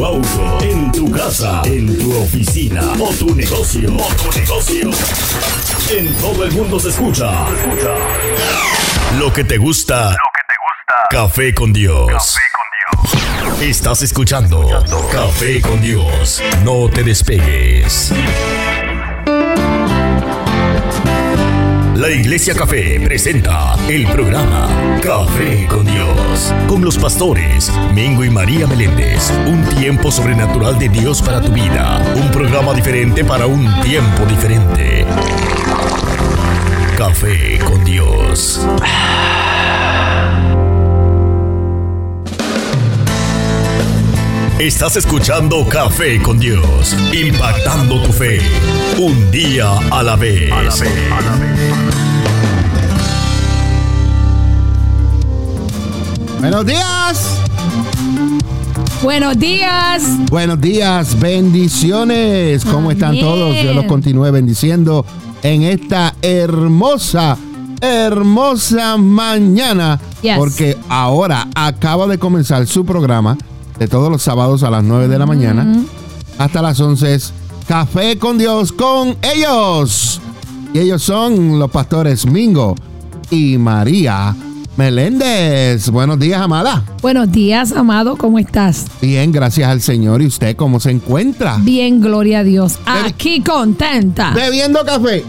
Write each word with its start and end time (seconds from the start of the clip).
tu 0.00 0.06
auto, 0.06 0.58
en 0.62 0.90
tu 0.92 1.10
casa, 1.10 1.60
en 1.66 1.98
tu 1.98 2.16
oficina 2.16 2.80
o 2.98 3.12
tu 3.12 3.34
negocio. 3.34 3.94
O 3.96 4.14
tu 4.14 4.38
negocio. 4.38 4.90
En 5.90 6.14
todo 6.14 6.44
el 6.44 6.52
mundo 6.52 6.80
se 6.80 6.88
escucha. 6.88 7.30
Lo 9.18 9.30
que 9.30 9.44
te 9.44 9.58
gusta. 9.58 10.10
Lo 10.10 10.30
que 10.32 10.42
te 10.48 10.54
gusta. 10.64 11.06
Café 11.10 11.54
con 11.54 11.74
Dios. 11.74 12.06
Café 12.08 12.40
con 12.56 13.50
Dios. 13.52 13.60
Estás 13.60 14.00
escuchando 14.00 14.66
Café 15.12 15.60
con 15.60 15.82
Dios. 15.82 16.42
No 16.64 16.88
te 16.88 17.04
despegues. 17.04 18.10
La 22.00 22.10
Iglesia 22.10 22.54
Café 22.54 22.98
presenta 23.04 23.76
el 23.86 24.06
programa 24.06 24.70
Café 25.02 25.66
con 25.68 25.84
Dios, 25.84 26.54
con 26.66 26.82
los 26.82 26.96
pastores 26.96 27.70
Mingo 27.92 28.24
y 28.24 28.30
María 28.30 28.66
Meléndez. 28.66 29.30
Un 29.46 29.62
tiempo 29.76 30.10
sobrenatural 30.10 30.78
de 30.78 30.88
Dios 30.88 31.20
para 31.20 31.42
tu 31.42 31.52
vida. 31.52 32.02
Un 32.16 32.30
programa 32.30 32.72
diferente 32.72 33.22
para 33.22 33.46
un 33.46 33.66
tiempo 33.82 34.24
diferente. 34.24 35.04
Café 36.96 37.58
con 37.66 37.84
Dios. 37.84 38.66
Estás 44.60 44.94
escuchando 44.98 45.66
Café 45.66 46.20
con 46.20 46.38
Dios, 46.38 46.94
impactando 47.14 48.02
tu 48.02 48.12
fe, 48.12 48.40
un 48.98 49.30
día 49.30 49.70
a 49.90 50.02
la 50.02 50.16
vez. 50.16 50.50
Buenos 56.40 56.66
días. 56.66 57.40
Buenos 59.02 59.38
días. 59.38 60.02
Buenos 60.30 60.60
días, 60.60 61.18
bendiciones. 61.18 62.62
¿Cómo 62.66 62.90
están 62.90 63.18
todos? 63.18 63.54
Dios 63.54 63.74
los 63.74 63.86
continúe 63.86 64.30
bendiciendo 64.30 65.06
en 65.42 65.62
esta 65.62 66.14
hermosa, 66.20 67.38
hermosa 67.80 68.98
mañana. 68.98 69.98
Yes. 70.20 70.36
Porque 70.36 70.76
ahora 70.90 71.48
acaba 71.54 72.06
de 72.06 72.18
comenzar 72.18 72.66
su 72.66 72.84
programa 72.84 73.38
de 73.80 73.88
todos 73.88 74.10
los 74.10 74.22
sábados 74.22 74.62
a 74.62 74.70
las 74.70 74.84
9 74.84 75.08
de 75.08 75.18
la 75.18 75.24
mañana 75.24 75.66
hasta 76.38 76.60
las 76.60 76.78
11 76.78 77.14
es 77.14 77.32
Café 77.66 78.18
con 78.18 78.36
Dios 78.36 78.72
con 78.72 79.16
ellos. 79.22 80.20
Y 80.74 80.80
ellos 80.80 81.02
son 81.02 81.58
los 81.58 81.70
pastores 81.70 82.26
Mingo 82.26 82.76
y 83.30 83.56
María 83.56 84.36
Meléndez. 84.76 85.88
Buenos 85.88 86.18
días, 86.18 86.40
amada. 86.42 86.84
Buenos 87.00 87.32
días, 87.32 87.72
amado. 87.72 88.16
¿Cómo 88.16 88.38
estás? 88.38 88.86
Bien, 89.00 89.32
gracias 89.32 89.70
al 89.70 89.80
Señor. 89.80 90.20
¿Y 90.20 90.26
usted 90.26 90.56
cómo 90.56 90.78
se 90.78 90.90
encuentra? 90.90 91.56
Bien, 91.60 92.00
gloria 92.00 92.40
a 92.40 92.44
Dios. 92.44 92.78
Aquí 92.84 93.40
contenta. 93.40 94.32
Bebiendo 94.34 94.84
café. 94.84 95.24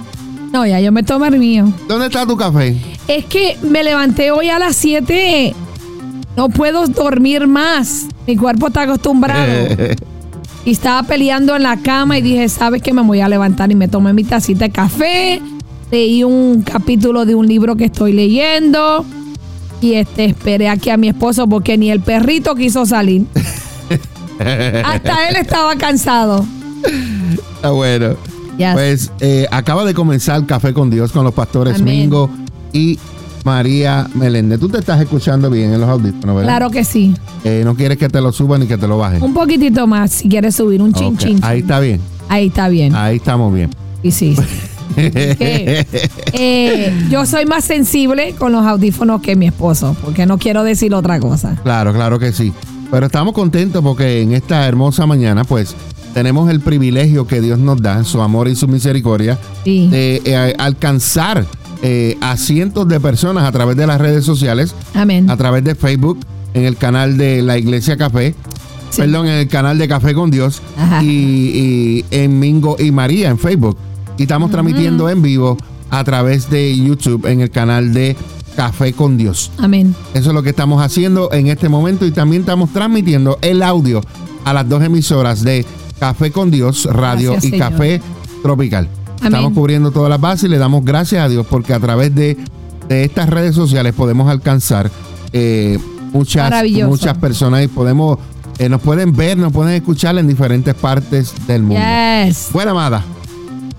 No, 0.52 0.66
ya 0.66 0.82
yo 0.82 0.92
me 0.92 1.04
tomé 1.04 1.30
el 1.30 1.40
mío. 1.40 1.72
¿Dónde 1.88 2.08
está 2.08 2.26
tu 2.26 2.36
café? 2.36 2.76
Es 3.08 3.26
que 3.26 3.58
me 3.62 3.84
levanté 3.84 4.32
hoy 4.32 4.50
a 4.50 4.60
las 4.60 4.76
7. 4.76 5.56
No 6.36 6.50
puedo 6.50 6.88
dormir 6.88 7.48
más. 7.48 8.08
Mi 8.28 8.36
cuerpo 8.36 8.68
está 8.68 8.84
acostumbrado. 8.84 9.68
Y 10.64 10.74
estaba 10.74 11.02
peleando 11.04 11.56
en 11.56 11.64
la 11.64 11.78
cama 11.78 12.20
y 12.20 12.22
dije, 12.22 12.48
¿sabes 12.48 12.84
qué? 12.84 12.94
Me 12.94 13.02
voy 13.02 13.20
a 13.20 13.28
levantar 13.28 13.72
y 13.72 13.76
me 13.76 13.88
tomé 13.88 14.14
mi 14.14 14.24
tacita 14.24 14.66
de 14.66 14.72
café. 14.72 15.42
Leí 15.90 16.24
un 16.24 16.62
capítulo 16.62 17.26
de 17.26 17.34
un 17.34 17.48
libro 17.48 17.76
que 17.76 17.86
estoy 17.86 18.14
leyendo. 18.14 19.04
Y 19.82 19.94
este, 19.94 20.26
esperé 20.26 20.70
aquí 20.70 20.92
a 20.92 20.98
mi 20.98 21.10
esposo 21.10 21.48
porque 21.48 21.80
ni 21.80 21.90
el 21.90 22.02
perrito 22.02 22.54
quiso 22.54 22.86
salir. 22.86 23.26
Hasta 24.86 25.30
él 25.30 25.36
estaba 25.38 25.76
cansado. 25.78 26.46
Está 27.56 27.72
bueno. 27.72 28.16
Yes. 28.58 28.74
Pues 28.74 29.12
eh, 29.20 29.48
acaba 29.50 29.84
de 29.84 29.96
comenzar 29.96 30.46
Café 30.46 30.74
con 30.74 30.92
Dios 30.92 31.12
con 31.12 31.24
los 31.24 31.34
pastores 31.34 31.82
Amén. 31.82 32.02
Mingo 32.02 32.30
y 32.72 33.00
María 33.44 34.08
Meléndez. 34.14 34.60
Tú 34.60 34.70
te 34.70 34.80
estás 34.80 35.02
escuchando 35.02 35.50
bien 35.50 35.74
en 35.74 35.82
los 35.82 35.90
audífonos, 35.90 36.36
¿verdad? 36.36 36.50
Claro 36.50 36.70
que 36.70 36.84
sí. 36.84 37.14
Eh, 37.44 37.62
no 37.66 37.76
quieres 37.76 37.98
que 37.98 38.10
te 38.10 38.22
lo 38.22 38.32
suba 38.32 38.58
ni 38.58 38.68
que 38.68 38.78
te 38.78 38.88
lo 38.88 38.98
baje. 38.98 39.20
Un 39.22 39.34
poquitito 39.34 39.88
más 39.88 40.12
si 40.12 40.30
quieres 40.30 40.56
subir 40.56 40.82
un 40.82 40.94
chin. 40.94 41.18
Ahí 41.42 41.60
está 41.60 41.80
bien. 41.80 42.00
Ahí 42.30 42.48
está 42.48 42.70
bien. 42.70 42.96
Ahí 42.96 43.18
estamos 43.18 43.54
bien. 43.54 43.70
Y 44.04 44.12
sí. 44.12 44.36
sí. 44.36 44.42
Que, 44.96 45.86
eh, 46.34 47.08
yo 47.10 47.26
soy 47.26 47.46
más 47.46 47.64
sensible 47.64 48.36
con 48.38 48.52
los 48.52 48.66
audífonos 48.66 49.22
que 49.22 49.38
mi 49.38 49.48
esposo, 49.48 49.96
porque 50.04 50.26
no 50.26 50.38
quiero 50.38 50.64
decir 50.66 50.94
otra 50.94 51.18
cosa. 51.20 51.56
Claro, 51.64 51.94
claro 51.94 52.20
que 52.20 52.34
sí. 52.34 52.52
Pero 52.90 53.06
estamos 53.06 53.34
contentos 53.34 53.82
porque 53.82 54.22
en 54.22 54.34
esta 54.34 54.68
hermosa 54.68 55.06
mañana, 55.06 55.46
pues, 55.46 55.76
tenemos 56.14 56.50
el 56.50 56.60
privilegio 56.60 57.26
que 57.26 57.40
Dios 57.40 57.58
nos 57.58 57.82
da, 57.82 58.04
su 58.04 58.22
amor 58.22 58.50
y 58.50 58.56
su 58.56 58.68
misericordia, 58.68 59.40
Sí. 59.64 59.88
de 59.88 60.22
eh, 60.26 60.56
alcanzar 60.58 61.46
eh, 61.82 62.18
a 62.22 62.38
cientos 62.38 62.88
de 62.88 63.00
personas 63.00 63.44
a 63.46 63.52
través 63.52 63.76
de 63.78 63.88
las 63.88 64.00
redes 64.00 64.24
sociales, 64.26 64.76
Amén. 64.94 65.30
a 65.30 65.38
través 65.38 65.64
de 65.64 65.76
Facebook, 65.76 66.20
en 66.54 66.66
el 66.66 66.78
canal 66.78 67.18
de 67.18 67.42
la 67.42 67.58
Iglesia 67.58 67.98
Café, 67.98 68.36
Sí. 68.90 69.02
perdón, 69.02 69.28
en 69.28 69.36
el 69.36 69.48
canal 69.48 69.78
de 69.78 69.88
Café 69.88 70.14
con 70.14 70.30
Dios 70.32 70.62
Ajá. 70.78 71.02
y, 71.02 71.08
y 71.08 72.06
en 72.12 72.40
Mingo 72.40 72.76
y 72.78 72.92
María 72.92 73.30
en 73.30 73.40
Facebook. 73.40 73.78
Y 74.18 74.24
estamos 74.24 74.52
transmitiendo 74.52 75.10
en 75.10 75.22
vivo 75.22 75.58
a 75.90 76.04
través 76.04 76.50
de 76.50 76.76
YouTube 76.78 77.26
en 77.26 77.40
el 77.40 77.50
canal 77.52 77.94
de 77.94 78.18
Café 78.58 78.92
con 78.92 79.18
Dios. 79.18 79.50
Amén. 79.58 79.96
Eso 80.14 80.30
es 80.32 80.36
lo 80.36 80.44
que 80.44 80.50
estamos 80.50 80.82
haciendo 80.84 81.32
en 81.32 81.48
este 81.48 81.70
momento 81.70 82.06
y 82.06 82.12
también 82.12 82.42
estamos 82.42 82.72
transmitiendo 82.74 83.40
el 83.42 83.64
audio 83.64 84.02
a 84.44 84.54
las 84.54 84.68
dos 84.68 84.84
emisoras 84.84 85.42
de 85.42 85.66
Café 85.98 86.32
con 86.32 86.52
Dios 86.52 86.84
Radio 86.92 87.32
Gracias, 87.32 87.46
y 87.46 87.50
Señor. 87.58 87.72
Café 87.72 88.02
Tropical. 88.44 88.90
Amén. 89.22 89.34
Estamos 89.34 89.54
cubriendo 89.54 89.92
todas 89.92 90.10
las 90.10 90.20
bases 90.20 90.46
y 90.46 90.48
le 90.50 90.58
damos 90.58 90.84
gracias 90.84 91.24
a 91.24 91.30
Dios 91.30 91.46
porque 91.50 91.74
a 91.74 91.80
través 91.80 92.14
de, 92.14 92.38
de 92.88 93.04
estas 93.04 93.30
redes 93.30 93.56
sociales 93.56 93.94
podemos 93.94 94.30
alcanzar 94.30 94.92
eh, 95.32 95.80
muchas, 96.12 96.52
muchas 96.88 97.18
personas 97.18 97.64
y 97.64 97.68
podemos 97.68 98.18
eh, 98.62 98.70
nos 98.70 98.82
pueden 98.82 99.16
ver, 99.16 99.38
nos 99.38 99.52
pueden 99.52 99.74
escuchar 99.74 100.18
en 100.18 100.28
diferentes 100.28 100.76
partes 100.76 101.34
del 101.48 101.64
mundo. 101.64 101.84
Yes. 102.28 102.50
Bueno, 102.52 102.72
amada, 102.72 103.04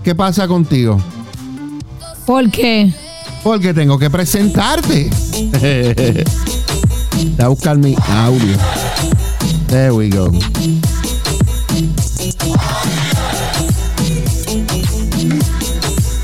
¿qué 0.03 0.13
pasa 0.13 0.47
contigo? 0.47 0.99
¿Por 2.25 2.49
qué? 2.51 2.91
Porque 3.43 3.73
tengo 3.73 3.97
que 3.97 4.09
presentarte. 4.09 5.09
Voy 7.37 7.45
a 7.45 7.47
buscar 7.47 7.77
mi 7.77 7.95
audio. 8.09 8.57
There 9.67 9.91
we 9.91 10.09
go. 10.09 10.31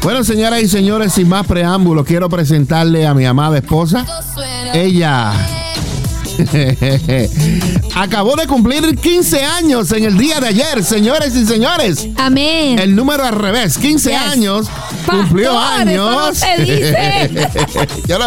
Bueno, 0.10 0.24
señoras 0.24 0.64
y 0.64 0.68
señores, 0.68 1.14
sin 1.14 1.30
más 1.30 1.46
preámbulos, 1.46 2.04
quiero 2.04 2.28
presentarle 2.30 3.06
a 3.06 3.14
mi 3.14 3.28
amada 3.28 3.60
esposa. 3.60 4.08
Ella 4.74 5.34
acabó 7.96 8.36
de 8.36 8.48
cumplir 8.48 8.98
15 8.98 9.44
años 9.44 9.92
en 9.92 10.06
el 10.06 10.18
día 10.18 10.40
de 10.40 10.48
ayer, 10.48 10.84
señores 10.84 11.36
y 11.36 11.46
señores. 11.46 12.08
Amén. 12.18 12.80
El 12.80 12.96
número 12.96 13.24
al 13.24 13.36
revés, 13.36 13.78
15 13.78 14.10
Yes. 14.10 14.20
años, 14.20 14.68
cumplió 15.06 15.52
eso 15.52 15.60
años. 15.60 16.10
no 16.10 16.34
se 16.34 16.58
dice. 16.64 17.30
yo, 18.08 18.18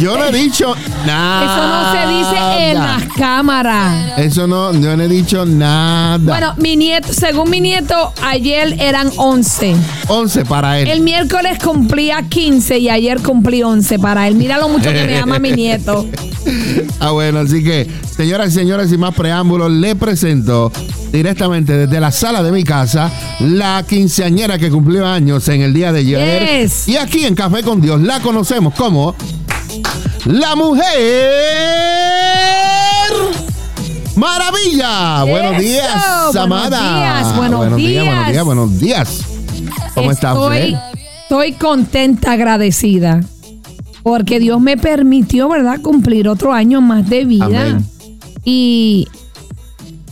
yo 0.00 0.16
no 0.16 0.24
he 0.24 0.32
dicho 0.32 0.74
nada. 1.06 1.44
Eso 1.44 1.66
no 1.66 1.92
se 1.92 2.18
dice 2.18 2.70
en 2.70 2.78
las 2.78 3.04
cámaras. 3.16 4.18
Eso 4.18 4.46
no, 4.46 4.72
yo 4.72 4.96
no 4.96 5.02
he 5.02 5.08
dicho 5.08 5.44
nada. 5.44 6.18
Bueno, 6.18 6.54
mi 6.56 6.76
nieto, 6.76 7.12
según 7.12 7.50
mi 7.50 7.60
nieto, 7.60 8.12
ayer 8.22 8.76
eran 8.80 9.10
11. 9.16 9.76
11 10.08 10.44
para 10.44 10.78
él. 10.78 10.88
El 10.88 11.00
miércoles 11.00 11.58
cumplía 11.62 12.22
15 12.28 12.78
y 12.78 12.88
ayer 12.88 13.20
cumplí 13.22 13.62
11 13.62 13.98
para 13.98 14.28
él. 14.28 14.34
Mira 14.34 14.58
lo 14.58 14.68
mucho 14.68 14.90
que 14.90 15.04
me 15.04 15.18
ama 15.18 15.38
mi 15.38 15.52
nieto. 15.52 16.06
Ah, 17.00 17.10
bueno, 17.10 17.40
así 17.40 17.62
que, 17.62 17.86
señoras 18.16 18.48
y 18.50 18.52
señores, 18.52 18.90
sin 18.90 19.00
más 19.00 19.14
preámbulos, 19.14 19.70
le 19.70 19.94
presento 19.94 20.72
directamente 21.12 21.76
desde 21.76 22.00
la 22.00 22.10
sala 22.12 22.42
de 22.42 22.52
mi 22.52 22.64
casa 22.64 23.10
la 23.40 23.84
quinceañera 23.88 24.58
que 24.58 24.70
cumplió 24.70 25.06
años 25.06 25.48
en 25.48 25.62
el 25.62 25.72
día 25.72 25.92
de 25.92 26.00
ayer. 26.00 26.62
Yes. 26.62 26.88
Y 26.88 26.96
aquí 26.96 27.24
en 27.24 27.34
Café 27.34 27.62
con 27.62 27.80
Dios 27.80 28.00
la 28.00 28.20
conocemos 28.20 28.74
como 28.74 29.14
la 30.26 30.56
mujer 30.56 30.84
maravilla. 34.16 35.24
Buenos 35.24 35.58
días, 35.58 36.04
buenos 36.32 36.36
amada. 36.36 36.78
días, 36.78 37.36
buenos 37.36 37.58
buenos 37.58 37.76
días, 37.78 38.04
buenos 38.04 38.26
días. 38.28 38.44
buenos 38.44 38.78
días. 38.80 39.24
¿Cómo 39.94 40.10
está 40.10 40.32
estoy, 40.32 40.74
usted? 40.74 41.00
Estoy 41.22 41.52
contenta, 41.52 42.32
agradecida. 42.32 43.20
Porque 44.02 44.40
Dios 44.40 44.60
me 44.60 44.76
permitió, 44.76 45.48
¿verdad?, 45.48 45.80
cumplir 45.82 46.28
otro 46.28 46.52
año 46.52 46.80
más 46.80 47.08
de 47.08 47.24
vida. 47.24 47.44
Amén. 47.44 47.84
Y 48.44 49.08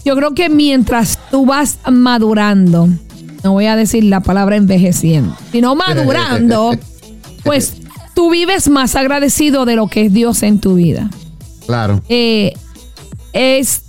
yo 0.05 0.14
creo 0.14 0.34
que 0.34 0.49
mientras 0.49 1.19
tú 1.31 1.46
vas 1.46 1.78
madurando, 1.90 2.88
no 3.43 3.52
voy 3.52 3.66
a 3.66 3.76
decir 3.76 4.05
la 4.05 4.20
palabra 4.20 4.56
envejeciendo, 4.56 5.34
sino 5.52 5.75
madurando, 5.75 6.72
pues 7.44 7.75
tú 8.19 8.31
vives 8.31 8.69
más 8.69 8.97
agradecido 8.97 9.65
de 9.65 9.76
lo 9.76 9.87
que 9.87 10.06
es 10.06 10.12
Dios 10.12 10.43
en 10.43 10.59
tu 10.59 10.75
vida. 10.75 11.09
Claro. 11.67 12.03
Eh, 12.09 12.53
es 13.32 13.85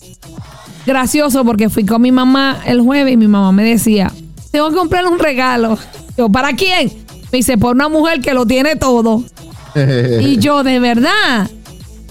gracioso 0.86 1.44
porque 1.44 1.68
fui 1.68 1.84
con 1.84 2.00
mi 2.00 2.12
mamá 2.12 2.62
el 2.68 2.80
jueves 2.80 3.12
y 3.12 3.18
mi 3.18 3.28
mamá 3.28 3.52
me 3.52 3.64
decía, 3.64 4.12
tengo 4.52 4.70
que 4.70 4.76
comprarle 4.76 5.10
un 5.10 5.18
regalo. 5.18 5.80
Yo, 6.16 6.30
¿para 6.30 6.54
quién? 6.54 6.94
Me 7.31 7.40
dice, 7.40 7.58
por 7.58 7.74
una 7.74 7.90
mujer 7.90 8.22
que 8.22 8.36
lo 8.36 8.46
tiene 8.46 8.76
todo. 8.76 9.24
y 10.22 10.38
yo, 10.38 10.62
de 10.62 10.78
verdad. 10.78 11.50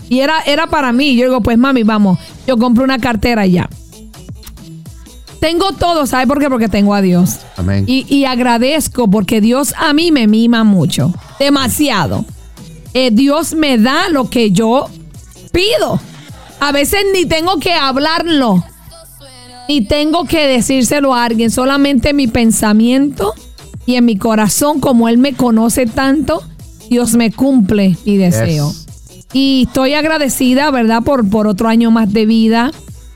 Y 0.08 0.18
era, 0.18 0.40
era 0.40 0.66
para 0.66 0.92
mí. 0.92 1.14
Yo 1.14 1.26
digo, 1.26 1.40
pues 1.40 1.56
mami, 1.56 1.84
vamos, 1.84 2.18
yo 2.48 2.56
compro 2.56 2.82
una 2.82 2.98
cartera 2.98 3.46
ya. 3.46 3.70
Tengo 5.40 5.72
todo, 5.72 6.06
¿sabe 6.06 6.26
por 6.26 6.40
qué? 6.40 6.48
Porque 6.48 6.68
tengo 6.68 6.94
a 6.94 7.00
Dios. 7.00 7.38
Amén. 7.56 7.84
Y, 7.86 8.06
y 8.12 8.24
agradezco 8.24 9.08
porque 9.08 9.40
Dios 9.40 9.72
a 9.76 9.92
mí 9.92 10.10
me 10.10 10.26
mima 10.26 10.64
mucho, 10.64 11.12
demasiado. 11.38 12.24
Eh, 12.94 13.10
Dios 13.12 13.54
me 13.54 13.78
da 13.78 14.08
lo 14.08 14.28
que 14.30 14.50
yo 14.50 14.88
pido. 15.52 16.00
A 16.60 16.72
veces 16.72 17.04
ni 17.14 17.24
tengo 17.26 17.58
que 17.58 17.72
hablarlo, 17.72 18.64
ni 19.68 19.82
tengo 19.82 20.24
que 20.24 20.46
decírselo 20.48 21.14
a 21.14 21.24
alguien, 21.24 21.50
solamente 21.50 22.12
mi 22.12 22.26
pensamiento 22.26 23.34
y 23.86 23.94
en 23.94 24.04
mi 24.04 24.16
corazón, 24.16 24.80
como 24.80 25.08
Él 25.08 25.18
me 25.18 25.34
conoce 25.34 25.86
tanto, 25.86 26.42
Dios 26.90 27.14
me 27.14 27.30
cumple 27.30 27.96
mi 28.04 28.16
deseo. 28.16 28.72
Yes. 28.72 28.86
Y 29.32 29.64
estoy 29.68 29.94
agradecida, 29.94 30.70
¿verdad? 30.70 31.02
Por, 31.02 31.28
por 31.28 31.46
otro 31.46 31.68
año 31.68 31.90
más 31.90 32.12
de 32.12 32.26
vida. 32.26 32.70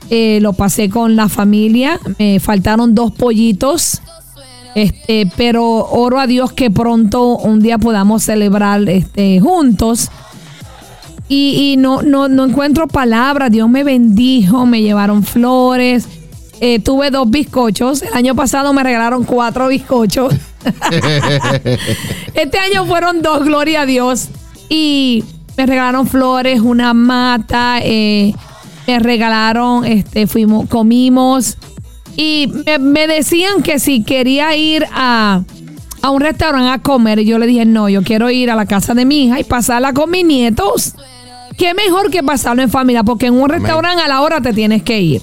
Eh, 0.09 0.39
lo 0.41 0.53
pasé 0.53 0.89
con 0.89 1.15
la 1.15 1.29
familia. 1.29 1.99
Me 2.19 2.39
faltaron 2.39 2.95
dos 2.95 3.11
pollitos. 3.11 4.01
Este, 4.75 5.29
pero 5.37 5.63
oro 5.65 6.19
a 6.19 6.25
Dios 6.25 6.51
que 6.51 6.71
pronto 6.71 7.37
un 7.37 7.59
día 7.59 7.77
podamos 7.77 8.23
celebrar 8.23 8.87
este, 8.89 9.39
juntos. 9.39 10.09
Y, 11.29 11.73
y 11.73 11.77
no, 11.77 12.01
no, 12.01 12.27
no 12.27 12.45
encuentro 12.45 12.87
palabras. 12.87 13.51
Dios 13.51 13.69
me 13.69 13.83
bendijo, 13.83 14.65
me 14.65 14.81
llevaron 14.81 15.23
flores. 15.23 16.07
Eh, 16.65 16.79
tuve 16.79 17.11
dos 17.11 17.29
bizcochos. 17.29 18.03
El 18.03 18.13
año 18.13 18.35
pasado 18.35 18.71
me 18.73 18.83
regalaron 18.83 19.23
cuatro 19.25 19.67
bizcochos. 19.67 20.33
este 22.33 22.57
año 22.57 22.85
fueron 22.85 23.21
dos, 23.21 23.43
gloria 23.43 23.81
a 23.81 23.85
Dios. 23.85 24.29
Y 24.69 25.25
me 25.57 25.65
regalaron 25.65 26.07
flores, 26.07 26.61
una 26.61 26.93
mata, 26.93 27.79
eh, 27.81 28.33
me 28.87 28.99
regalaron, 28.99 29.85
este, 29.85 30.27
fuimos, 30.27 30.67
comimos. 30.67 31.57
Y 32.15 32.51
me, 32.65 32.79
me 32.79 33.07
decían 33.07 33.63
que 33.63 33.79
si 33.79 34.03
quería 34.03 34.55
ir 34.55 34.85
a, 34.93 35.43
a 36.01 36.09
un 36.09 36.21
restaurante 36.21 36.69
a 36.69 36.79
comer, 36.79 37.19
y 37.19 37.25
yo 37.25 37.39
le 37.39 37.47
dije, 37.47 37.65
no, 37.65 37.89
yo 37.89 38.03
quiero 38.03 38.29
ir 38.29 38.51
a 38.51 38.55
la 38.55 38.65
casa 38.65 38.93
de 38.93 39.05
mi 39.05 39.25
hija 39.25 39.39
y 39.39 39.43
pasarla 39.43 39.93
con 39.93 40.11
mis 40.11 40.25
nietos. 40.25 40.95
Qué 41.57 41.73
mejor 41.73 42.09
que 42.09 42.23
pasarlo 42.23 42.61
en 42.61 42.69
familia, 42.69 43.03
porque 43.03 43.27
en 43.27 43.35
un 43.35 43.49
restaurante 43.49 44.01
a 44.03 44.07
la 44.07 44.21
hora 44.21 44.41
te 44.41 44.53
tienes 44.53 44.83
que 44.83 45.01
ir. 45.01 45.21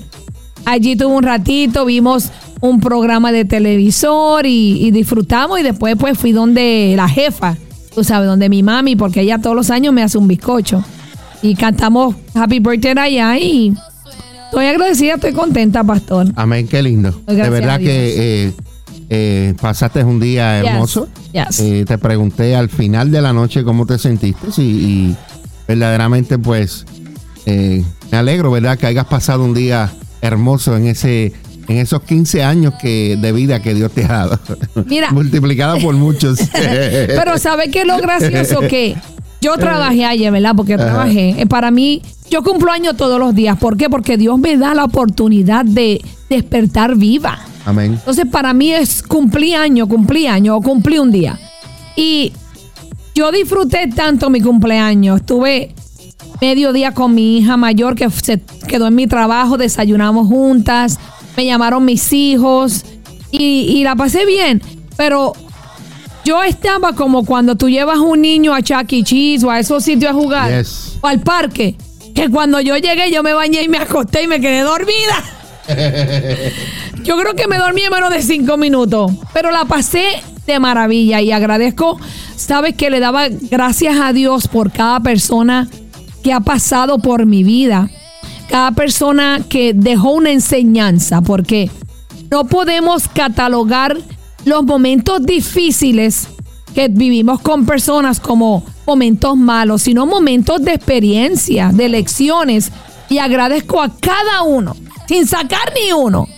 Allí 0.65 0.97
tuve 0.97 1.15
un 1.15 1.23
ratito, 1.23 1.85
vimos 1.85 2.31
un 2.61 2.81
programa 2.81 3.33
de 3.33 3.45
televisor 3.45 4.47
y, 4.47 4.87
y 4.87 4.91
disfrutamos 4.91 5.59
y 5.59 5.63
después 5.63 5.97
pues 5.99 6.19
fui 6.19 6.33
donde 6.33 6.93
la 6.95 7.09
jefa, 7.09 7.57
tú 7.95 8.05
sabes, 8.05 8.29
donde 8.29 8.49
mi 8.49 8.63
mami, 8.63 8.97
porque 8.97 9.23
ella 9.23 9.39
todos 9.39 9.57
los 9.57 9.71
años 9.71 9.95
me 9.95 10.03
hace 10.03 10.19
un 10.19 10.29
bizcocho. 10.29 10.85
Y 11.43 11.55
cantamos 11.55 12.15
Happy 12.35 12.59
Birthday 12.59 12.95
allá 12.99 13.39
y 13.39 13.75
estoy 14.45 14.67
agradecida, 14.67 15.15
estoy 15.15 15.33
contenta, 15.33 15.83
pastor. 15.85 16.27
Amén, 16.37 16.69
qué 16.69 16.83
lindo. 16.83 17.19
Gracias 17.27 17.47
de 17.47 17.51
verdad 17.51 17.79
que 17.79 18.47
eh, 18.47 18.53
eh, 19.09 19.55
pasaste 19.61 20.05
un 20.05 20.21
día 20.21 20.59
hermoso. 20.59 21.09
yes. 21.33 21.61
Eh, 21.61 21.85
te 21.87 21.99
pregunté 21.99 22.55
al 22.55 22.69
final 22.69 23.11
de 23.11 23.23
la 23.23 23.33
noche 23.33 23.65
cómo 23.65 23.87
te 23.87 23.99
sentiste 23.99 24.49
y, 24.59 24.63
y 24.63 25.17
verdaderamente 25.67 26.39
pues 26.39 26.85
eh, 27.47 27.83
me 28.11 28.19
alegro, 28.19 28.51
¿verdad? 28.51 28.79
Que 28.79 28.87
hayas 28.87 29.07
pasado 29.07 29.45
un 29.45 29.55
día 29.55 29.91
hermoso 30.21 30.77
en 30.77 30.87
ese 30.87 31.33
en 31.69 31.77
esos 31.77 32.03
15 32.03 32.43
años 32.43 32.75
que, 32.83 33.17
de 33.17 33.33
vida 33.33 33.63
que 33.63 33.75
Dios 33.75 33.93
te 33.93 34.05
ha 34.05 34.09
dado. 34.09 34.41
Mira. 34.87 35.11
Multiplicada 35.13 35.77
por 35.77 35.95
muchos. 35.95 36.41
Pero 36.53 37.39
¿sabes 37.39 37.71
qué 37.71 37.83
es 37.83 37.87
lo 37.87 37.99
gracioso? 37.99 38.61
Que 38.69 38.97
yo 39.41 39.57
trabajé 39.57 40.05
ayer, 40.05 40.31
¿verdad? 40.33 40.55
Porque 40.57 40.77
trabajé. 40.77 41.41
Eh, 41.41 41.47
Para 41.47 41.71
mí, 41.71 42.03
yo 42.31 42.43
cumplo 42.43 42.71
años 42.71 42.97
todos 42.97 43.19
los 43.19 43.35
días. 43.35 43.59
¿Por 43.59 43.77
qué? 43.77 43.89
Porque 43.89 44.17
Dios 44.17 44.39
me 44.39 44.57
da 44.57 44.75
la 44.75 44.85
oportunidad 44.85 45.65
de 45.65 46.03
despertar 46.29 46.97
viva. 46.97 47.39
Amén. 47.65 47.95
Entonces, 47.95 48.27
para 48.27 48.53
mí 48.53 48.73
es 48.73 49.03
cumplir 49.03 49.57
año, 49.57 49.89
cumplí 49.89 50.27
año 50.27 50.57
o 50.57 50.63
cumplí 50.63 50.99
un 50.99 51.11
día. 51.11 51.39
Y 51.97 52.33
yo 53.15 53.33
disfruté 53.33 53.89
tanto 53.89 54.31
mi 54.31 54.41
cumpleaños. 54.41 55.21
Estuve 55.21 55.75
medio 56.41 56.73
día 56.73 56.93
con 56.93 57.15
mi 57.15 57.39
hija 57.39 57.57
mayor 57.57 57.95
que 57.95 58.09
se 58.11 58.41
quedó 58.67 58.87
en 58.87 58.95
mi 58.95 59.07
trabajo, 59.07 59.57
desayunamos 59.57 60.29
juntas, 60.29 60.99
me 61.37 61.45
llamaron 61.45 61.85
mis 61.85 62.13
hijos 62.13 62.85
y, 63.31 63.67
y 63.75 63.85
la 63.85 63.97
pasé 63.97 64.25
bien. 64.25 64.63
Pero 64.97 65.33
yo 66.25 66.43
estaba 66.43 66.93
como 66.95 67.25
cuando 67.25 67.57
tú 67.57 67.69
llevas 67.69 67.99
un 67.99 68.21
niño 68.21 68.55
a 68.55 68.63
Chuck 68.63 68.93
E. 68.93 69.03
Cheese 69.03 69.45
o 69.45 69.51
a 69.51 69.59
esos 69.59 69.85
sitios 69.85 70.11
a 70.11 70.15
jugar 70.15 70.51
Yes. 70.51 70.99
o 71.01 71.07
al 71.07 71.21
parque, 71.21 71.77
que 72.15 72.29
cuando 72.29 72.61
yo 72.61 72.77
llegué 72.77 73.11
yo 73.11 73.23
me 73.23 73.33
bañé 73.35 73.63
y 73.63 73.69
me 73.69 73.79
acosté 73.79 74.23
y 74.23 74.27
me 74.27 74.41
quedé 74.41 74.61
dormida. 74.61 75.25
Yo 77.05 77.17
creo 77.17 77.35
que 77.35 77.47
me 77.47 77.59
dormí 77.59 77.83
en 77.83 77.93
menos 77.93 78.11
de 78.11 78.23
cinco 78.23 78.57
minutos, 78.57 79.13
pero 79.33 79.51
la 79.51 79.65
pasé 79.65 80.23
de 80.47 80.59
maravilla 80.59 81.21
y 81.21 81.33
agradezco, 81.33 81.99
sabes 82.37 82.75
que 82.75 82.91
le 82.91 83.01
daba 83.01 83.29
gracias 83.29 83.97
a 84.01 84.13
Dios 84.13 84.49
por 84.49 84.73
cada 84.73 85.01
persona 85.01 85.69
que 86.23 86.33
ha 86.33 86.41
pasado 86.41 86.99
por 86.99 87.25
mi 87.25 87.45
vida, 87.45 87.89
cada 88.49 88.73
persona 88.73 89.41
que 89.49 89.73
dejó 89.75 90.11
una 90.11 90.31
enseñanza, 90.33 91.21
porque 91.23 91.71
no 92.31 92.45
podemos 92.45 93.09
catalogar 93.09 93.97
los 94.45 94.65
momentos 94.65 95.25
difíciles 95.25 96.29
que 96.75 96.89
vivimos 96.89 97.41
con 97.41 97.67
personas 97.67 98.21
como 98.21 98.65
momentos 98.87 99.37
malos, 99.37 99.83
sino 99.83 100.07
momentos 100.07 100.63
de 100.63 100.75
experiencia, 100.75 101.71
de 101.73 101.89
lecciones. 101.89 102.71
Y 103.09 103.19
agradezco 103.19 103.83
a 103.83 103.93
cada 103.97 104.43
uno, 104.43 104.77
sin 105.09 105.27
sacar 105.27 105.73
ni 105.75 105.93
uno 105.93 106.29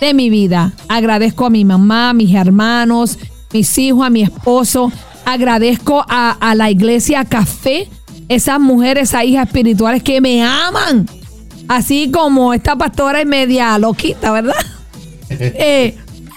de 0.00 0.14
mi 0.14 0.30
vida. 0.30 0.72
Agradezco 0.88 1.46
a 1.46 1.50
mi 1.50 1.64
mamá, 1.64 2.10
a 2.10 2.14
mis 2.14 2.34
hermanos, 2.34 3.18
mis 3.52 3.76
hijos, 3.78 4.06
a 4.06 4.10
mi 4.10 4.22
esposo. 4.22 4.92
Agradezco 5.24 6.04
a, 6.08 6.30
a 6.32 6.54
la 6.54 6.70
iglesia 6.70 7.24
Café, 7.24 7.88
esas 8.28 8.60
mujeres, 8.60 9.10
esas 9.10 9.24
hijas 9.24 9.46
espirituales 9.46 10.02
que 10.02 10.20
me 10.20 10.44
aman. 10.44 11.08
Así 11.66 12.10
como 12.10 12.52
esta 12.52 12.76
pastora 12.76 13.20
es 13.20 13.26
media 13.26 13.78
loquita, 13.78 14.32
¿verdad? 14.32 14.54
Eh, 15.36 15.96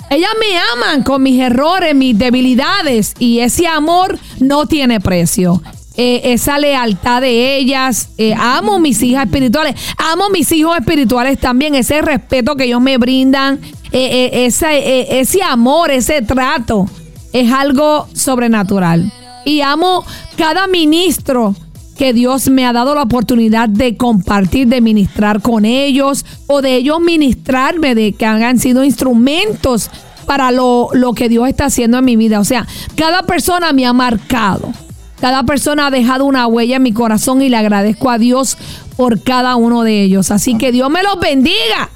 ellas 0.09 0.31
me 0.39 0.57
aman 0.73 1.03
con 1.03 1.21
mis 1.23 1.39
errores, 1.39 1.93
mis 1.95 2.17
debilidades 2.17 3.13
y 3.19 3.39
ese 3.39 3.67
amor 3.67 4.17
no 4.39 4.65
tiene 4.65 4.99
precio. 4.99 5.61
Eh, 5.99 6.33
esa 6.33 6.59
lealtad 6.59 7.21
de 7.21 7.57
ellas, 7.57 8.09
eh, 8.19 8.35
amo 8.37 8.79
mis 8.79 9.01
hijas 9.01 9.25
espirituales, 9.25 9.73
amo 9.97 10.29
mis 10.29 10.51
hijos 10.51 10.77
espirituales 10.77 11.39
también, 11.39 11.73
ese 11.73 12.03
respeto 12.03 12.55
que 12.55 12.65
ellos 12.65 12.81
me 12.81 12.99
brindan, 12.99 13.59
eh, 13.91 14.29
eh, 14.31 14.45
ese, 14.45 15.19
ese 15.19 15.41
amor, 15.41 15.89
ese 15.89 16.21
trato, 16.21 16.87
es 17.33 17.51
algo 17.51 18.07
sobrenatural. 18.13 19.11
Y 19.43 19.61
amo 19.61 20.05
cada 20.37 20.67
ministro 20.67 21.55
que 21.97 22.13
Dios 22.13 22.49
me 22.49 22.65
ha 22.65 22.73
dado 22.73 22.95
la 22.95 23.03
oportunidad 23.03 23.67
de 23.67 23.97
compartir, 23.97 24.67
de 24.67 24.81
ministrar 24.81 25.41
con 25.41 25.65
ellos 25.65 26.25
o 26.45 26.61
de 26.61 26.75
ellos 26.75 26.99
ministrarme, 26.99 27.95
de 27.95 28.13
que 28.13 28.25
hayan 28.25 28.59
sido 28.59 28.83
instrumentos 28.83 29.89
para 30.25 30.51
lo, 30.51 30.89
lo 30.93 31.13
que 31.13 31.29
Dios 31.29 31.47
está 31.47 31.65
haciendo 31.65 31.97
en 31.97 32.05
mi 32.05 32.15
vida. 32.15 32.39
O 32.39 32.43
sea, 32.43 32.67
cada 32.95 33.23
persona 33.23 33.73
me 33.73 33.85
ha 33.85 33.93
marcado. 33.93 34.71
Cada 35.19 35.43
persona 35.43 35.87
ha 35.87 35.91
dejado 35.91 36.25
una 36.25 36.45
huella 36.45 36.75
en 36.75 36.83
mi 36.83 36.93
corazón 36.93 37.41
y 37.41 37.49
le 37.49 37.57
agradezco 37.57 38.11
a 38.11 38.19
Dios 38.19 38.57
por 38.95 39.23
cada 39.23 39.55
uno 39.55 39.83
de 39.83 40.03
ellos. 40.03 40.29
Así 40.29 40.57
que 40.57 40.71
Dios 40.71 40.89
me 40.91 41.01
los 41.01 41.19
bendiga. 41.19 41.89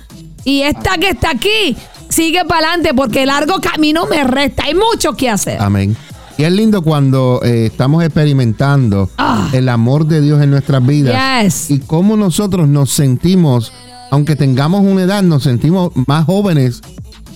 Y 0.44 0.62
esta 0.62 0.98
que 0.98 1.10
está 1.10 1.30
aquí, 1.30 1.76
sigue 2.10 2.44
para 2.46 2.70
adelante 2.70 2.96
porque 2.96 3.28
largo 3.28 3.62
camino 3.62 4.08
me 4.08 4.24
resta. 4.24 4.64
Hay 4.64 4.74
mucho 4.74 5.14
que 5.14 5.30
hacer. 5.30 5.62
Amén. 5.62 5.96
Y 6.38 6.44
es 6.44 6.52
lindo 6.52 6.82
cuando 6.82 7.40
eh, 7.44 7.68
estamos 7.68 8.04
experimentando 8.04 9.10
Ah. 9.18 9.50
el 9.54 9.70
amor 9.70 10.06
de 10.08 10.22
Dios 10.22 10.42
en 10.42 10.50
nuestras 10.52 10.86
vidas. 10.86 11.44
Yes. 11.44 11.70
Y 11.72 11.80
cómo 11.80 12.18
nosotros 12.18 12.68
nos 12.68 12.90
sentimos, 12.92 13.72
aunque 14.10 14.36
tengamos 14.36 14.82
una 14.82 15.04
edad, 15.04 15.22
nos 15.24 15.44
sentimos 15.44 15.92
más 16.08 16.26
jóvenes. 16.26 16.82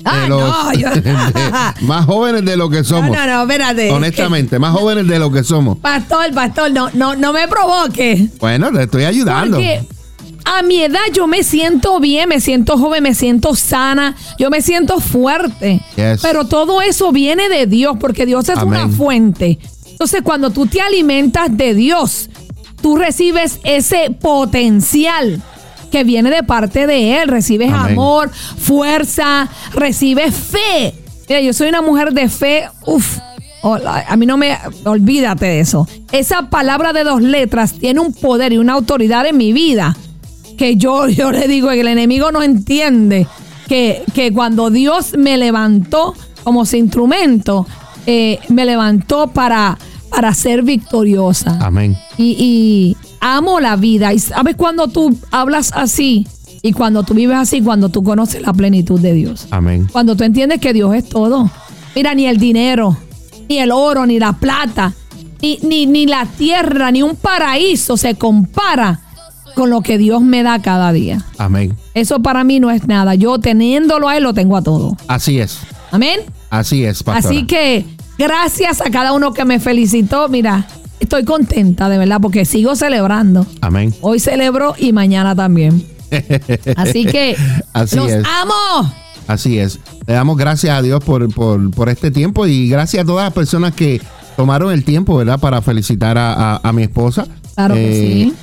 Ah, 0.03 0.25
los- 0.27 0.39
no, 0.41 0.73
yo- 0.79 0.89
de- 0.91 1.13
más 1.81 2.05
jóvenes 2.05 2.45
de 2.45 2.57
lo 2.57 2.69
que 2.69 2.77
No, 2.77 2.83
somos. 2.83 3.15
no, 3.15 3.25
no, 3.27 3.41
espérate. 3.41 3.91
Honestamente, 3.91 4.59
más 4.59 4.71
jóvenes 4.71 5.07
de 5.07 5.19
lo 5.19 5.31
que 5.31 5.43
somos. 5.43 5.77
Pastor, 5.79 6.31
pastor, 6.33 6.71
no, 6.71 6.89
no, 6.93 7.15
no 7.15 7.33
me 7.33 7.47
provoque. 7.47 8.29
Bueno, 8.39 8.71
te 8.71 8.83
estoy 8.83 9.03
ayudando. 9.05 9.57
Porque 9.57 9.87
a 10.45 10.61
mi 10.61 10.81
edad 10.81 10.99
yo 11.11 11.27
me 11.27 11.43
siento 11.43 11.99
bien, 11.99 12.29
me 12.29 12.39
siento 12.39 12.77
joven, 12.77 13.03
me 13.03 13.15
siento 13.15 13.55
sana, 13.55 14.15
yo 14.37 14.49
me 14.49 14.61
siento 14.61 14.99
fuerte. 14.99 15.81
Yes. 15.95 16.21
Pero 16.21 16.45
todo 16.45 16.81
eso 16.81 17.11
viene 17.11 17.49
de 17.49 17.65
Dios, 17.65 17.97
porque 17.99 18.25
Dios 18.25 18.47
es 18.49 18.61
una 18.61 18.87
fuente. 18.87 19.59
Entonces, 19.89 20.21
cuando 20.21 20.51
tú 20.51 20.67
te 20.67 20.81
alimentas 20.81 21.55
de 21.55 21.73
Dios, 21.73 22.29
tú 22.81 22.95
recibes 22.95 23.59
ese 23.63 24.11
potencial 24.11 25.41
que 25.91 26.03
viene 26.03 26.29
de 26.29 26.43
parte 26.43 26.85
de 26.85 27.21
Él. 27.21 27.29
Recibes 27.29 27.71
Amén. 27.73 27.93
amor, 27.93 28.29
fuerza, 28.31 29.49
recibes 29.73 30.35
fe. 30.35 30.93
Mira, 31.27 31.41
yo 31.41 31.53
soy 31.53 31.69
una 31.69 31.81
mujer 31.81 32.13
de 32.13 32.29
fe. 32.29 32.69
Uf, 32.85 33.17
a 33.63 34.15
mí 34.15 34.25
no 34.27 34.37
me. 34.37 34.55
Olvídate 34.83 35.45
de 35.45 35.59
eso. 35.61 35.87
Esa 36.11 36.49
palabra 36.49 36.93
de 36.93 37.03
dos 37.03 37.21
letras 37.21 37.73
tiene 37.73 37.99
un 37.99 38.13
poder 38.13 38.53
y 38.53 38.57
una 38.57 38.73
autoridad 38.73 39.25
en 39.25 39.37
mi 39.37 39.53
vida 39.53 39.97
que 40.57 40.75
yo, 40.75 41.07
yo 41.09 41.31
le 41.31 41.47
digo 41.47 41.69
que 41.69 41.81
el 41.81 41.87
enemigo 41.87 42.31
no 42.31 42.41
entiende 42.41 43.27
que, 43.67 44.03
que 44.13 44.31
cuando 44.31 44.69
Dios 44.69 45.13
me 45.17 45.37
levantó 45.37 46.13
como 46.43 46.65
su 46.65 46.75
instrumento, 46.77 47.65
eh, 48.05 48.39
me 48.49 48.65
levantó 48.65 49.27
para, 49.27 49.77
para 50.09 50.33
ser 50.33 50.61
victoriosa. 50.61 51.57
Amén. 51.61 51.97
Y, 52.17 52.35
y 52.39 52.97
amo 53.19 53.59
la 53.59 53.75
vida. 53.75 54.13
Y 54.13 54.19
sabes 54.19 54.55
cuando 54.55 54.87
tú 54.87 55.17
hablas 55.31 55.71
así 55.73 56.27
y 56.61 56.71
cuando 56.71 57.03
tú 57.03 57.15
vives 57.15 57.37
así, 57.37 57.61
cuando 57.61 57.89
tú 57.89 58.03
conoces 58.03 58.41
la 58.41 58.53
plenitud 58.53 58.99
de 58.99 59.13
Dios. 59.13 59.47
Amén. 59.49 59.87
Cuando 59.91 60.15
tú 60.15 60.23
entiendes 60.23 60.59
que 60.59 60.73
Dios 60.73 60.93
es 60.95 61.09
todo. 61.09 61.49
Mira, 61.95 62.13
ni 62.13 62.27
el 62.27 62.37
dinero, 62.37 62.97
ni 63.49 63.57
el 63.57 63.71
oro, 63.71 64.05
ni 64.05 64.19
la 64.19 64.33
plata, 64.33 64.93
ni, 65.41 65.57
ni, 65.63 65.85
ni 65.85 66.05
la 66.05 66.25
tierra, 66.25 66.91
ni 66.91 67.01
un 67.01 67.15
paraíso 67.15 67.97
se 67.97 68.15
compara 68.15 69.04
con 69.55 69.69
lo 69.71 69.81
que 69.81 69.97
Dios 69.97 70.21
me 70.21 70.43
da 70.43 70.61
cada 70.61 70.91
día. 70.91 71.23
Amén. 71.37 71.75
Eso 71.93 72.19
para 72.21 72.43
mí 72.43 72.59
no 72.59 72.69
es 72.69 72.87
nada. 72.87 73.15
Yo 73.15 73.39
teniéndolo 73.39 74.07
a 74.09 74.17
Él 74.17 74.23
lo 74.23 74.33
tengo 74.33 74.57
a 74.57 74.61
todo. 74.61 74.95
Así 75.07 75.39
es. 75.39 75.59
Amén. 75.91 76.19
Así 76.49 76.83
es, 76.85 77.01
pastora. 77.03 77.27
Así 77.35 77.45
que 77.47 77.85
gracias 78.17 78.81
a 78.81 78.89
cada 78.91 79.13
uno 79.13 79.33
que 79.33 79.45
me 79.45 79.59
felicitó. 79.59 80.29
Mira, 80.29 80.67
estoy 80.99 81.23
contenta 81.25 81.89
de 81.89 81.97
verdad 81.97 82.19
porque 82.21 82.45
sigo 82.45 82.75
celebrando. 82.75 83.45
Amén. 83.61 83.93
Hoy 84.01 84.19
celebro 84.19 84.75
y 84.77 84.91
mañana 84.93 85.35
también. 85.35 85.85
Así 86.75 87.05
que 87.05 87.35
Así 87.73 87.95
los 87.95 88.09
es. 88.11 88.23
amo. 88.25 88.93
Así 89.27 89.57
es. 89.57 89.79
Le 90.05 90.13
damos 90.13 90.37
gracias 90.37 90.77
a 90.77 90.81
Dios 90.81 91.03
por, 91.03 91.33
por, 91.33 91.71
por 91.71 91.89
este 91.89 92.11
tiempo 92.11 92.45
y 92.45 92.69
gracias 92.69 93.03
a 93.03 93.05
todas 93.07 93.25
las 93.25 93.33
personas 93.33 93.73
que 93.73 93.99
tomaron 94.37 94.71
el 94.71 94.83
tiempo, 94.83 95.15
¿verdad? 95.17 95.39
Para 95.39 95.61
felicitar 95.61 96.17
a, 96.17 96.33
a- 96.55 96.59
a 96.63 96.73
mi 96.73 96.83
esposa. 96.83 97.25
Eh, 97.27 97.51
Claro 97.55 97.73
que 97.75 97.93
sí. 97.93 98.33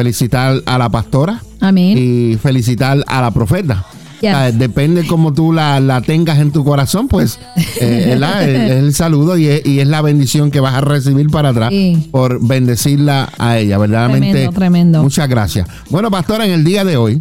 Felicitar 0.00 0.62
a 0.64 0.78
la 0.78 0.88
pastora 0.88 1.42
Amén. 1.60 1.94
y 1.98 2.36
felicitar 2.38 3.04
a 3.06 3.20
la 3.20 3.30
profeta. 3.32 3.84
Yes. 4.22 4.58
Depende 4.58 5.06
cómo 5.06 5.34
tú 5.34 5.52
la, 5.52 5.78
la 5.78 6.00
tengas 6.00 6.38
en 6.38 6.52
tu 6.52 6.64
corazón, 6.64 7.06
pues 7.06 7.38
eh, 7.82 8.14
es, 8.18 8.48
es 8.48 8.70
el 8.70 8.94
saludo 8.94 9.36
y 9.36 9.46
es, 9.46 9.66
y 9.66 9.80
es 9.80 9.86
la 9.86 10.00
bendición 10.00 10.50
que 10.50 10.60
vas 10.60 10.72
a 10.74 10.80
recibir 10.80 11.28
para 11.28 11.50
atrás 11.50 11.68
Sí. 11.68 12.08
por 12.10 12.42
bendecirla 12.42 13.28
a 13.36 13.58
ella, 13.58 13.76
verdaderamente. 13.76 14.30
Tremendo, 14.32 14.52
tremendo. 14.58 15.02
Muchas 15.02 15.28
gracias. 15.28 15.68
Bueno, 15.90 16.10
pastora, 16.10 16.46
en 16.46 16.52
el 16.52 16.64
día 16.64 16.82
de 16.82 16.96
hoy, 16.96 17.20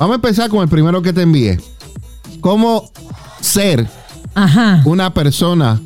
vamos 0.00 0.14
a 0.14 0.16
empezar 0.16 0.50
con 0.50 0.62
el 0.62 0.68
primero 0.68 1.00
que 1.02 1.12
te 1.12 1.22
envié. 1.22 1.60
¿Cómo 2.40 2.90
ser 3.40 3.86
Ajá. 4.34 4.82
una 4.86 5.14
persona 5.14 5.80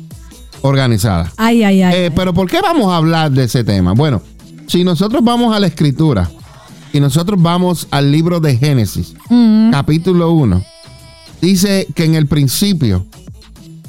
organizada? 0.63 1.31
Ay, 1.37 1.63
ay, 1.63 1.83
ay. 1.83 1.93
Eh, 1.95 2.11
pero 2.15 2.33
¿por 2.33 2.49
qué 2.49 2.59
vamos 2.59 2.91
a 2.91 2.97
hablar 2.97 3.29
de 3.31 3.43
ese 3.43 3.63
tema? 3.63 3.93
Bueno, 3.93 4.21
si 4.71 4.85
nosotros 4.85 5.21
vamos 5.21 5.53
a 5.53 5.59
la 5.59 5.67
escritura 5.67 6.31
y 6.93 7.01
nosotros 7.01 7.41
vamos 7.41 7.89
al 7.91 8.09
libro 8.09 8.39
de 8.39 8.55
Génesis, 8.55 9.13
Mm, 9.29 9.69
capítulo 9.71 10.31
1, 10.31 10.63
dice 11.41 11.87
que 11.93 12.05
en 12.05 12.15
el 12.15 12.25
principio 12.27 13.05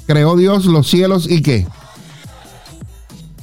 creó 0.07 0.37
Dios 0.37 0.65
los 0.65 0.89
cielos 0.89 1.31
y 1.31 1.41
qué. 1.41 1.69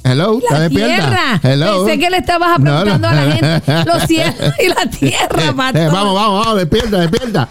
Hello, 0.03 0.39
¿está 0.39 0.53
la 0.56 0.60
despierta? 0.62 0.96
tierra. 1.10 1.39
Hello. 1.44 1.86
Pensé 1.86 2.00
que 2.00 2.10
le 2.10 2.18
estabas 2.18 2.60
No, 2.60 2.72
no. 2.74 2.82
preguntando 2.84 3.08
a 3.08 3.13
la 3.25 3.32
gente 3.34 3.62
los 3.86 4.03
cielos 4.03 4.36
y 4.63 4.68
la 4.70 4.89
tierra, 4.89 5.44
Eh, 5.50 5.53
pastor. 5.56 5.91
vamos, 5.91 6.15
vamos, 6.15 6.46
vamos, 6.46 6.58
despierta, 6.58 7.00
despierta. 7.00 7.50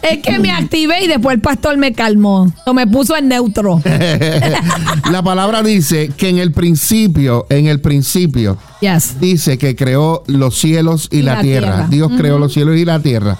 Es 0.00 0.18
que 0.22 0.38
me 0.38 0.50
activé 0.52 1.04
y 1.04 1.08
después 1.08 1.34
el 1.34 1.40
pastor 1.40 1.76
me 1.76 1.92
calmó. 1.92 2.52
O 2.66 2.72
me 2.72 2.86
puso 2.86 3.16
en 3.16 3.26
neutro. 3.28 3.80
La 5.10 5.22
palabra 5.22 5.62
dice 5.62 6.10
que 6.16 6.28
en 6.28 6.38
el 6.38 6.52
principio, 6.52 7.46
en 7.50 7.66
el 7.66 7.80
principio, 7.80 8.58
Yes. 8.80 9.18
dice 9.20 9.58
que 9.58 9.74
creó 9.74 10.22
los 10.28 10.56
cielos 10.56 11.08
y, 11.10 11.22
la, 11.22 11.40
tierra. 11.40 11.86
Dios 11.90 12.12
creó 12.16 12.38
los 12.38 12.52
cielos 12.52 12.76
y 12.76 12.84
la 12.84 13.00
tierra. 13.00 13.36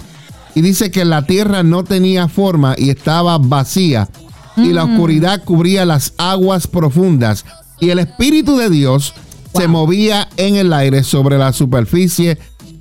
Y 0.53 0.61
dice 0.61 0.91
que 0.91 1.05
la 1.05 1.25
tierra 1.25 1.63
no 1.63 1.83
tenía 1.85 2.27
forma 2.27 2.75
y 2.77 2.89
estaba 2.89 3.37
vacía. 3.37 4.09
Y 4.57 4.73
la 4.73 4.83
oscuridad 4.83 5.41
cubría 5.45 5.85
las 5.85 6.11
aguas 6.17 6.67
profundas. 6.67 7.45
Y 7.79 7.89
el 7.89 7.99
Espíritu 7.99 8.57
de 8.57 8.69
Dios 8.69 9.13
se 9.55 9.67
movía 9.67 10.27
en 10.37 10.55
el 10.55 10.73
aire 10.73 11.03
sobre 11.03 11.37
la 11.37 11.53
superficie 11.53 12.37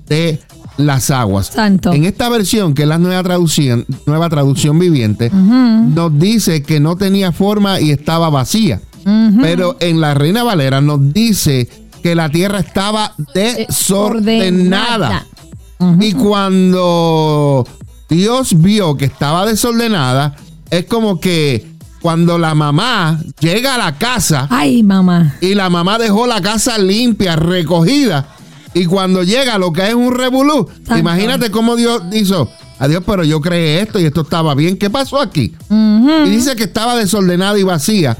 de 0.07 0.41
las 0.77 1.11
aguas. 1.11 1.49
Santo. 1.49 1.93
En 1.93 2.05
esta 2.05 2.29
versión, 2.29 2.75
que 2.75 2.83
es 2.83 2.89
la 2.89 2.99
nueva 2.99 3.23
traducción, 3.23 3.85
nueva 4.07 4.29
traducción 4.29 4.79
viviente, 4.79 5.31
nos 5.31 6.19
dice 6.19 6.63
que 6.63 6.81
no 6.81 6.97
tenía 6.97 7.33
forma 7.33 7.81
y 7.81 7.91
estaba 7.91 8.31
vacía. 8.31 8.81
Pero 9.41 9.77
en 9.81 10.01
la 10.01 10.15
Reina 10.15 10.43
Valera 10.43 10.81
nos 10.81 11.13
dice 11.13 11.69
que 12.03 12.15
la 12.15 12.29
tierra 12.29 12.61
estaba 12.61 13.15
desordenada. 13.35 15.27
Y 16.01 16.13
cuando 16.13 17.67
Dios 18.09 18.61
vio 18.61 18.97
que 18.97 19.07
estaba 19.07 19.47
desordenada, 19.47 20.37
es 20.71 20.85
como 20.85 21.21
que 21.21 21.78
cuando 22.01 22.39
la 22.39 22.55
mamá 22.55 23.21
llega 23.41 23.75
a 23.75 23.79
la 23.79 23.99
casa 23.99 24.47
Ay, 24.51 24.83
mamá. 24.83 25.37
y 25.41 25.55
la 25.55 25.69
mamá 25.71 25.99
dejó 25.99 26.27
la 26.27 26.41
casa 26.41 26.79
limpia, 26.79 27.37
recogida, 27.37 28.29
y 28.75 28.85
cuando 28.87 29.23
llega 29.25 29.59
lo 29.59 29.73
que 29.73 29.89
es 29.89 29.95
un 29.95 30.15
revolú, 30.15 30.69
imagínate 30.97 31.51
cómo 31.51 31.75
Dios 31.75 32.03
hizo, 32.13 32.49
adiós, 32.79 33.03
pero 33.05 33.25
yo 33.25 33.41
creé 33.41 33.81
esto 33.83 33.99
y 33.99 34.05
esto 34.05 34.21
estaba 34.21 34.55
bien, 34.55 34.77
¿qué 34.77 34.91
pasó 34.91 35.21
aquí? 35.21 35.55
Y 35.71 36.31
dice 36.31 36.55
que 36.55 36.65
estaba 36.65 36.95
desordenada 36.97 37.59
y 37.59 37.63
vacía. 37.65 38.17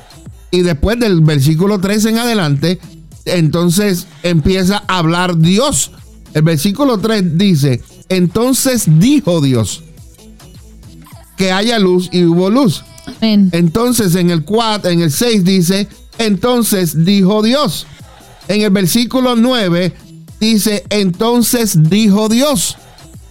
Y 0.51 0.63
después 0.63 0.99
del 0.99 1.21
versículo 1.21 1.79
13 1.79 2.09
en 2.09 2.19
adelante, 2.19 2.81
entonces 3.27 4.07
empieza 4.23 4.83
a 4.89 4.99
hablar 4.99 5.37
Dios. 5.37 5.91
El 6.33 6.43
versículo 6.43 6.99
3 6.99 7.37
dice, 7.37 7.83
entonces 8.09 8.85
dijo 8.99 9.41
Dios 9.43 9.83
que 11.37 11.53
haya 11.53 11.79
luz 11.79 12.09
y 12.13 12.25
hubo 12.25 12.51
luz. 12.51 12.83
Entonces 13.53 14.15
en 14.15 14.31
el 14.31 14.45
4, 14.45 14.91
en 14.91 15.03
el 15.03 15.11
6 15.11 15.45
dice, 15.45 15.89
entonces 16.19 17.05
dijo 17.05 17.43
Dios. 17.43 17.87
En 18.49 18.63
el 18.63 18.71
versículo 18.71 19.37
9 19.37 19.93
dice, 20.41 20.85
entonces 20.91 21.91
dijo 21.91 22.29
Dios. 22.29 22.77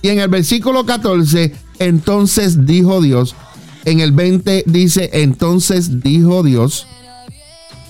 Y 0.01 0.09
en 0.09 0.19
el 0.19 0.29
versículo 0.29 0.85
14, 0.85 1.53
entonces 1.79 2.65
dijo 2.65 3.01
Dios. 3.01 3.35
En 3.85 3.99
el 3.99 4.11
20 4.11 4.65
dice, 4.67 5.09
entonces 5.13 6.01
dijo 6.01 6.43
Dios. 6.43 6.87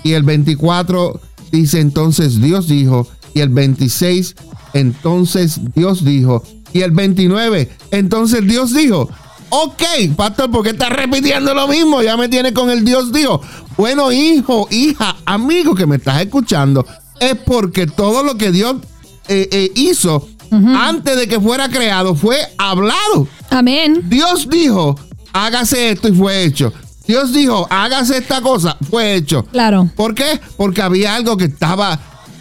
Y 0.03 0.13
el 0.13 0.23
24 0.23 1.19
dice, 1.51 1.79
entonces 1.79 2.39
Dios 2.39 2.67
dijo. 2.67 3.07
Y 3.33 3.41
el 3.41 3.49
26, 3.49 4.35
entonces 4.73 5.59
Dios 5.75 6.05
dijo. 6.05 6.43
Y 6.73 6.81
el 6.81 6.91
29, 6.91 7.69
entonces 7.91 8.45
Dios 8.47 8.73
dijo. 8.73 9.09
Ok, 9.49 9.83
pastor, 10.15 10.51
¿por 10.51 10.63
qué 10.63 10.71
estás 10.71 10.89
repitiendo 10.89 11.53
lo 11.53 11.67
mismo? 11.67 12.01
Ya 12.01 12.17
me 12.17 12.27
tiene 12.27 12.53
con 12.53 12.69
el 12.69 12.83
Dios 12.83 13.13
dijo. 13.13 13.41
Bueno, 13.77 14.11
hijo, 14.11 14.67
hija, 14.71 15.15
amigo 15.25 15.75
que 15.75 15.85
me 15.85 15.97
estás 15.97 16.21
escuchando, 16.21 16.85
es 17.19 17.35
porque 17.35 17.87
todo 17.87 18.23
lo 18.23 18.35
que 18.35 18.51
Dios 18.51 18.77
eh, 19.27 19.47
eh, 19.51 19.71
hizo 19.75 20.27
antes 20.49 21.17
de 21.17 21.27
que 21.27 21.39
fuera 21.39 21.69
creado 21.69 22.15
fue 22.15 22.37
hablado. 22.57 23.27
Amén. 23.49 24.01
Dios 24.05 24.47
dijo, 24.49 24.97
hágase 25.33 25.91
esto 25.91 26.07
y 26.07 26.13
fue 26.13 26.43
hecho. 26.43 26.73
Dios 27.07 27.33
dijo, 27.33 27.67
hágase 27.69 28.17
esta 28.17 28.41
cosa, 28.41 28.77
fue 28.89 29.15
hecho. 29.15 29.45
Claro. 29.45 29.89
¿Por 29.95 30.15
qué? 30.15 30.39
Porque 30.57 30.81
había 30.81 31.15
algo 31.15 31.37
que 31.37 31.45
estaba, 31.45 31.99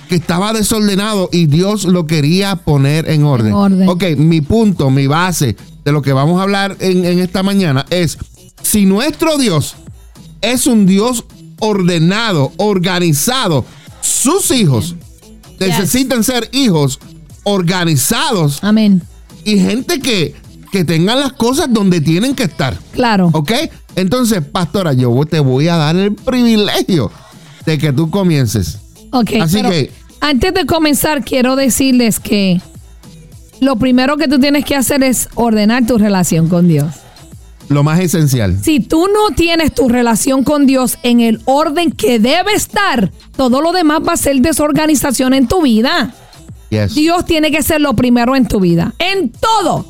que 0.08 0.16
estaba 0.16 0.52
desordenado 0.52 1.28
y 1.32 1.46
Dios 1.46 1.84
lo 1.84 2.06
quería 2.06 2.56
poner 2.56 3.08
en 3.10 3.24
orden. 3.24 3.48
En 3.48 3.54
orden. 3.54 3.88
Ok, 3.88 4.04
mi 4.16 4.40
punto, 4.40 4.90
mi 4.90 5.06
base 5.06 5.56
de 5.86 5.92
lo 5.92 6.02
que 6.02 6.12
vamos 6.12 6.40
a 6.40 6.42
hablar 6.42 6.76
en, 6.80 7.04
en 7.04 7.20
esta 7.20 7.44
mañana 7.44 7.86
es, 7.90 8.18
si 8.60 8.86
nuestro 8.86 9.38
Dios 9.38 9.76
es 10.42 10.66
un 10.66 10.84
Dios 10.84 11.24
ordenado, 11.60 12.52
organizado, 12.56 13.64
sus 14.00 14.50
hijos 14.50 14.96
necesitan 15.60 16.24
ser 16.24 16.48
hijos 16.52 16.98
organizados 17.44 18.58
Amén. 18.64 19.00
y 19.44 19.60
gente 19.60 20.00
que, 20.00 20.34
que 20.72 20.84
tengan 20.84 21.20
las 21.20 21.32
cosas 21.34 21.72
donde 21.72 22.00
tienen 22.00 22.34
que 22.34 22.42
estar. 22.42 22.76
Claro. 22.90 23.30
¿Ok? 23.32 23.52
Entonces, 23.94 24.42
pastora, 24.44 24.92
yo 24.92 25.14
te 25.24 25.38
voy 25.38 25.68
a 25.68 25.76
dar 25.76 25.94
el 25.94 26.14
privilegio 26.16 27.12
de 27.64 27.78
que 27.78 27.92
tú 27.92 28.10
comiences. 28.10 28.78
Ok. 29.12 29.30
Así 29.40 29.58
pero 29.58 29.70
que- 29.70 29.92
Antes 30.20 30.52
de 30.52 30.66
comenzar, 30.66 31.24
quiero 31.24 31.54
decirles 31.54 32.18
que 32.18 32.60
lo 33.60 33.76
primero 33.76 34.16
que 34.16 34.28
tú 34.28 34.38
tienes 34.38 34.64
que 34.64 34.76
hacer 34.76 35.02
es 35.02 35.28
ordenar 35.34 35.86
tu 35.86 35.98
relación 35.98 36.48
con 36.48 36.68
Dios. 36.68 36.86
Lo 37.68 37.82
más 37.82 37.98
esencial. 37.98 38.58
Si 38.62 38.80
tú 38.80 39.08
no 39.08 39.34
tienes 39.34 39.74
tu 39.74 39.88
relación 39.88 40.44
con 40.44 40.66
Dios 40.66 40.98
en 41.02 41.20
el 41.20 41.40
orden 41.46 41.90
que 41.90 42.18
debe 42.18 42.52
estar, 42.52 43.10
todo 43.36 43.60
lo 43.60 43.72
demás 43.72 44.00
va 44.06 44.12
a 44.12 44.16
ser 44.16 44.36
desorganización 44.36 45.34
en 45.34 45.48
tu 45.48 45.62
vida. 45.62 46.14
Yes. 46.70 46.94
Dios 46.94 47.24
tiene 47.24 47.50
que 47.50 47.62
ser 47.62 47.80
lo 47.80 47.94
primero 47.94 48.36
en 48.36 48.46
tu 48.46 48.60
vida. 48.60 48.94
En 48.98 49.30
todo. 49.30 49.86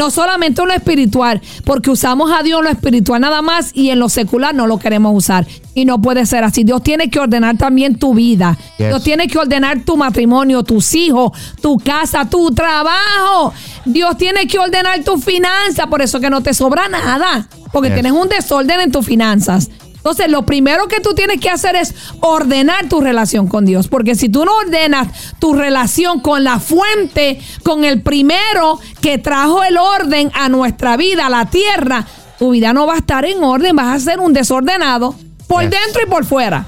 No 0.00 0.10
solamente 0.10 0.62
en 0.62 0.68
lo 0.68 0.72
espiritual, 0.72 1.42
porque 1.66 1.90
usamos 1.90 2.30
a 2.32 2.42
Dios 2.42 2.60
en 2.60 2.64
lo 2.64 2.70
espiritual 2.70 3.20
nada 3.20 3.42
más 3.42 3.70
y 3.74 3.90
en 3.90 3.98
lo 3.98 4.08
secular 4.08 4.54
no 4.54 4.66
lo 4.66 4.78
queremos 4.78 5.12
usar. 5.14 5.46
Y 5.74 5.84
no 5.84 6.00
puede 6.00 6.24
ser 6.24 6.42
así. 6.42 6.64
Dios 6.64 6.82
tiene 6.82 7.10
que 7.10 7.18
ordenar 7.20 7.58
también 7.58 7.98
tu 7.98 8.14
vida. 8.14 8.56
Yes. 8.78 8.88
Dios 8.88 9.04
tiene 9.04 9.28
que 9.28 9.36
ordenar 9.36 9.84
tu 9.84 9.98
matrimonio, 9.98 10.62
tus 10.62 10.94
hijos, 10.94 11.32
tu 11.60 11.76
casa, 11.76 12.24
tu 12.30 12.50
trabajo. 12.52 13.52
Dios 13.84 14.16
tiene 14.16 14.46
que 14.46 14.58
ordenar 14.58 15.04
tu 15.04 15.18
finanzas. 15.18 15.86
Por 15.88 16.00
eso 16.00 16.18
que 16.18 16.30
no 16.30 16.42
te 16.42 16.54
sobra 16.54 16.88
nada. 16.88 17.46
Porque 17.70 17.88
Yes. 17.90 17.96
tienes 17.96 18.12
un 18.12 18.28
desorden 18.30 18.80
en 18.80 18.90
tus 18.90 19.04
finanzas. 19.04 19.68
Entonces, 20.00 20.30
lo 20.30 20.46
primero 20.46 20.88
que 20.88 21.00
tú 21.00 21.12
tienes 21.14 21.40
que 21.40 21.50
hacer 21.50 21.76
es 21.76 21.94
ordenar 22.20 22.88
tu 22.88 23.02
relación 23.02 23.46
con 23.46 23.66
Dios. 23.66 23.86
Porque 23.88 24.14
si 24.14 24.30
tú 24.30 24.46
no 24.46 24.56
ordenas 24.56 25.08
tu 25.38 25.52
relación 25.52 26.20
con 26.20 26.42
la 26.42 26.58
fuente, 26.58 27.38
con 27.62 27.84
el 27.84 28.00
primero 28.00 28.78
que 29.02 29.18
trajo 29.18 29.62
el 29.62 29.76
orden 29.76 30.32
a 30.34 30.48
nuestra 30.48 30.96
vida, 30.96 31.26
a 31.26 31.30
la 31.30 31.50
tierra, 31.50 32.06
tu 32.38 32.52
vida 32.52 32.72
no 32.72 32.86
va 32.86 32.94
a 32.94 32.98
estar 32.98 33.26
en 33.26 33.44
orden, 33.44 33.76
vas 33.76 33.94
a 33.94 34.00
ser 34.00 34.20
un 34.20 34.32
desordenado 34.32 35.14
por 35.46 35.62
Yes. 35.62 35.70
dentro 35.70 36.02
y 36.02 36.08
por 36.08 36.24
fuera. 36.24 36.66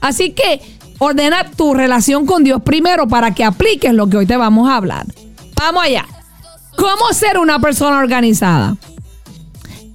Así 0.00 0.30
que 0.30 0.60
ordena 1.00 1.50
tu 1.50 1.74
relación 1.74 2.24
con 2.24 2.44
Dios 2.44 2.62
primero 2.62 3.08
para 3.08 3.34
que 3.34 3.42
apliques 3.42 3.92
lo 3.92 4.08
que 4.08 4.18
hoy 4.18 4.26
te 4.26 4.36
vamos 4.36 4.70
a 4.70 4.76
hablar. 4.76 5.06
Vamos 5.56 5.82
allá. 5.82 6.06
¿Cómo 6.76 7.12
ser 7.12 7.36
una 7.38 7.58
persona 7.58 7.98
organizada? 7.98 8.76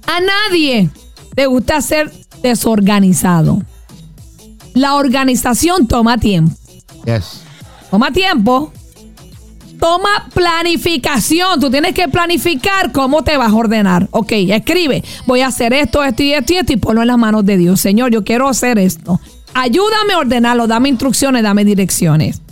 A 0.06 0.20
nadie 0.20 0.90
le 1.34 1.46
gusta 1.46 1.80
ser 1.80 2.12
desorganizado. 2.46 3.62
La 4.74 4.94
organización 4.94 5.88
toma 5.88 6.18
tiempo. 6.18 6.54
Yes. 7.04 7.40
Toma 7.90 8.10
tiempo. 8.12 8.72
Toma 9.80 10.28
planificación. 10.32 11.60
Tú 11.60 11.70
tienes 11.70 11.92
que 11.92 12.08
planificar 12.08 12.92
cómo 12.92 13.22
te 13.22 13.36
vas 13.36 13.50
a 13.50 13.54
ordenar. 13.54 14.08
Ok, 14.10 14.32
escribe. 14.32 15.02
Voy 15.26 15.40
a 15.40 15.48
hacer 15.48 15.72
esto, 15.72 16.04
esto 16.04 16.22
y 16.22 16.32
esto 16.32 16.52
y 16.52 16.56
esto 16.56 16.72
y 16.72 16.76
ponlo 16.76 17.02
en 17.02 17.08
las 17.08 17.18
manos 17.18 17.44
de 17.44 17.56
Dios. 17.56 17.80
Señor, 17.80 18.10
yo 18.10 18.24
quiero 18.24 18.48
hacer 18.48 18.78
esto. 18.78 19.20
Ayúdame 19.54 20.14
a 20.14 20.18
ordenarlo. 20.18 20.66
Dame 20.66 20.88
instrucciones, 20.88 21.42
dame 21.42 21.64
direcciones. 21.64 22.42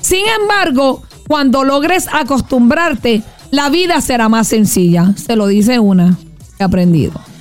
Sin 0.00 0.24
embargo, 0.40 1.02
cuando 1.28 1.62
logres 1.64 2.08
acostumbrarte, 2.12 3.22
la 3.50 3.68
vida 3.68 4.00
será 4.00 4.28
más 4.28 4.48
sencilla. 4.48 5.14
Se 5.16 5.36
lo 5.36 5.46
dice 5.46 5.78
una 5.78 6.16
que 6.56 6.62
he 6.62 6.64
aprendido. 6.64 7.31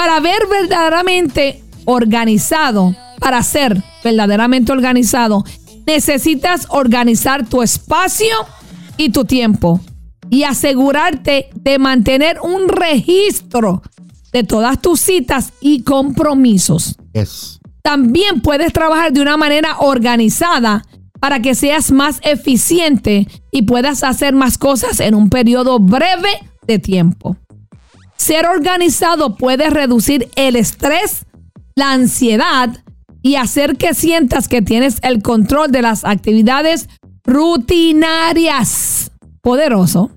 Para 0.00 0.18
ver 0.18 0.46
verdaderamente 0.48 1.62
organizado, 1.84 2.96
para 3.18 3.42
ser 3.42 3.84
verdaderamente 4.02 4.72
organizado, 4.72 5.44
necesitas 5.86 6.66
organizar 6.70 7.46
tu 7.46 7.60
espacio 7.60 8.34
y 8.96 9.10
tu 9.10 9.26
tiempo 9.26 9.78
y 10.30 10.44
asegurarte 10.44 11.50
de 11.54 11.78
mantener 11.78 12.38
un 12.40 12.70
registro 12.70 13.82
de 14.32 14.42
todas 14.42 14.80
tus 14.80 15.00
citas 15.00 15.52
y 15.60 15.82
compromisos. 15.82 16.96
Yes. 17.12 17.60
También 17.82 18.40
puedes 18.40 18.72
trabajar 18.72 19.12
de 19.12 19.20
una 19.20 19.36
manera 19.36 19.80
organizada 19.80 20.82
para 21.20 21.42
que 21.42 21.54
seas 21.54 21.90
más 21.90 22.20
eficiente 22.22 23.28
y 23.52 23.62
puedas 23.62 24.02
hacer 24.02 24.32
más 24.32 24.56
cosas 24.56 24.98
en 25.00 25.14
un 25.14 25.28
periodo 25.28 25.78
breve 25.78 26.30
de 26.66 26.78
tiempo. 26.78 27.36
Ser 28.20 28.46
organizado 28.46 29.34
puede 29.34 29.70
reducir 29.70 30.28
el 30.36 30.54
estrés, 30.54 31.24
la 31.74 31.92
ansiedad 31.92 32.68
y 33.22 33.36
hacer 33.36 33.78
que 33.78 33.94
sientas 33.94 34.46
que 34.46 34.60
tienes 34.60 34.98
el 35.00 35.22
control 35.22 35.72
de 35.72 35.80
las 35.80 36.04
actividades 36.04 36.90
rutinarias. 37.24 39.10
Poderoso. 39.40 40.10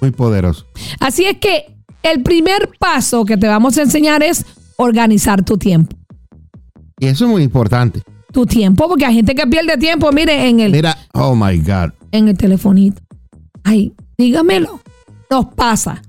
Muy 0.00 0.12
poderoso. 0.12 0.66
Así 1.00 1.24
es 1.24 1.38
que 1.38 1.64
el 2.04 2.22
primer 2.22 2.70
paso 2.78 3.24
que 3.24 3.36
te 3.36 3.48
vamos 3.48 3.76
a 3.76 3.82
enseñar 3.82 4.22
es 4.22 4.46
organizar 4.76 5.44
tu 5.44 5.58
tiempo. 5.58 5.96
Y 7.00 7.06
eso 7.06 7.24
es 7.24 7.30
muy 7.32 7.42
importante. 7.42 8.02
Tu 8.32 8.46
tiempo, 8.46 8.86
porque 8.86 9.04
hay 9.04 9.14
gente 9.16 9.34
que 9.34 9.48
pierde 9.48 9.76
tiempo, 9.78 10.12
mire, 10.12 10.48
en 10.48 10.60
el, 10.60 10.70
Mira, 10.70 10.96
oh 11.12 11.34
my 11.34 11.58
God. 11.58 11.90
en 12.12 12.28
el 12.28 12.38
telefonito. 12.38 13.02
Ay, 13.64 13.92
dígamelo. 14.16 14.80
Nos 15.28 15.46
pasa. 15.56 16.02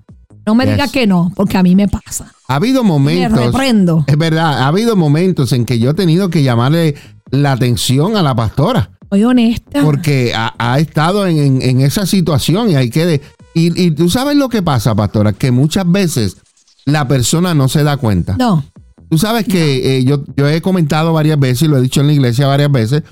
No 0.49 0.55
me 0.55 0.65
Yes. 0.65 0.73
diga 0.73 0.87
que 0.87 1.05
no, 1.05 1.31
porque 1.35 1.57
a 1.57 1.63
mí 1.63 1.75
me 1.75 1.87
pasa. 1.87 2.33
Ha 2.47 2.55
habido 2.55 2.81
Me 2.83 2.89
momentos. 2.89 3.39
reprendo. 3.45 4.03
Es 4.07 4.17
verdad, 4.17 4.63
ha 4.63 4.67
habido 4.67 4.95
momentos 4.95 5.53
en 5.53 5.63
que 5.63 5.77
yo 5.77 5.91
he 5.91 5.93
tenido 5.93 6.31
que 6.31 6.41
llamarle 6.41 6.95
la 7.29 7.51
atención 7.51 8.17
a 8.17 8.23
la 8.23 8.33
pastora. 8.33 8.89
Soy 9.11 9.23
honesta. 9.25 9.83
Porque 9.83 10.33
ha, 10.35 10.53
ha 10.57 10.79
estado 10.79 11.27
en, 11.27 11.37
en- 11.37 11.61
en 11.61 11.81
esa 11.81 12.07
situación 12.07 12.71
y 12.71 12.75
hay 12.75 12.89
que... 12.89 13.05
de- 13.05 13.21
y, 13.53 13.79
y 13.79 13.91
tú 13.91 14.09
sabes 14.09 14.35
lo 14.37 14.49
que 14.49 14.63
pasa, 14.63 14.95
pastora, 14.95 15.33
que 15.33 15.51
muchas 15.51 15.89
veces 15.91 16.37
la 16.85 17.07
persona 17.07 17.53
no 17.53 17.69
se 17.69 17.83
da 17.83 17.97
cuenta. 17.97 18.35
No. 18.37 18.63
Tú 19.09 19.19
sabes 19.19 19.45
que 19.45 19.97
eh, 19.97 20.03
yo, 20.03 20.23
yo 20.35 20.47
he 20.49 20.61
comentado 20.61 21.13
varias 21.13 21.39
veces 21.39 21.63
y 21.63 21.67
lo 21.67 21.77
he 21.77 21.81
dicho 21.81 22.01
en 22.01 22.07
la 22.07 22.13
iglesia 22.13 22.47
varias 22.47 22.71
veces. 22.71 23.03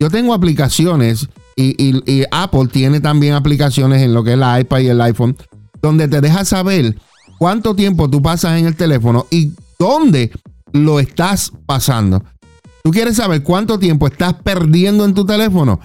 Yo 0.00 0.08
tengo 0.10 0.32
aplicaciones 0.32 1.28
y, 1.56 1.74
y- 1.82 2.02
y 2.10 2.24
Apple 2.30 2.68
tiene 2.72 3.00
también 3.00 3.34
aplicaciones 3.34 4.00
en 4.02 4.14
lo 4.14 4.24
que 4.24 4.32
es 4.32 4.38
la 4.38 4.58
iPad 4.60 4.78
y 4.80 4.86
el 4.88 5.00
iPhone, 5.02 5.36
donde 5.82 6.08
te 6.08 6.20
deja 6.20 6.44
saber 6.44 6.96
cuánto 7.38 7.74
tiempo 7.74 8.08
tú 8.10 8.22
pasas 8.22 8.58
en 8.58 8.66
el 8.66 8.76
teléfono 8.76 9.26
y 9.30 9.52
dónde 9.78 10.30
lo 10.72 11.00
estás 11.00 11.52
pasando. 11.66 12.22
¿Tú 12.82 12.90
quieres 12.90 13.16
saber 13.16 13.42
cuánto 13.42 13.78
tiempo 13.78 14.06
estás 14.06 14.34
perdiendo 14.34 15.04
en 15.04 15.14
tu 15.14 15.24
teléfono? 15.26 15.80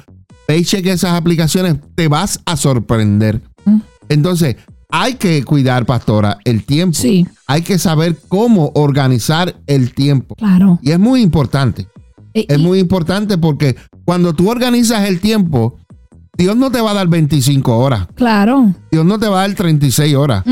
Ve 0.47 0.57
y 0.59 0.65
cheque 0.65 0.91
esas 0.91 1.13
aplicaciones, 1.13 1.77
te 1.95 2.07
vas 2.07 2.39
a 2.45 2.55
sorprender. 2.57 3.41
Entonces, 4.09 4.57
hay 4.89 5.13
que 5.15 5.43
cuidar, 5.43 5.85
pastora, 5.85 6.37
el 6.43 6.65
tiempo. 6.65 6.95
Sí. 6.97 7.25
Hay 7.47 7.61
que 7.61 7.79
saber 7.79 8.17
cómo 8.27 8.71
organizar 8.75 9.55
el 9.67 9.93
tiempo. 9.93 10.35
Claro. 10.35 10.79
Y 10.81 10.91
es 10.91 10.99
muy 10.99 11.21
importante. 11.21 11.87
E- 12.33 12.45
Es 12.49 12.59
y- 12.59 12.61
muy 12.61 12.79
importante 12.79 13.37
porque 13.37 13.75
cuando 14.03 14.33
tú 14.33 14.49
organizas 14.49 15.07
el 15.07 15.19
tiempo, 15.21 15.77
Dios 16.41 16.55
no 16.57 16.71
te 16.71 16.81
va 16.81 16.91
a 16.91 16.93
dar 16.95 17.07
25 17.07 17.77
horas. 17.77 18.07
Claro. 18.15 18.73
Dios 18.91 19.05
no 19.05 19.19
te 19.19 19.27
va 19.27 19.43
a 19.43 19.47
dar 19.47 19.55
36 19.55 20.15
horas. 20.15 20.43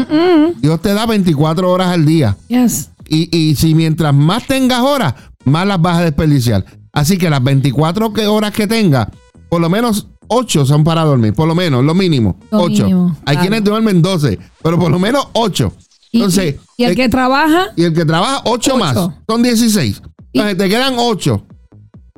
Dios 0.62 0.80
te 0.82 0.94
da 0.94 1.06
24 1.08 1.72
horas 1.72 1.88
al 1.88 2.06
día. 2.06 2.38
Yes. 2.48 2.92
Y, 3.08 3.36
y 3.36 3.56
si 3.56 3.74
mientras 3.74 4.14
más 4.14 4.46
tengas 4.46 4.82
horas, 4.82 5.16
más 5.46 5.66
las 5.66 5.82
vas 5.82 5.98
a 5.98 6.02
desperdiciar. 6.04 6.64
Así 6.94 7.18
que 7.18 7.30
las 7.30 7.44
24 7.44 8.14
que- 8.14 8.28
horas 8.28 8.52
que 8.52 8.68
tengas, 8.68 9.08
por 9.50 9.60
lo 9.62 9.70
menos 9.70 10.08
8 10.28 10.66
son 10.66 10.84
para 10.84 11.04
dormir. 11.04 11.34
Por 11.34 11.48
lo 11.48 11.56
menos, 11.56 11.84
lo 11.84 11.96
mínimo. 11.96 12.38
Lo 12.52 12.62
8. 12.62 12.84
mínimo, 12.86 13.16
Hay 13.26 13.36
claro. 13.36 13.40
quienes 13.42 13.64
duermen 13.64 14.02
12, 14.04 14.38
pero 14.62 14.78
por 14.78 14.92
lo 14.92 15.00
menos 15.00 15.28
8. 15.34 15.74
Y, 16.12 16.18
Entonces, 16.18 16.56
y 16.78 16.84
el 16.84 16.92
eh, 16.92 16.96
que 16.96 17.10
trabaja, 17.10 17.68
y 17.76 17.84
el 17.84 17.94
que 17.94 18.06
trabaja 18.06 18.42
8 18.46 18.52
Ocho. 18.74 18.78
más, 18.78 18.96
son 19.28 19.42
16. 19.44 20.02
Entonces 20.34 20.58
te 20.58 20.70
quedan 20.70 20.94
8. 20.98 21.46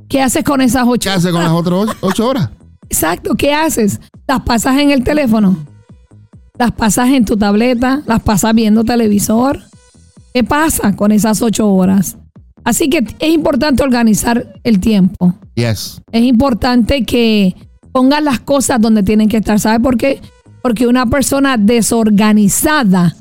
¿qué 0.09 0.21
haces 0.21 0.43
con 0.43 0.59
esas 0.59 0.83
ocho? 0.85 1.09
¿Qué 1.09 1.15
hace 1.15 1.31
con 1.31 1.41
las 1.41 1.53
otras 1.53 1.95
8 2.01 2.27
horas? 2.27 2.49
Exacto, 2.91 3.35
¿qué 3.35 3.53
haces? 3.53 4.01
Las 4.27 4.41
pasas 4.41 4.77
en 4.77 4.91
el 4.91 5.01
teléfono, 5.05 5.65
las 6.59 6.73
pasas 6.73 7.07
en 7.07 7.23
tu 7.23 7.37
tableta, 7.37 8.03
las 8.05 8.21
pasas 8.21 8.53
viendo 8.53 8.83
televisor. 8.83 9.61
¿Qué 10.33 10.43
pasa 10.43 10.93
con 10.97 11.13
esas 11.13 11.41
ocho 11.41 11.69
horas? 11.71 12.17
Así 12.65 12.89
que 12.89 12.97
es 12.97 13.29
importante 13.29 13.81
organizar 13.81 14.53
el 14.65 14.81
tiempo. 14.81 15.33
Yes. 15.55 16.01
Es 16.11 16.23
importante 16.23 17.05
que 17.05 17.55
pongas 17.93 18.21
las 18.21 18.41
cosas 18.41 18.81
donde 18.81 19.03
tienen 19.03 19.29
que 19.29 19.37
estar. 19.37 19.57
¿Sabes 19.57 19.79
por 19.79 19.95
qué? 19.95 20.19
Porque 20.61 20.85
una 20.85 21.05
persona 21.05 21.55
desorganizada 21.55 23.15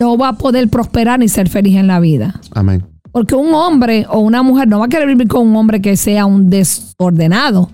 no 0.00 0.16
va 0.16 0.28
a 0.28 0.38
poder 0.38 0.66
prosperar 0.70 1.18
ni 1.18 1.28
ser 1.28 1.50
feliz 1.50 1.76
en 1.76 1.88
la 1.88 2.00
vida. 2.00 2.40
Amén. 2.52 2.86
Porque 3.12 3.34
un 3.34 3.52
hombre 3.52 4.06
o 4.08 4.20
una 4.20 4.42
mujer 4.42 4.66
no 4.66 4.78
va 4.78 4.86
a 4.86 4.88
querer 4.88 5.08
vivir 5.08 5.28
con 5.28 5.46
un 5.46 5.54
hombre 5.56 5.82
que 5.82 5.94
sea 5.98 6.24
un 6.24 6.48
desordenado. 6.48 7.70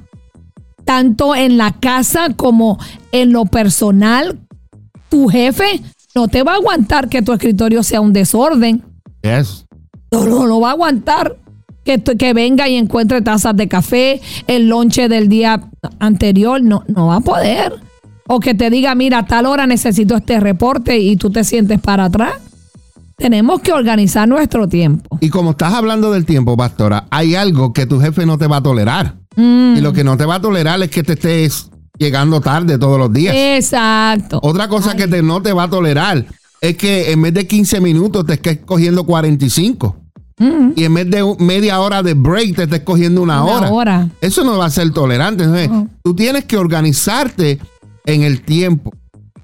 Tanto 0.84 1.34
en 1.34 1.56
la 1.56 1.72
casa 1.72 2.28
como 2.36 2.78
en 3.12 3.32
lo 3.32 3.46
personal, 3.46 4.38
tu 5.08 5.28
jefe 5.28 5.80
no 6.14 6.28
te 6.28 6.42
va 6.42 6.52
a 6.52 6.56
aguantar 6.56 7.08
que 7.08 7.22
tu 7.22 7.32
escritorio 7.32 7.82
sea 7.82 8.00
un 8.00 8.12
desorden. 8.12 8.84
Yes. 9.22 9.66
No, 10.12 10.26
no 10.26 10.46
lo 10.46 10.60
va 10.60 10.68
a 10.68 10.72
aguantar. 10.72 11.36
Que, 11.84 12.02
que 12.02 12.32
venga 12.32 12.66
y 12.66 12.76
encuentre 12.76 13.20
tazas 13.20 13.54
de 13.56 13.68
café, 13.68 14.22
el 14.46 14.68
lonche 14.68 15.08
del 15.08 15.28
día 15.28 15.68
anterior, 15.98 16.62
no, 16.62 16.82
no 16.86 17.08
va 17.08 17.16
a 17.16 17.20
poder. 17.20 17.74
O 18.26 18.40
que 18.40 18.54
te 18.54 18.70
diga, 18.70 18.94
mira, 18.94 19.18
a 19.18 19.26
tal 19.26 19.44
hora 19.44 19.66
necesito 19.66 20.16
este 20.16 20.40
reporte 20.40 20.98
y 20.98 21.16
tú 21.16 21.30
te 21.30 21.44
sientes 21.44 21.80
para 21.80 22.06
atrás. 22.06 22.34
Tenemos 23.16 23.60
que 23.60 23.72
organizar 23.72 24.26
nuestro 24.26 24.66
tiempo. 24.66 25.18
Y 25.20 25.28
como 25.28 25.50
estás 25.50 25.74
hablando 25.74 26.10
del 26.10 26.24
tiempo, 26.24 26.56
pastora, 26.56 27.06
hay 27.10 27.34
algo 27.34 27.72
que 27.72 27.86
tu 27.86 28.00
jefe 28.00 28.24
no 28.24 28.38
te 28.38 28.46
va 28.46 28.56
a 28.56 28.62
tolerar. 28.62 29.16
Mm. 29.36 29.74
Y 29.76 29.80
lo 29.80 29.92
que 29.92 30.04
no 30.04 30.16
te 30.16 30.24
va 30.24 30.36
a 30.36 30.40
tolerar 30.40 30.82
es 30.82 30.90
que 30.90 31.02
te 31.02 31.14
estés 31.14 31.70
llegando 31.98 32.40
tarde 32.40 32.78
todos 32.78 32.98
los 32.98 33.12
días. 33.12 33.34
Exacto. 33.36 34.40
Otra 34.42 34.68
cosa 34.68 34.94
que 34.96 35.06
te, 35.08 35.22
no 35.22 35.40
te 35.42 35.52
va 35.52 35.64
a 35.64 35.70
tolerar 35.70 36.24
es 36.60 36.76
que 36.76 37.12
en 37.12 37.22
vez 37.22 37.34
de 37.34 37.46
15 37.46 37.80
minutos 37.80 38.24
te 38.26 38.34
estés 38.34 38.58
cogiendo 38.64 39.04
45. 39.04 39.96
y 40.76 40.82
en 40.84 40.94
vez 40.94 41.08
de 41.10 41.36
media 41.38 41.78
hora 41.80 42.02
de 42.02 42.14
break 42.14 42.56
te 42.56 42.62
estés 42.64 42.80
cogiendo 42.80 43.22
una, 43.22 43.42
Una 43.44 43.54
hora. 43.54 43.70
hora. 43.70 44.08
Eso 44.20 44.42
no 44.44 44.58
va 44.58 44.66
a 44.66 44.70
ser 44.70 44.90
tolerante. 44.92 45.44
Entonces. 45.44 45.70
Tú 46.02 46.14
tienes 46.14 46.44
que 46.46 46.56
organizarte 46.56 47.60
en 48.06 48.22
el 48.22 48.42
tiempo. 48.42 48.92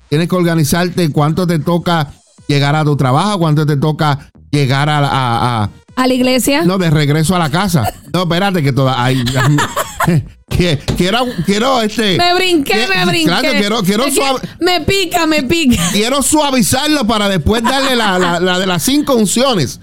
Tienes 0.09 0.29
que 0.29 0.35
organizarte 0.37 1.11
cuánto 1.11 1.47
te 1.47 1.59
toca 1.61 2.13
llegar 2.49 2.75
a 2.75 2.85
tu 2.85 2.97
trabajo, 2.97 3.39
cuánto 3.39 3.65
te 3.65 3.77
toca 3.77 4.31
llegar 4.51 4.89
a, 4.89 4.99
a- 4.99 5.63
a- 5.65 5.71
A 6.03 6.07
la 6.07 6.15
iglesia. 6.15 6.63
no 6.65 6.79
de 6.79 6.91
regreso 6.91 7.35
a 7.37 7.39
la 7.39 7.51
casa. 7.51 7.93
No, 8.13 8.23
espérate 8.23 8.63
que 8.63 8.73
toda 8.73 9.03
ay, 9.03 9.23
que- 10.49 10.79
quiero 10.97 11.25
quiero 11.47 11.81
este 11.83 12.17
me 12.19 12.35
brinqué, 12.35 12.73
que- 12.73 12.87
me 12.89 13.05
brinqué. 13.07 13.25
Claro, 13.27 13.49
quiero 13.53 13.83
quiero 13.83 14.05
suave- 14.11 14.41
me 14.61 14.81
pica, 14.81 15.27
me 15.27 15.43
pica. 15.43 15.81
quiero 15.93 16.23
suavizarlo 16.23 17.07
para 17.07 17.29
después 17.29 17.63
darle 17.63 17.97
la, 17.97 18.19
la- 18.19 18.41
la 18.41 18.59
de 18.59 18.67
las 18.67 18.83
cinco 18.83 19.15
unciones. 19.15 19.81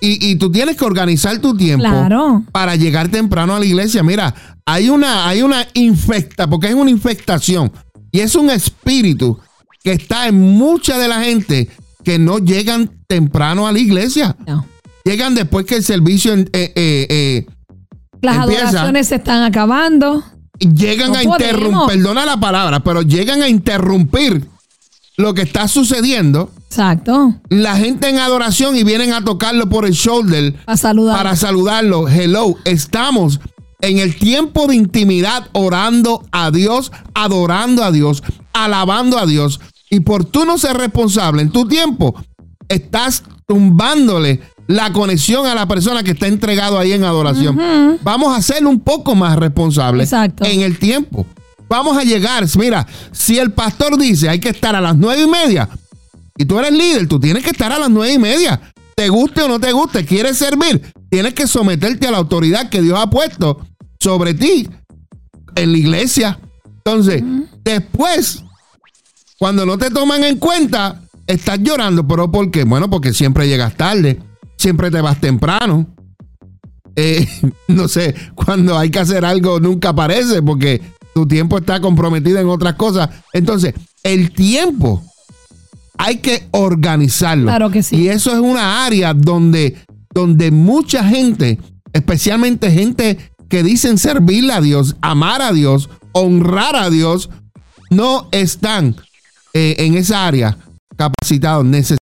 Y, 0.00 0.30
y 0.30 0.36
tú 0.36 0.50
tienes 0.52 0.76
que 0.76 0.84
organizar 0.84 1.38
tu 1.38 1.56
tiempo 1.56 1.84
Claro. 1.84 2.42
para 2.52 2.76
llegar 2.76 3.08
temprano 3.08 3.54
a 3.54 3.58
la 3.58 3.64
iglesia. 3.64 4.02
Mira, 4.02 4.34
hay 4.66 4.88
una, 4.90 5.26
hay 5.28 5.42
una 5.42 5.66
infecta, 5.74 6.46
porque 6.48 6.68
es 6.68 6.74
una 6.74 6.90
infectación. 6.90 7.72
Y 8.12 8.20
es 8.20 8.34
un 8.34 8.50
espíritu 8.50 9.38
que 9.82 9.92
está 9.92 10.28
en 10.28 10.40
mucha 10.40 10.98
de 10.98 11.08
la 11.08 11.22
gente 11.22 11.68
que 12.04 12.18
no 12.18 12.38
llegan 12.38 12.90
temprano 13.06 13.66
a 13.66 13.72
la 13.72 13.78
iglesia. 13.78 14.36
No. 14.46 14.66
Llegan 15.04 15.34
después 15.34 15.66
que 15.66 15.76
el 15.76 15.84
servicio 15.84 16.32
eh, 16.34 16.46
eh, 16.52 16.72
eh, 16.74 17.46
Las 18.22 18.36
Empieza. 18.38 18.68
adoraciones 18.68 19.08
se 19.08 19.16
están 19.16 19.42
acabando. 19.42 20.24
llegan 20.58 21.12
No 21.12 21.18
a 21.18 21.22
interrumpir, 21.22 21.96
perdona 21.98 22.24
la 22.24 22.38
palabra, 22.40 22.80
pero 22.80 23.02
llegan 23.02 23.42
a 23.42 23.48
interrumpir 23.48 24.48
lo 25.18 25.34
que 25.34 25.42
está 25.42 25.68
sucediendo. 25.68 26.50
Exacto. 26.68 27.34
La 27.50 27.76
gente 27.76 28.08
en 28.08 28.18
adoración 28.18 28.76
y 28.76 28.82
vienen 28.82 29.12
a 29.12 29.22
tocarlo 29.22 29.68
por 29.68 29.84
el 29.84 29.92
shoulder 29.92 30.54
A 30.66 30.76
saludar. 30.76 31.16
para 31.16 31.36
saludarlo. 31.36 32.08
Hello, 32.08 32.56
estamos 32.64 33.40
en 33.82 33.98
el 33.98 34.16
tiempo 34.16 34.66
de 34.66 34.76
intimidad 34.76 35.48
orando 35.52 36.24
a 36.32 36.50
Dios, 36.50 36.90
adorando 37.12 37.84
a 37.84 37.92
Dios, 37.92 38.22
alabando 38.54 39.18
a 39.18 39.26
Dios. 39.26 39.60
Y 39.90 40.00
por 40.00 40.24
tú 40.24 40.46
no 40.46 40.56
ser 40.56 40.78
responsable 40.78 41.42
en 41.42 41.50
tu 41.50 41.68
tiempo, 41.68 42.14
estás 42.68 43.22
tumbándole 43.46 44.40
la 44.66 44.92
conexión 44.92 45.46
a 45.46 45.54
la 45.54 45.66
persona 45.66 46.02
que 46.02 46.12
está 46.12 46.26
entregado 46.26 46.78
ahí 46.78 46.92
en 46.92 47.04
adoración. 47.04 47.58
Vamos 48.02 48.36
a 48.36 48.42
ser 48.42 48.66
un 48.66 48.80
poco 48.80 49.14
más 49.14 49.36
responsables 49.36 50.08
Exacto. 50.08 50.44
en 50.44 50.60
el 50.60 50.78
tiempo. 50.78 51.26
Vamos 51.68 51.96
a 51.96 52.02
llegar, 52.04 52.46
mira, 52.58 52.86
si 53.12 53.38
el 53.38 53.52
pastor 53.52 53.98
dice 53.98 54.28
hay 54.28 54.38
que 54.38 54.50
estar 54.50 54.76
a 54.76 54.80
las 54.80 54.96
nueve 54.96 55.22
y 55.22 55.26
media, 55.26 55.68
y 56.36 56.44
tú 56.44 56.58
eres 56.58 56.72
líder, 56.72 57.08
tú 57.08 57.18
tienes 57.18 57.42
que 57.42 57.50
estar 57.50 57.72
a 57.72 57.78
las 57.78 57.90
nueve 57.90 58.12
y 58.12 58.18
media. 58.18 58.60
Te 58.94 59.08
guste 59.08 59.42
o 59.42 59.48
no 59.48 59.58
te 59.58 59.72
guste, 59.72 60.04
quieres 60.04 60.36
servir, 60.36 60.92
tienes 61.10 61.34
que 61.34 61.46
someterte 61.46 62.06
a 62.06 62.10
la 62.10 62.18
autoridad 62.18 62.68
que 62.68 62.80
Dios 62.80 62.98
ha 62.98 63.08
puesto 63.10 63.66
sobre 63.98 64.34
ti 64.34 64.68
en 65.56 65.72
la 65.72 65.78
iglesia. 65.78 66.38
Entonces, 66.76 67.22
después, 67.64 68.44
cuando 69.38 69.66
no 69.66 69.78
te 69.78 69.90
toman 69.90 70.22
en 70.22 70.38
cuenta, 70.38 71.00
estás 71.26 71.58
llorando, 71.60 72.06
pero 72.06 72.30
¿por 72.30 72.50
qué? 72.50 72.64
Bueno, 72.64 72.88
porque 72.90 73.12
siempre 73.12 73.48
llegas 73.48 73.74
tarde, 73.76 74.20
siempre 74.56 74.90
te 74.90 75.00
vas 75.00 75.20
temprano. 75.20 75.86
Eh, 76.96 77.26
no 77.68 77.88
sé, 77.88 78.14
cuando 78.34 78.78
hay 78.78 78.90
que 78.90 79.00
hacer 79.00 79.24
algo 79.24 79.60
nunca 79.60 79.90
aparece 79.90 80.42
porque 80.42 80.80
tu 81.14 81.26
tiempo 81.26 81.58
está 81.58 81.80
comprometido 81.80 82.38
en 82.38 82.48
otras 82.48 82.74
cosas. 82.74 83.08
Entonces, 83.32 83.74
el 84.02 84.32
tiempo 84.32 85.02
hay 85.96 86.18
que 86.18 86.48
organizarlo. 86.50 87.44
Claro 87.44 87.70
que 87.70 87.82
sí. 87.82 87.96
Y 87.96 88.08
eso 88.08 88.32
es 88.32 88.38
una 88.38 88.84
área 88.84 89.14
donde, 89.14 89.76
donde 90.12 90.50
mucha 90.50 91.04
gente, 91.04 91.58
especialmente 91.92 92.70
gente 92.70 93.32
que 93.48 93.62
dicen 93.62 93.98
servirle 93.98 94.52
a 94.52 94.60
Dios, 94.60 94.96
amar 95.00 95.40
a 95.40 95.52
Dios, 95.52 95.88
honrar 96.12 96.76
a 96.76 96.90
Dios, 96.90 97.30
no 97.90 98.28
están 98.32 98.96
eh, 99.52 99.76
en 99.78 99.94
esa 99.94 100.26
área 100.26 100.58
capacitados. 100.96 101.64
Necesitan 101.64 102.03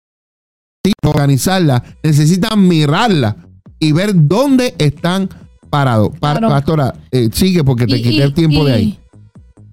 organizarla, 1.05 1.83
necesitan 2.03 2.67
mirarla 2.67 3.35
y 3.79 3.91
ver 3.91 4.11
dónde 4.13 4.75
están 4.77 5.29
parados. 5.69 6.09
Pa- 6.19 6.31
Claro. 6.33 6.49
Pastora, 6.49 6.93
eh, 7.11 7.29
sigue 7.33 7.63
porque 7.63 7.85
te 7.85 7.97
Y- 7.97 8.03
quité 8.03 8.23
el 8.23 8.33
tiempo 8.33 8.63
de 8.65 8.73
ahí. 8.73 8.99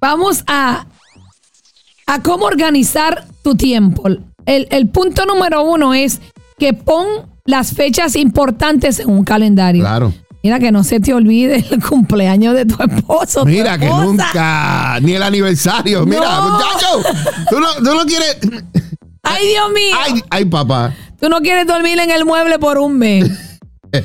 Vamos 0.01 0.45
a, 0.47 0.87
a 2.07 2.23
cómo 2.23 2.45
organizar 2.47 3.25
tu 3.43 3.55
tiempo. 3.57 4.05
El, 4.09 4.69
el 4.71 4.89
punto 4.89 5.25
número 5.27 5.65
uno 5.65 5.95
es 5.95 6.21
que 6.59 6.73
pon 6.75 7.07
las 7.45 7.73
fechas 7.73 8.17
importantes 8.17 8.99
en 9.01 9.11
un 9.11 9.25
calendario. 9.25 9.83
Claro. 9.83 10.13
Mira 10.43 10.61
que 10.61 10.71
no 10.71 10.85
se 10.85 11.01
te 11.01 11.13
olvide 11.13 11.65
el 11.71 11.83
cumpleaños 11.83 12.55
de 12.55 12.67
tu 12.67 12.77
esposo. 12.83 13.41
tu 13.41 13.47
Mira 13.47 13.79
que 13.79 13.89
nunca, 13.89 14.99
ni 15.01 15.13
el 15.13 15.23
aniversario. 15.23 16.07
Mira, 16.07 16.41
muchacho, 16.41 17.03
tú 17.51 17.59
no, 17.59 17.67
tú 17.77 17.95
no 17.97 18.05
quieres. 18.05 18.39
Ay, 19.29 19.49
Dios 19.49 19.73
mío. 19.73 19.97
Ay, 19.99 20.23
ay, 20.31 20.45
papá. 20.45 20.95
Tú 21.21 21.29
no 21.29 21.41
quieres 21.41 21.67
dormir 21.67 21.99
en 21.99 22.11
el 22.11 22.25
mueble 22.25 22.59
por 22.59 22.79
un 22.79 22.99
mes. 22.99 23.31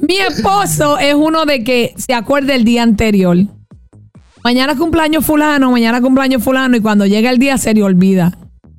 Mi 0.00 0.16
esposo 0.16 0.98
es 0.98 1.14
uno 1.14 1.44
de 1.44 1.62
que 1.62 1.94
se 1.96 2.14
acuerda 2.14 2.54
el 2.54 2.64
día 2.64 2.82
anterior. 2.82 3.36
Mañana 4.42 4.76
cumpleaños 4.76 5.24
fulano, 5.24 5.70
mañana 5.70 6.00
cumpleaños 6.00 6.42
fulano 6.42 6.76
y 6.76 6.80
cuando 6.80 7.06
llega 7.06 7.30
el 7.30 7.38
día 7.38 7.56
se 7.58 7.72
le 7.74 7.82
olvida. 7.82 8.36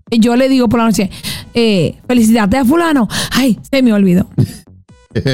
Y 0.09 0.19
yo 0.19 0.35
le 0.35 0.49
digo 0.49 0.67
por 0.67 0.79
la 0.79 0.85
noche, 0.87 1.09
eh, 1.53 1.95
felicidades 2.07 2.61
a 2.61 2.65
fulano. 2.65 3.07
Ay, 3.31 3.57
se 3.71 3.81
me 3.81 3.93
olvidó. 3.93 4.29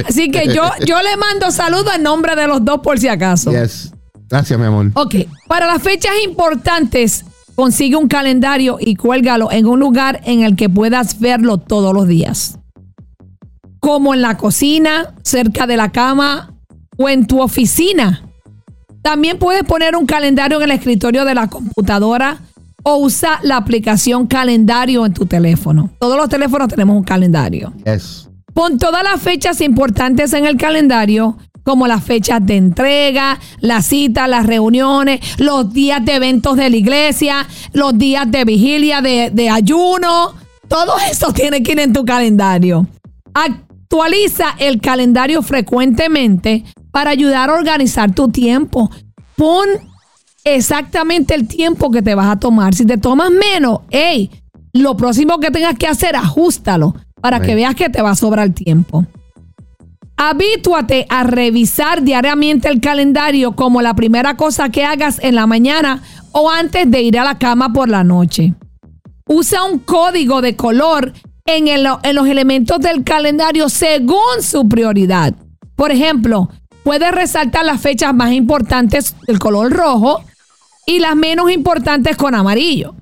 Así 0.07 0.29
que 0.29 0.53
yo, 0.53 0.69
yo 0.85 1.01
le 1.01 1.17
mando 1.17 1.51
saludos 1.51 1.95
en 1.95 2.03
nombre 2.03 2.35
de 2.35 2.47
los 2.47 2.63
dos 2.63 2.81
por 2.81 2.99
si 2.99 3.07
acaso. 3.07 3.51
Yes. 3.51 3.91
Gracias, 4.29 4.59
mi 4.59 4.65
amor. 4.65 4.91
Ok, 4.93 5.15
para 5.47 5.65
las 5.65 5.81
fechas 5.81 6.11
importantes, 6.23 7.25
consigue 7.59 7.97
un 7.97 8.07
calendario 8.07 8.77
y 8.79 8.95
cuélgalo 8.95 9.51
en 9.51 9.65
un 9.65 9.81
lugar 9.81 10.21
en 10.23 10.43
el 10.43 10.55
que 10.55 10.69
puedas 10.69 11.19
verlo 11.19 11.57
todos 11.57 11.93
los 11.93 12.07
días. 12.07 12.57
Como 13.81 14.13
en 14.13 14.21
la 14.21 14.37
cocina, 14.37 15.13
cerca 15.23 15.67
de 15.67 15.75
la 15.75 15.91
cama 15.91 16.53
o 16.97 17.09
en 17.09 17.27
tu 17.27 17.41
oficina. 17.41 18.23
También 19.01 19.39
puedes 19.39 19.63
poner 19.63 19.97
un 19.97 20.05
calendario 20.05 20.55
en 20.55 20.63
el 20.63 20.71
escritorio 20.71 21.25
de 21.25 21.35
la 21.35 21.47
computadora 21.49 22.37
o 22.83 22.95
usa 22.99 23.41
la 23.43 23.57
aplicación 23.57 24.25
calendario 24.25 25.05
en 25.05 25.13
tu 25.13 25.25
teléfono. 25.25 25.89
Todos 25.99 26.15
los 26.15 26.29
teléfonos 26.29 26.69
tenemos 26.69 26.95
un 26.95 27.03
calendario. 27.03 27.73
Yes. 27.83 28.29
Pon 28.53 28.77
todas 28.77 29.03
las 29.03 29.21
fechas 29.21 29.59
importantes 29.59 30.31
en 30.31 30.45
el 30.45 30.55
calendario, 30.55 31.37
como 31.63 31.87
las 31.87 32.03
fechas 32.03 32.45
de 32.45 32.57
entrega, 32.57 33.39
las 33.59 33.85
citas, 33.85 34.29
las 34.29 34.45
reuniones, 34.45 35.19
los 35.39 35.71
días 35.73 36.03
de 36.03 36.15
eventos 36.15 36.57
de 36.57 36.69
la 36.69 36.75
iglesia, 36.75 37.47
los 37.73 37.97
días 37.97 38.29
de 38.29 38.45
vigilia, 38.45 39.01
de, 39.01 39.29
de 39.31 39.49
ayuno. 39.49 40.33
Todo 40.67 40.93
eso 41.11 41.33
tiene 41.33 41.63
que 41.63 41.73
ir 41.73 41.79
en 41.79 41.93
tu 41.93 42.05
calendario. 42.05 42.87
Actualiza 43.33 44.55
el 44.59 44.81
calendario 44.81 45.41
frecuentemente 45.41 46.63
para 46.91 47.11
ayudar 47.11 47.49
a 47.49 47.53
organizar 47.53 48.13
tu 48.13 48.29
tiempo. 48.29 48.89
Pon 49.35 49.67
exactamente 50.43 51.35
el 51.35 51.47
tiempo 51.47 51.91
que 51.91 52.01
te 52.01 52.15
vas 52.15 52.27
a 52.27 52.39
tomar. 52.39 52.73
Si 52.73 52.85
te 52.85 52.97
tomas 52.97 53.31
menos, 53.31 53.81
hey, 53.89 54.29
lo 54.73 54.95
próximo 54.95 55.39
que 55.39 55.51
tengas 55.51 55.77
que 55.77 55.87
hacer, 55.87 56.15
ajustalo 56.15 56.95
para 57.21 57.41
que 57.41 57.55
veas 57.55 57.75
que 57.75 57.89
te 57.89 58.01
va 58.01 58.11
a 58.11 58.15
sobrar 58.15 58.49
tiempo. 58.51 59.05
Habítúate 60.21 61.05
a 61.07 61.23
revisar 61.23 62.03
diariamente 62.03 62.67
el 62.67 62.81
calendario 62.81 63.53
como 63.55 63.81
la 63.81 63.93
primera 63.93 64.35
cosa 64.35 64.67
que 64.67 64.83
hagas 64.83 65.17
en 65.23 65.33
la 65.33 65.47
mañana 65.47 66.03
o 66.33 66.49
antes 66.51 66.91
de 66.91 67.01
ir 67.01 67.17
a 67.17 67.23
la 67.23 67.37
cama 67.37 67.71
por 67.71 67.87
la 67.87 68.03
noche. 68.03 68.53
Usa 69.25 69.63
un 69.63 69.79
código 69.79 70.41
de 70.41 70.57
color 70.57 71.13
en, 71.45 71.69
el- 71.69 71.87
en 72.03 72.15
los 72.17 72.27
elementos 72.27 72.79
del 72.81 73.05
calendario 73.05 73.69
según 73.69 74.41
su 74.41 74.67
prioridad. 74.67 75.33
Por 75.77 75.89
ejemplo, 75.93 76.49
puedes 76.83 77.13
resaltar 77.13 77.63
las 77.63 77.79
fechas 77.79 78.13
más 78.13 78.33
importantes 78.33 79.15
del 79.25 79.39
color 79.39 79.71
rojo 79.71 80.21
y 80.85 80.99
las 80.99 81.15
menos 81.15 81.49
importantes 81.49 82.17
con 82.17 82.35
amarillo. 82.35 82.93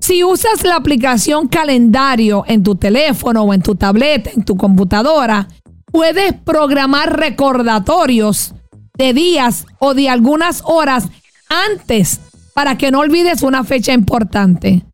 Si 0.00 0.24
usas 0.24 0.64
la 0.64 0.74
aplicación 0.74 1.46
calendario 1.46 2.42
en 2.48 2.64
tu 2.64 2.74
teléfono 2.74 3.42
o 3.42 3.54
en 3.54 3.62
tu 3.62 3.76
tableta, 3.76 4.30
en 4.34 4.44
tu 4.44 4.56
computadora, 4.56 5.46
puedes 5.92 6.32
programar 6.32 7.18
recordatorios 7.18 8.54
de 8.96 9.12
días 9.12 9.66
o 9.78 9.94
de 9.94 10.08
algunas 10.08 10.62
horas 10.64 11.08
antes 11.48 12.20
para 12.54 12.78
que 12.78 12.90
no 12.90 13.00
olvides 13.00 13.42
una 13.42 13.64
fecha 13.64 13.92
importante. 13.92 14.84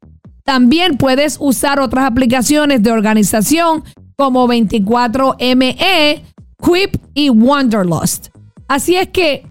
También 0.45 0.97
puedes 0.97 1.37
usar 1.41 1.79
otras 1.81 2.05
aplicaciones 2.05 2.83
de 2.83 2.91
organización 2.91 3.85
como 4.17 4.49
24ME, 4.49 6.23
Quip 6.61 6.97
y 7.15 7.31
Wanderlust. 7.31 8.29
Así 8.67 8.97
es 8.97 9.09
que 9.09 9.47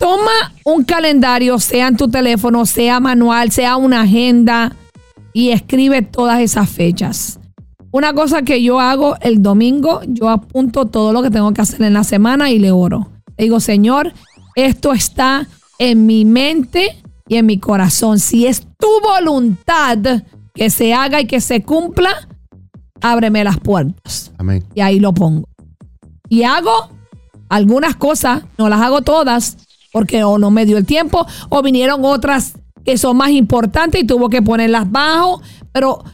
Toma 0.00 0.54
un 0.64 0.82
calendario, 0.84 1.58
sea 1.58 1.88
en 1.88 1.96
tu 1.98 2.08
teléfono, 2.08 2.64
sea 2.64 3.00
manual, 3.00 3.52
sea 3.52 3.76
una 3.76 4.00
agenda, 4.00 4.74
y 5.34 5.50
escribe 5.50 6.00
todas 6.00 6.40
esas 6.40 6.70
fechas. 6.70 7.39
Una 7.92 8.14
cosa 8.14 8.42
que 8.42 8.62
yo 8.62 8.78
hago 8.78 9.16
el 9.20 9.42
domingo, 9.42 10.00
yo 10.06 10.28
apunto 10.28 10.86
todo 10.86 11.12
lo 11.12 11.22
que 11.22 11.30
tengo 11.30 11.52
que 11.52 11.62
hacer 11.62 11.82
en 11.82 11.94
la 11.94 12.04
semana 12.04 12.50
y 12.50 12.58
le 12.58 12.70
oro. 12.70 13.08
Le 13.36 13.44
digo, 13.44 13.58
Señor, 13.58 14.12
esto 14.54 14.92
está 14.92 15.48
en 15.78 16.06
mi 16.06 16.24
mente 16.24 16.96
y 17.26 17.36
en 17.36 17.46
mi 17.46 17.58
corazón. 17.58 18.20
Si 18.20 18.46
es 18.46 18.62
tu 18.78 18.88
voluntad 19.02 19.98
que 20.54 20.70
se 20.70 20.94
haga 20.94 21.20
y 21.20 21.26
que 21.26 21.40
se 21.40 21.62
cumpla, 21.62 22.28
ábreme 23.00 23.42
las 23.42 23.58
puertas. 23.58 24.30
Amén. 24.38 24.64
Y 24.74 24.80
ahí 24.82 25.00
lo 25.00 25.12
pongo. 25.12 25.48
Y 26.28 26.44
hago 26.44 26.90
algunas 27.48 27.96
cosas, 27.96 28.44
no 28.56 28.68
las 28.68 28.80
hago 28.80 29.02
todas, 29.02 29.56
porque 29.92 30.22
o 30.22 30.38
no 30.38 30.52
me 30.52 30.64
dio 30.64 30.78
el 30.78 30.86
tiempo, 30.86 31.26
o 31.48 31.62
vinieron 31.62 32.04
otras 32.04 32.54
que 32.84 32.96
son 32.96 33.16
más 33.16 33.30
importantes 33.30 34.00
y 34.00 34.06
tuvo 34.06 34.28
que 34.28 34.42
ponerlas 34.42 34.90
bajo, 34.90 35.42
pero 35.72 36.04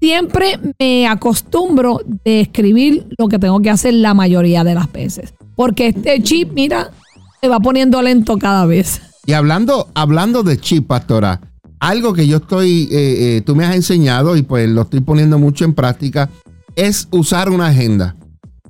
siempre 0.00 0.58
me 0.78 1.06
acostumbro 1.06 2.00
de 2.24 2.40
escribir 2.40 3.06
lo 3.18 3.28
que 3.28 3.38
tengo 3.38 3.60
que 3.60 3.70
hacer 3.70 3.94
la 3.94 4.14
mayoría 4.14 4.64
de 4.64 4.74
las 4.74 4.90
veces. 4.92 5.34
Porque 5.56 5.88
este 5.88 6.22
chip, 6.22 6.52
mira, 6.52 6.90
se 7.40 7.48
va 7.48 7.60
poniendo 7.60 8.02
lento 8.02 8.38
cada 8.38 8.66
vez. 8.66 9.00
Y 9.26 9.32
hablando, 9.32 9.88
hablando 9.94 10.42
de 10.42 10.58
chip, 10.58 10.86
pastora, 10.86 11.40
algo 11.80 12.12
que 12.12 12.26
yo 12.26 12.38
estoy, 12.38 12.88
eh, 12.90 13.36
eh, 13.36 13.42
tú 13.44 13.54
me 13.54 13.64
has 13.64 13.74
enseñado 13.74 14.36
y 14.36 14.42
pues 14.42 14.68
lo 14.68 14.82
estoy 14.82 15.00
poniendo 15.00 15.38
mucho 15.38 15.64
en 15.64 15.74
práctica, 15.74 16.30
es 16.76 17.08
usar 17.10 17.50
una 17.50 17.68
agenda. 17.68 18.16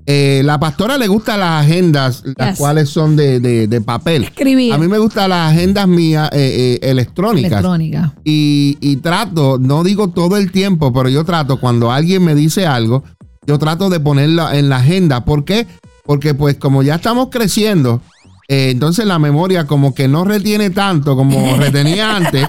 Eh, 0.07 0.43
la 0.45 0.61
pastora 0.61 0.99
le 0.99 1.09
gustan 1.09 1.41
las 1.41 1.65
agendas, 1.65 2.23
las 2.37 2.51
Yes. 2.51 2.59
cuales 2.59 2.91
son 2.91 3.17
de, 3.17 3.41
de- 3.41 3.67
de 3.69 3.81
papel. 3.81 4.25
Escribir. 4.25 4.73
A 4.75 4.79
mí 4.79 4.87
me 4.87 4.99
gustan 4.99 5.31
las 5.31 5.53
agendas 5.53 5.89
mías 5.89 6.29
eh, 6.33 6.79
eh, 6.83 6.91
electrónicas. 6.91 7.53
Electrónica. 7.53 8.13
Y, 8.23 8.77
y 8.83 8.97
trato, 8.97 9.59
no 9.59 9.83
digo 9.83 10.09
todo 10.09 10.37
el 10.37 10.51
tiempo, 10.53 10.93
pero 10.93 11.09
yo 11.09 11.25
trato 11.25 11.59
cuando 11.59 11.91
alguien 11.91 12.23
me 12.23 12.35
dice 12.35 12.67
algo, 12.67 13.03
yo 13.47 13.59
trato 13.59 13.89
de 13.89 13.99
ponerlo 14.01 14.51
en 14.53 14.69
la 14.69 14.77
agenda. 14.77 15.25
¿Por 15.25 15.45
qué? 15.47 15.67
Porque 16.05 16.35
pues 16.35 16.57
como 16.57 16.83
ya 16.83 16.97
estamos 16.97 17.29
creciendo, 17.31 18.03
eh, 18.49 18.69
entonces 18.73 19.07
la 19.07 19.19
memoria 19.19 19.67
como 19.67 19.95
que 19.95 20.07
no 20.07 20.25
retiene 20.25 20.69
tanto 20.69 21.17
como 21.17 21.57
retenía 21.57 22.15
antes. 22.15 22.47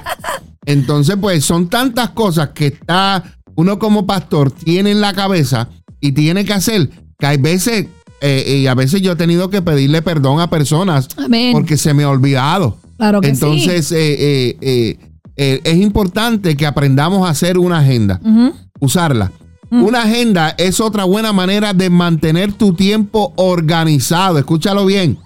Entonces 0.65 1.15
pues 1.19 1.45
son 1.45 1.69
tantas 1.69 2.09
cosas 2.09 2.49
que 2.49 2.67
está 2.67 3.23
uno 3.55 3.79
como 3.79 4.05
pastor 4.05 4.51
tiene 4.51 4.91
en 4.91 4.99
la 4.99 5.13
cabeza 5.13 5.69
y 6.01 6.11
tiene 6.11 6.43
que 6.43 6.51
hacer 6.53 6.89
que 7.17 7.25
hay 7.25 7.37
veces, 7.37 7.87
eh, 8.21 8.59
y 8.61 8.67
a 8.67 8.75
veces 8.75 9.01
yo 9.01 9.13
he 9.13 9.15
tenido 9.15 9.49
que 9.49 9.61
pedirle 9.61 10.01
perdón 10.01 10.39
a 10.39 10.49
personas 10.49 11.07
Amén. 11.17 11.51
porque 11.53 11.77
se 11.77 11.93
me 11.93 12.03
ha 12.03 12.09
olvidado. 12.09 12.77
Claro 12.97 13.21
que 13.21 13.27
Entonces, 13.27 13.91
eh, 13.91 14.15
eh, 14.17 14.57
eh, 14.61 14.97
eh, 15.37 15.61
es 15.63 15.77
importante 15.77 16.55
que 16.55 16.65
aprendamos 16.65 17.27
a 17.27 17.31
hacer 17.31 17.57
una 17.57 17.79
agenda, 17.79 18.21
sí. 18.23 18.51
Usarla. 18.79 19.31
Una 19.71 20.03
agenda 20.03 20.55
es 20.57 20.79
otra 20.79 21.03
buena 21.03 21.33
manera 21.33 21.73
de 21.73 21.89
mantener 21.89 22.53
tu 22.53 22.73
tiempo 22.75 23.33
organizado. 23.35 24.37
Escúchalo 24.37 24.85
bien. 24.85 25.17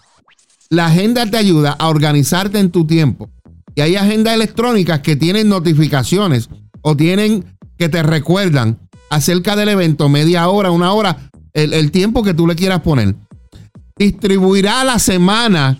La 0.70 0.88
agenda 0.88 1.30
te 1.30 1.38
ayuda 1.38 1.76
a 1.78 1.90
organizarte 1.90 2.58
en 2.58 2.72
tu 2.72 2.88
tiempo. 2.88 3.30
Y 3.76 3.82
hay 3.82 3.96
agendas 3.96 4.34
electrónicas 4.34 5.02
que 5.02 5.16
tienen 5.16 5.50
notificaciones 5.50 6.50
o 6.82 6.96
tienen 6.96 7.46
que 7.78 7.90
te 7.90 8.02
recuerdan 8.02 8.80
acerca 9.10 9.56
del 9.56 9.70
evento, 9.70 10.10
media 10.10 10.48
hora, 10.48 10.72
una 10.72 10.94
hora, 10.94 11.30
el, 11.54 11.74
el 11.74 11.92
tiempo 11.92 12.24
que 12.24 12.34
tú 12.34 12.48
le 12.48 12.56
quieras 12.56 12.82
poner. 12.82 13.16
Distribuirá 13.98 14.84
la 14.84 15.00
semana, 15.00 15.80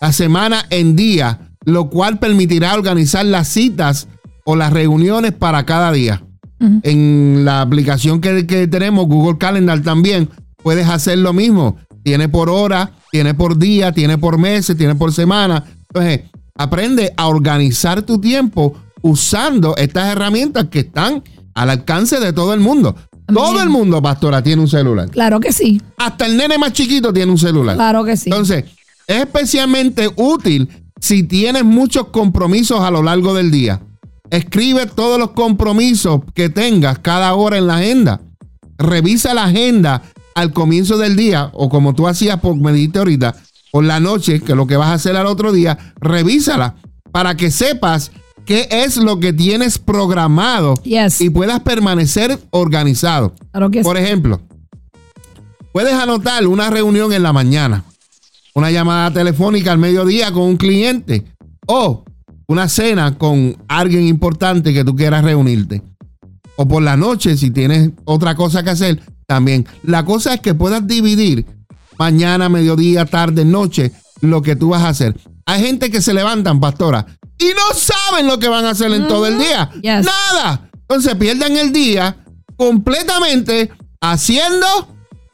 la 0.00 0.12
semana 0.12 0.64
en 0.70 0.96
día, 0.96 1.50
lo 1.64 1.90
cual 1.90 2.18
permitirá 2.18 2.74
organizar 2.74 3.24
las 3.24 3.48
citas 3.48 4.08
o 4.44 4.56
las 4.56 4.72
reuniones 4.72 5.32
para 5.32 5.66
cada 5.66 5.92
día. 5.92 6.22
En 6.82 7.44
la 7.44 7.60
aplicación 7.60 8.20
que, 8.20 8.46
que 8.46 8.66
tenemos, 8.66 9.06
Google 9.06 9.38
Calendar 9.38 9.80
también, 9.82 10.28
puedes 10.62 10.88
hacer 10.88 11.18
lo 11.18 11.32
mismo. 11.32 11.76
Tiene 12.02 12.28
por 12.28 12.48
hora, 12.48 12.92
tiene 13.12 13.34
por 13.34 13.58
día, 13.58 13.92
tiene 13.92 14.18
por 14.18 14.38
meses, 14.38 14.76
tiene 14.76 14.94
por 14.94 15.12
semana. 15.12 15.64
Entonces, 15.88 16.22
aprende 16.56 17.12
a 17.16 17.28
organizar 17.28 18.02
tu 18.02 18.20
tiempo 18.20 18.74
usando 19.02 19.76
estas 19.76 20.08
herramientas 20.08 20.66
que 20.70 20.80
están 20.80 21.22
al 21.54 21.70
alcance 21.70 22.18
de 22.18 22.32
todo 22.32 22.54
el 22.54 22.60
mundo. 22.60 22.96
Todo 23.32 23.62
el 23.62 23.68
mundo, 23.68 24.00
pastora, 24.00 24.42
tiene 24.42 24.62
un 24.62 24.68
celular. 24.68 25.10
Claro 25.10 25.38
que 25.40 25.52
sí. 25.52 25.80
Hasta 25.98 26.26
el 26.26 26.36
nene 26.36 26.56
más 26.56 26.72
chiquito 26.72 27.12
tiene 27.12 27.30
un 27.30 27.38
celular. 27.38 27.76
Claro 27.76 28.04
que 28.04 28.16
sí. 28.16 28.30
Entonces, 28.30 28.64
es 29.06 29.16
especialmente 29.16 30.08
útil 30.16 30.68
si 31.00 31.22
tienes 31.22 31.64
muchos 31.64 32.08
compromisos 32.08 32.80
a 32.80 32.90
lo 32.90 33.02
largo 33.02 33.34
del 33.34 33.50
día. 33.50 33.80
Escribe 34.30 34.86
todos 34.86 35.18
los 35.18 35.30
compromisos 35.30 36.20
que 36.34 36.48
tengas 36.48 36.98
cada 36.98 37.34
hora 37.34 37.58
en 37.58 37.66
la 37.66 37.76
agenda. 37.76 38.20
Revisa 38.78 39.34
la 39.34 39.44
agenda 39.44 40.02
al 40.34 40.52
comienzo 40.52 40.98
del 40.98 41.16
día 41.16 41.50
o 41.52 41.68
como 41.68 41.94
tú 41.94 42.06
hacías 42.06 42.38
por 42.40 42.56
me 42.56 42.72
dijiste 42.72 42.98
ahorita, 42.98 43.34
por 43.72 43.84
la 43.84 44.00
noche, 44.00 44.40
que 44.40 44.54
lo 44.54 44.66
que 44.66 44.76
vas 44.76 44.88
a 44.88 44.94
hacer 44.94 45.16
al 45.16 45.26
otro 45.26 45.52
día, 45.52 45.94
revísala 46.00 46.76
para 47.12 47.36
que 47.36 47.50
sepas 47.50 48.12
qué 48.48 48.66
es 48.70 48.96
lo 48.96 49.20
que 49.20 49.34
tienes 49.34 49.78
programado 49.78 50.72
Yes. 50.82 51.20
y 51.20 51.28
puedas 51.28 51.60
permanecer 51.60 52.38
organizado. 52.48 53.34
Claro 53.52 53.70
que 53.70 53.82
Por 53.82 53.98
sí. 53.98 54.02
ejemplo, 54.02 54.40
puedes 55.70 55.92
anotar 55.92 56.46
una 56.46 56.70
reunión 56.70 57.12
en 57.12 57.22
la 57.22 57.34
mañana, 57.34 57.84
una 58.54 58.70
llamada 58.70 59.12
telefónica 59.12 59.70
al 59.70 59.76
mediodía 59.78 60.32
con 60.32 60.44
un 60.44 60.56
cliente 60.56 61.24
o 61.66 62.04
una 62.46 62.70
cena 62.70 63.18
con 63.18 63.54
alguien 63.68 64.06
importante 64.06 64.72
que 64.72 64.82
tú 64.82 64.96
quieras 64.96 65.22
reunirte. 65.24 65.82
O 66.56 66.66
por 66.66 66.82
la 66.82 66.96
noche, 66.96 67.36
si 67.36 67.50
tienes 67.50 67.90
otra 68.06 68.34
cosa 68.34 68.62
que 68.62 68.70
hacer, 68.70 69.02
también. 69.26 69.66
La 69.82 70.06
cosa 70.06 70.32
es 70.32 70.40
que 70.40 70.54
puedas 70.54 70.86
dividir 70.86 71.44
mañana, 71.98 72.48
mediodía, 72.48 73.04
tarde, 73.04 73.44
noche, 73.44 73.92
lo 74.22 74.40
que 74.40 74.56
tú 74.56 74.70
vas 74.70 74.84
a 74.84 74.88
hacer. 74.88 75.20
Hay 75.44 75.62
gente 75.62 75.90
que 75.90 76.00
se 76.00 76.14
levantan, 76.14 76.60
pastora, 76.60 77.04
y 77.38 77.46
no 77.54 77.74
saben 77.74 78.26
lo 78.26 78.38
que 78.38 78.48
van 78.48 78.64
a 78.64 78.70
hacer 78.70 78.92
en 78.92 79.06
todo 79.08 79.26
el 79.26 79.38
día. 79.38 79.70
Yes. 79.82 80.04
Nada. 80.06 80.68
Entonces 80.72 81.14
pierden 81.16 81.56
el 81.56 81.72
día 81.72 82.16
completamente 82.56 83.70
haciendo 84.00 84.66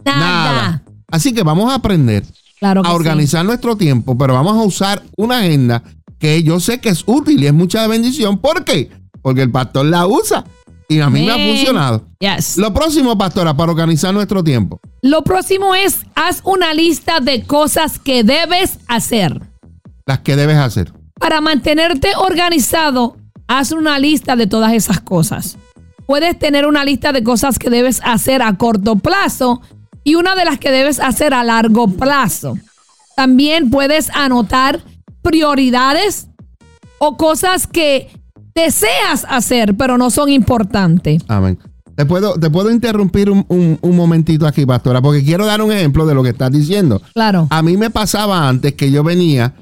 Nada. 0.05 0.19
nada. 0.19 0.83
Así 1.11 1.33
que 1.33 1.43
vamos 1.43 1.71
a 1.71 1.77
aprender 1.77 2.25
Claro 2.59 2.83
a 2.85 2.89
sí. 2.89 2.95
organizar 2.95 3.45
nuestro 3.45 3.77
tiempo, 3.77 4.17
pero 4.19 4.35
vamos 4.35 4.57
a 4.57 4.63
usar 4.63 5.03
una 5.17 5.39
agenda 5.39 5.83
que 6.19 6.43
yo 6.43 6.61
sé 6.61 6.81
que 6.81 6.89
es 6.89 7.03
útil 7.07 7.43
y 7.43 7.47
es 7.47 7.53
mucha 7.55 7.87
bendición. 7.87 8.39
¿Por 8.39 8.65
qué? 8.65 8.91
Porque 9.23 9.43
el 9.43 9.51
pastor 9.51 9.87
la 9.87 10.07
usa 10.07 10.45
y 10.89 11.01
a 11.01 11.09
mí 11.11 11.25
me 11.25 11.33
ha 11.33 11.37
funcionado. 11.37 12.07
Yes. 12.21 12.57
Lo 12.59 12.73
próximo, 12.75 13.17
pastora, 13.17 13.57
para 13.57 13.71
organizar 13.73 14.13
nuestro 14.13 14.43
tiempo. 14.45 14.81
Lo 15.03 15.23
próximo 15.25 15.75
es 15.75 16.01
haz 16.15 16.41
una 16.45 16.75
lista 16.75 17.21
de 17.21 17.45
cosas 17.45 17.99
que 17.99 18.23
debes 18.25 18.79
hacer. 18.89 19.41
Las 20.07 20.21
que 20.21 20.37
debes 20.37 20.57
hacer. 20.57 20.93
Para 21.25 21.41
mantenerte 21.41 22.11
organizado, 22.19 23.17
haz 23.49 23.73
una 23.73 23.99
lista 23.99 24.37
de 24.37 24.47
todas 24.47 24.75
esas 24.75 25.01
cosas. 25.01 25.57
Puedes 26.07 26.39
tener 26.39 26.67
una 26.67 26.85
lista 26.85 27.15
de 27.15 27.25
cosas 27.25 27.59
que 27.59 27.71
debes 27.71 28.03
hacer 28.05 28.43
a 28.43 28.59
corto 28.59 28.97
plazo 28.97 29.63
y 30.05 30.17
una 30.17 30.35
de 30.35 30.45
las 30.45 30.59
que 30.59 30.71
debes 30.71 31.01
hacer 31.01 31.33
a 31.33 31.43
largo 31.43 31.89
plazo. 31.89 32.59
También 33.17 33.71
puedes 33.71 34.11
anotar 34.11 34.83
prioridades 35.23 36.29
o 36.99 37.17
cosas 37.17 37.67
que 37.67 38.11
deseas 38.55 39.25
hacer 39.27 39.75
pero 39.79 39.97
no 39.97 40.11
son 40.11 40.29
importantes. 40.29 41.23
Amén. 41.29 41.59
Te 41.97 42.05
puedo, 42.05 42.35
te 42.39 42.51
puedo 42.51 42.71
interrumpir 42.71 43.31
un, 43.31 43.47
un- 43.49 43.79
un 43.81 43.97
momentito 43.97 44.47
aquí, 44.47 44.67
pastora, 44.67 45.01
porque 45.01 45.25
quiero 45.25 45.47
dar 45.47 45.63
un 45.63 45.73
ejemplo 45.73 46.05
de 46.05 46.13
lo 46.15 46.23
que 46.23 46.31
estás 46.31 46.53
diciendo. 46.53 47.01
Claro. 47.15 47.47
A 47.49 47.63
mí 47.63 47.79
me 47.79 47.89
pasaba 47.89 48.47
antes 48.47 48.75
que 48.75 48.91
yo 48.91 49.03
venía 49.03 49.55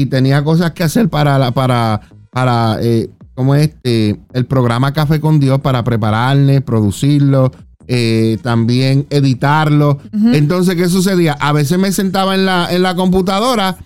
y 0.00 0.06
tenía 0.06 0.42
cosas 0.44 0.72
que 0.72 0.82
hacer 0.82 1.08
para 1.08 1.38
la, 1.38 1.52
para, 1.52 2.00
para 2.30 2.78
eh, 2.82 3.10
¿cómo 3.34 3.54
es? 3.54 3.70
Eh, 3.84 4.16
el 4.32 4.46
programa 4.46 4.92
Café 4.92 5.20
con 5.20 5.40
Dios 5.40 5.60
para 5.60 5.84
prepararle, 5.84 6.60
producirlo, 6.60 7.52
eh, 7.86 8.38
también 8.42 9.06
editarlo. 9.10 9.98
Entonces, 10.32 10.76
¿qué 10.76 10.88
sucedía? 10.88 11.34
A 11.34 11.52
veces 11.52 11.78
me 11.78 11.92
sentaba 11.92 12.34
en 12.34 12.46
la, 12.46 12.68
en 12.70 12.82
la 12.82 12.94
computadora, 12.94 13.76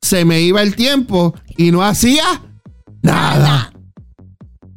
se 0.00 0.24
me 0.24 0.40
iba 0.40 0.62
el 0.62 0.74
tiempo 0.74 1.34
y 1.56 1.70
no 1.70 1.82
hacía 1.82 2.24
nada. 3.02 3.72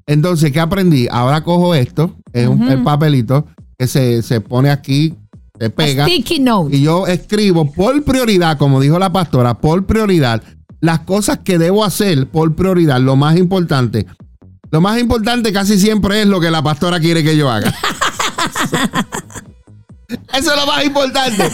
Entonces, 0.06 0.52
¿qué 0.52 0.60
aprendí? 0.60 1.08
Ahora 1.10 1.43
cojo 1.43 1.76
esto, 1.76 2.15
es 2.32 2.47
un 2.47 2.63
el 2.69 2.84
papelito 2.84 3.47
que 3.78 3.88
se, 3.88 4.21
se 4.21 4.41
pone 4.41 4.69
aquí, 4.69 5.15
se 5.60 5.69
pega. 5.69 6.06
Sticky 6.06 6.39
note. 6.39 6.76
Y 6.76 6.82
yo 6.82 7.08
escribo 7.08 7.71
por 7.71 8.04
prioridad, 8.04 8.58
como 8.58 8.80
dijo 8.80 9.00
la 9.00 9.12
pastora, 9.12 9.56
por 9.58 9.86
prioridad, 9.86 10.41
las 10.82 11.00
cosas 11.00 11.40
que 11.44 11.58
debo 11.58 11.84
hacer 11.84 12.28
por 12.30 12.56
prioridad, 12.56 13.00
lo 13.00 13.16
más 13.16 13.38
importante. 13.38 14.06
Lo 14.70 14.82
más 14.82 15.00
importante 15.00 15.54
casi 15.54 15.80
siempre 15.80 16.22
es 16.22 16.28
lo 16.28 16.40
que 16.42 16.52
la 16.52 16.62
pastora 16.62 17.00
quiere 17.00 17.24
que 17.24 17.38
yo 17.38 17.50
haga. 17.50 17.74
Eso 20.34 20.52
es 20.54 20.60
lo 20.60 20.66
más 20.68 20.86
importante. 20.86 21.50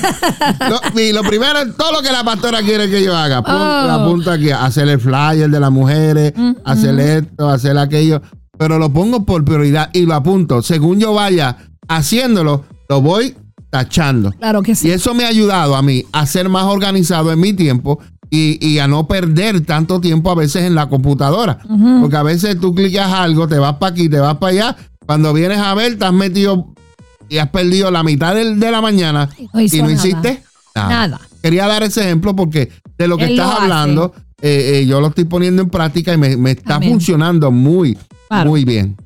Lo, 0.69 0.99
y 1.01 1.11
lo 1.11 1.23
primero 1.23 1.59
es 1.59 1.75
todo 1.75 1.91
lo 1.91 2.01
que 2.03 2.11
la 2.11 2.23
pastora 2.23 2.61
quiere 2.61 2.87
que 2.89 3.03
yo 3.03 3.15
haga. 3.15 3.41
Pon- 3.41 3.53
Oh. 3.55 3.89
Apunto 3.91 4.31
aquí, 4.31 4.51
hacer 4.51 4.87
el 4.89 4.99
flyer 4.99 5.49
de 5.49 5.59
las 5.59 5.71
mujeres, 5.71 6.33
hacer 6.63 6.99
esto, 6.99 7.49
hacer 7.49 7.77
aquello. 7.77 8.21
Pero 8.57 8.77
lo 8.77 8.91
pongo 8.93 9.25
por 9.25 9.43
prioridad 9.43 9.89
y 9.93 10.05
lo 10.05 10.13
apunto. 10.13 10.61
Según 10.61 10.99
yo 10.99 11.13
vaya 11.13 11.57
haciéndolo, 11.87 12.65
lo 12.89 13.01
voy 13.01 13.35
tachando. 13.71 14.31
Claro 14.33 14.61
que 14.61 14.71
Y 14.73 14.75
sí. 14.75 14.91
eso 14.91 15.13
me 15.15 15.25
ha 15.25 15.29
ayudado 15.29 15.75
a 15.75 15.81
mí 15.81 16.05
a 16.11 16.25
ser 16.27 16.47
más 16.49 16.65
organizado 16.65 17.31
en 17.31 17.39
mi 17.39 17.53
tiempo 17.53 17.99
y, 18.35 18.57
y 18.67 18.79
a 18.79 18.87
no 18.87 19.07
perder 19.07 19.61
tanto 19.61 20.01
tiempo 20.01 20.31
a 20.31 20.35
veces 20.35 20.63
en 20.63 20.73
la 20.73 20.89
computadora. 20.89 21.59
Porque 22.01 22.15
a 22.17 22.23
veces 22.23 22.59
tú 22.59 22.73
clicas 22.73 23.11
algo, 23.13 23.47
te 23.47 23.59
vas 23.59 23.75
para 23.75 23.91
aquí, 23.91 24.09
te 24.09 24.17
vas 24.19 24.37
para 24.37 24.51
allá. 24.51 24.77
Cuando 25.05 25.33
vienes 25.33 25.59
a 25.59 25.73
ver, 25.75 25.99
te 25.99 26.05
has 26.05 26.13
metido 26.13 26.73
y 27.29 27.37
has 27.37 27.49
perdido 27.49 27.91
la 27.91 28.01
mitad 28.01 28.33
del- 28.33 28.59
de 28.59 28.71
la 28.71 28.81
mañana 28.81 29.29
y 29.37 29.43
no 29.77 29.83
nada. 29.83 29.93
hiciste 29.93 30.43
nada. 30.75 30.89
Nada. 30.89 31.21
Quería 31.43 31.67
dar 31.67 31.83
ese 31.83 32.01
ejemplo 32.01 32.35
porque 32.35 32.71
de 32.97 33.07
lo 33.07 33.17
que 33.17 33.25
Él 33.25 33.31
estás 33.31 33.59
hablando, 33.59 34.13
eh, 34.41 34.79
eh, 34.81 34.85
yo 34.87 34.99
lo 34.99 35.07
estoy 35.07 35.25
poniendo 35.25 35.61
en 35.61 35.69
práctica 35.69 36.11
y 36.13 36.17
me, 36.17 36.35
me 36.35 36.51
está 36.51 36.75
Amén. 36.75 36.89
funcionando 36.89 37.51
muy, 37.51 37.97
Claro. 38.29 38.49
muy 38.49 38.65
bien. 38.65 38.97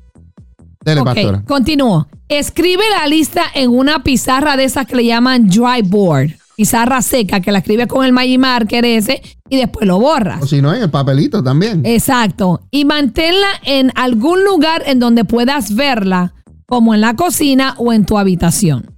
Dele, 0.84 1.02
pastora. 1.02 1.42
continúo. 1.46 2.08
Escribe 2.28 2.82
la 2.98 3.06
lista 3.08 3.42
en 3.54 3.70
una 3.70 4.02
pizarra 4.02 4.56
de 4.56 4.64
esas 4.64 4.86
que 4.86 4.96
le 4.96 5.04
llaman 5.04 5.46
dry 5.48 5.82
board. 5.84 6.30
Pizarra 6.58 7.02
seca, 7.02 7.38
que 7.38 7.52
la 7.52 7.58
escribe 7.58 7.86
con 7.86 8.04
el 8.04 8.12
Magic 8.12 8.40
Marker 8.40 8.84
ese 8.84 9.22
y 9.48 9.58
después 9.58 9.86
lo 9.86 10.00
borras. 10.00 10.42
O 10.42 10.46
si 10.48 10.60
no, 10.60 10.74
en 10.74 10.82
el 10.82 10.90
papelito 10.90 11.40
también. 11.40 11.86
Exacto. 11.86 12.62
Y 12.72 12.84
manténla 12.84 13.46
en 13.62 13.92
algún 13.94 14.42
lugar 14.42 14.82
en 14.86 14.98
donde 14.98 15.24
puedas 15.24 15.76
verla, 15.76 16.34
como 16.66 16.94
en 16.94 17.00
la 17.00 17.14
cocina 17.14 17.76
o 17.78 17.92
en 17.92 18.04
tu 18.04 18.18
habitación. 18.18 18.90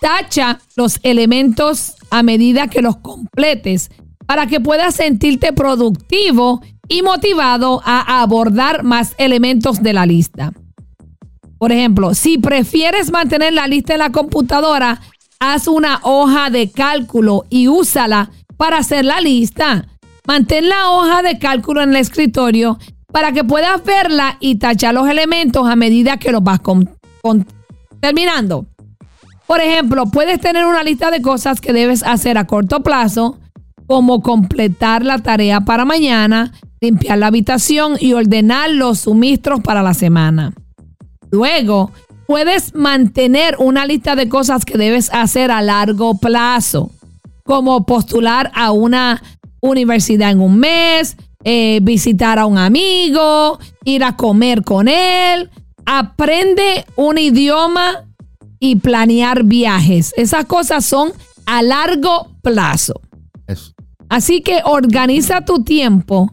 Tacha 0.00 0.58
los 0.76 1.00
elementos 1.02 1.94
a 2.10 2.22
medida 2.22 2.68
que 2.68 2.82
los 2.82 2.98
completes 2.98 3.90
para 4.26 4.46
que 4.46 4.60
puedas 4.60 4.96
sentirte 4.96 5.54
productivo 5.54 6.60
y 6.90 7.00
motivado 7.00 7.80
a 7.86 8.20
abordar 8.20 8.84
más 8.84 9.14
elementos 9.16 9.82
de 9.82 9.94
la 9.94 10.04
lista. 10.04 10.52
Por 11.58 11.72
ejemplo, 11.72 12.12
si 12.14 12.36
prefieres 12.36 13.10
mantener 13.10 13.54
la 13.54 13.66
lista 13.66 13.94
en 13.94 14.00
la 14.00 14.12
computadora, 14.12 15.00
haz 15.40 15.68
una 15.68 16.00
hoja 16.02 16.50
de 16.50 16.70
cálculo 16.70 17.44
y 17.50 17.68
úsala 17.68 18.30
para 18.56 18.78
hacer 18.78 19.04
la 19.04 19.20
lista. 19.20 19.86
Mantén 20.26 20.68
la 20.68 20.90
hoja 20.90 21.22
de 21.22 21.38
cálculo 21.38 21.82
en 21.82 21.90
el 21.90 21.96
escritorio 21.96 22.78
para 23.12 23.32
que 23.32 23.44
puedas 23.44 23.84
verla 23.84 24.36
y 24.40 24.56
tachar 24.56 24.94
los 24.94 25.08
elementos 25.08 25.68
a 25.68 25.76
medida 25.76 26.16
que 26.16 26.32
los 26.32 26.42
vas 26.42 26.60
con- 26.60 26.90
con- 27.22 27.46
terminando. 28.00 28.66
Por 29.46 29.60
ejemplo, 29.60 30.06
puedes 30.06 30.40
tener 30.40 30.66
una 30.66 30.82
lista 30.82 31.10
de 31.10 31.22
cosas 31.22 31.60
que 31.60 31.72
debes 31.72 32.02
hacer 32.02 32.36
a 32.36 32.46
corto 32.46 32.82
plazo, 32.82 33.38
como 33.86 34.20
completar 34.20 35.04
la 35.04 35.18
tarea 35.18 35.60
para 35.60 35.84
mañana, 35.84 36.52
limpiar 36.80 37.18
la 37.18 37.28
habitación 37.28 37.96
y 38.00 38.12
ordenar 38.12 38.70
los 38.70 39.00
suministros 39.00 39.60
para 39.60 39.82
la 39.82 39.94
semana. 39.94 40.52
Luego, 41.30 41.92
puedes 42.26 42.74
mantener 42.74 43.56
una 43.58 43.86
lista 43.86 44.16
de 44.16 44.28
cosas 44.28 44.64
que 44.64 44.78
debes 44.78 45.10
hacer 45.12 45.50
a 45.50 45.62
largo 45.62 46.18
plazo, 46.18 46.90
como 47.44 47.86
postular 47.86 48.50
a 48.54 48.72
una 48.72 49.22
universidad 49.60 50.30
en 50.30 50.40
un 50.40 50.58
mes, 50.58 51.16
eh, 51.44 51.78
visitar 51.82 52.38
a 52.38 52.46
un 52.46 52.58
amigo, 52.58 53.58
ir 53.84 54.04
a 54.04 54.16
comer 54.16 54.62
con 54.62 54.88
él, 54.88 55.50
aprende 55.84 56.84
un 56.96 57.18
idioma 57.18 58.04
y 58.58 58.76
planear 58.76 59.44
viajes. 59.44 60.12
Esas 60.16 60.46
cosas 60.46 60.84
son 60.84 61.12
a 61.46 61.62
largo 61.62 62.32
plazo. 62.42 63.00
Eso. 63.46 63.72
Así 64.08 64.40
que 64.40 64.60
organiza 64.64 65.44
tu 65.44 65.62
tiempo 65.62 66.32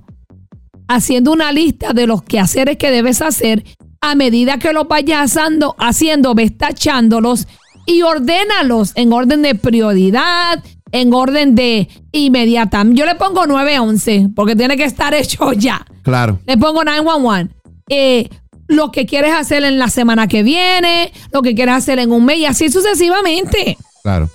haciendo 0.88 1.32
una 1.32 1.52
lista 1.52 1.94
de 1.94 2.08
los 2.08 2.24
quehaceres 2.24 2.78
que 2.78 2.92
debes 2.92 3.22
hacer 3.22 3.64
a 4.04 4.16
medida 4.16 4.60
que 4.60 4.74
los 4.74 4.86
vayas 4.86 5.38
haciendo, 5.38 5.76
haciendo 5.80 6.36
tachándolos 6.58 7.48
y 7.86 8.02
ordénalos 8.02 8.92
en 8.96 9.13
orden 9.13 9.42
de 9.42 9.56
prioridad, 9.56 10.62
en 10.92 11.13
orden 11.13 11.56
de 11.56 11.88
inmediata. 12.12 12.84
Yo 12.89 13.06
le 13.06 13.16
pongo 13.16 13.48
911 13.48 14.32
porque 14.36 14.58
tiene 14.58 14.76
que 14.76 14.84
estar 14.84 15.13
hecho 15.13 15.54
ya. 15.54 15.86
Claro. 16.02 16.38
Le 16.46 16.58
pongo 16.58 16.84
911. 16.84 17.56
Eh, 17.88 18.28
lo 18.68 18.92
que 18.92 19.06
quieres 19.06 19.34
hacer 19.34 19.63
en 19.63 19.80
la 19.80 19.88
semana 19.88 20.28
que 20.28 20.44
viene, 20.44 21.13
lo 21.32 21.42
que 21.42 21.56
quieres 21.56 21.76
hacer 21.76 22.00
en 22.00 22.12
un 22.12 22.26
mes 22.26 22.39
y 22.39 22.46
así 22.46 22.70
sucesivamente. 22.70 23.78
Claro. 24.04 24.30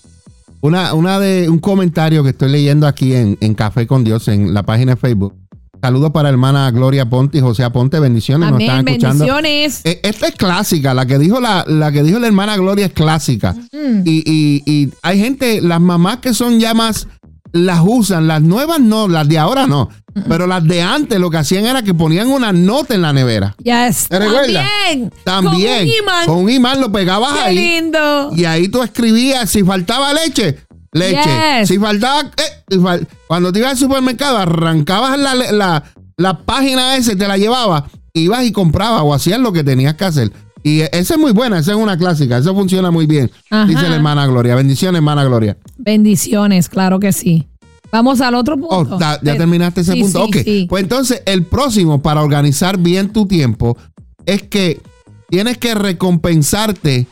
Una, 0.62 0.94
una 0.94 1.20
de 1.20 1.50
un 1.50 1.58
comentario 1.58 2.22
que 2.24 2.30
estoy 2.30 2.50
leyendo 2.50 2.86
aquí 2.86 3.14
en, 3.14 3.36
en 3.42 3.52
Café 3.52 3.86
con 3.86 4.02
Dios, 4.02 4.28
en 4.28 4.54
la 4.54 4.62
página 4.62 4.94
de 4.94 4.96
Facebook. 4.96 5.34
Saludos 5.80 6.10
para 6.10 6.28
hermana 6.28 6.70
Gloria 6.72 7.08
Ponte 7.08 7.38
y 7.38 7.40
José 7.40 7.62
Aponte, 7.62 8.00
bendiciones, 8.00 8.48
nos 8.50 8.56
Amén, 8.56 8.68
están 8.68 8.88
escuchando. 8.88 9.24
bendiciones. 9.26 9.80
Eh, 9.84 10.00
Esta 10.02 10.26
es 10.26 10.34
clásica, 10.34 10.92
la 10.92 11.06
que 11.06 11.18
dijo 11.18 11.40
la, 11.40 11.64
la 11.68 11.92
que 11.92 12.02
dijo 12.02 12.18
la 12.18 12.26
hermana 12.26 12.56
Gloria 12.56 12.86
es 12.86 12.92
clásica. 12.92 13.52
Mm. 13.72 14.02
Y, 14.04 14.22
y- 14.26 14.62
y 14.66 14.90
hay 15.02 15.20
gente, 15.20 15.60
las 15.60 15.80
mamás 15.80 16.18
que 16.18 16.34
son 16.34 16.58
ya 16.58 16.74
más, 16.74 17.06
las 17.52 17.80
usan, 17.84 18.26
las 18.26 18.42
nuevas 18.42 18.80
no, 18.80 19.06
las 19.08 19.28
de 19.28 19.38
ahora 19.38 19.66
no. 19.66 19.88
Pero 20.28 20.48
las 20.48 20.64
de 20.64 20.82
antes 20.82 21.20
lo 21.20 21.30
que 21.30 21.36
hacían 21.36 21.64
era 21.64 21.82
que 21.82 21.94
ponían 21.94 22.26
una 22.26 22.52
nota 22.52 22.92
en 22.96 23.02
la 23.02 23.12
nevera. 23.12 23.54
Yes. 23.62 24.08
¿Te 24.08 24.18
recuerdas? 24.18 24.66
También. 24.82 25.12
También. 25.22 25.78
Con 25.78 25.86
un 25.86 25.94
imán. 26.02 26.26
Con 26.26 26.38
un 26.38 26.50
imán 26.50 26.80
lo 26.80 26.90
pegabas 26.90 27.34
Qué 27.34 27.40
ahí. 27.40 27.54
lindo. 27.56 28.30
Y 28.34 28.44
ahí 28.44 28.66
tú 28.68 28.82
escribías, 28.82 29.48
si 29.48 29.62
faltaba 29.62 30.12
leche, 30.12 30.58
leche. 30.92 31.20
Yes. 31.60 31.68
Si 31.68 31.78
faltaba... 31.78 32.22
eh, 32.22 33.04
cuando 33.26 33.52
te 33.52 33.58
ibas 33.60 33.72
al 33.72 33.78
supermercado, 33.78 34.36
arrancabas 34.38 35.18
la, 35.18 35.34
la, 35.34 35.84
la 36.16 36.38
página 36.38 36.96
esa 36.96 37.12
y 37.12 37.16
te 37.16 37.26
la 37.28 37.36
llevabas, 37.38 37.84
ibas 38.12 38.44
y 38.44 38.52
comprabas 38.52 39.02
o 39.04 39.14
hacías 39.14 39.38
lo 39.40 39.52
que 39.52 39.64
tenías 39.64 39.94
que 39.94 40.04
hacer. 40.04 40.32
Y 40.62 40.80
esa 40.80 41.14
es 41.14 41.18
muy 41.20 41.32
buena, 41.32 41.58
esa 41.60 41.70
es 41.72 41.76
una 41.78 41.96
clásica, 41.96 42.36
eso 42.38 42.54
funciona 42.54 42.90
muy 42.90 43.06
bien, 43.06 43.30
Ajá. 43.48 43.64
dice 43.64 43.88
la 43.88 43.94
hermana 43.96 44.26
Gloria. 44.26 44.54
Bendiciones, 44.56 44.98
hermana 44.98 45.24
Gloria. 45.24 45.56
Bendiciones, 45.78 46.68
claro 46.68 46.98
que 47.00 47.12
sí. 47.12 47.46
Vamos 47.90 48.20
al 48.20 48.34
otro 48.34 48.56
Oh, 48.68 48.80
punto. 48.80 48.98
ta- 48.98 49.14
ya 49.14 49.20
Pero- 49.22 49.36
terminaste 49.38 49.80
ese 49.80 49.92
Sí, 49.94 50.02
punto. 50.02 50.24
sí, 50.24 50.28
ok, 50.38 50.44
sí. 50.44 50.66
pues 50.68 50.82
entonces 50.82 51.22
el 51.24 51.44
próximo 51.44 52.02
para 52.02 52.22
organizar 52.22 52.76
bien 52.78 53.12
tu 53.12 53.26
tiempo 53.26 53.78
es 54.26 54.42
que 54.42 54.82
tienes 55.30 55.56
que 55.56 55.74
recompensarte 55.74 57.06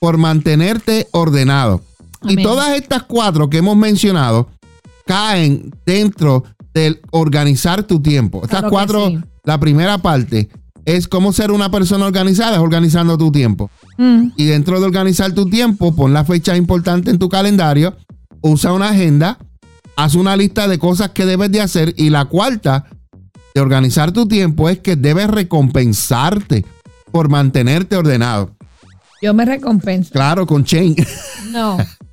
por 0.00 0.16
mantenerte 0.18 1.06
ordenado. 1.12 1.82
Y 2.22 2.42
todas 2.42 2.74
estas 2.76 3.02
cuatro 3.04 3.48
que 3.50 3.58
hemos 3.58 3.76
mencionado 3.76 4.48
caen 5.06 5.70
dentro 5.84 6.44
del 6.74 7.00
organizar 7.10 7.82
tu 7.84 8.00
tiempo. 8.00 8.38
Estas 8.42 8.60
Claro 8.60 8.70
cuatro, 8.70 9.08
sí. 9.08 9.18
la 9.44 9.58
primera 9.60 9.98
parte 9.98 10.48
es 10.84 11.08
cómo 11.08 11.32
ser 11.32 11.50
una 11.50 11.70
persona 11.70 12.06
organizada, 12.06 12.54
es 12.56 12.62
organizando 12.62 13.16
tu 13.18 13.32
tiempo. 13.32 13.70
Mm, 13.98 14.28
Y 14.36 14.44
dentro 14.44 14.78
de 14.80 14.86
organizar 14.86 15.32
tu 15.32 15.48
tiempo, 15.48 15.94
pon 15.94 16.12
las 16.12 16.26
fechas 16.26 16.56
importantes 16.58 17.12
en 17.12 17.18
tu 17.18 17.28
calendario, 17.28 17.96
usa 18.40 18.72
una 18.72 18.90
agenda, 18.90 19.38
haz 19.96 20.14
una 20.14 20.36
lista 20.36 20.68
de 20.68 20.78
cosas 20.78 21.10
que 21.10 21.24
debes 21.26 21.50
de 21.50 21.60
hacer 21.60 21.94
y 21.96 22.10
la 22.10 22.26
cuarta 22.26 22.84
de 23.54 23.60
organizar 23.60 24.12
tu 24.12 24.28
tiempo 24.28 24.68
es 24.68 24.78
que 24.80 24.96
debes 24.96 25.28
recompensarte 25.28 26.64
por 27.10 27.28
mantenerte 27.30 27.96
ordenado. 27.96 28.54
yo 29.22 29.32
me 29.32 29.44
recompenso. 29.46 30.10
Claro, 30.12 30.46
con 30.46 30.64
Chain. 30.64 30.94
No. 31.50 31.78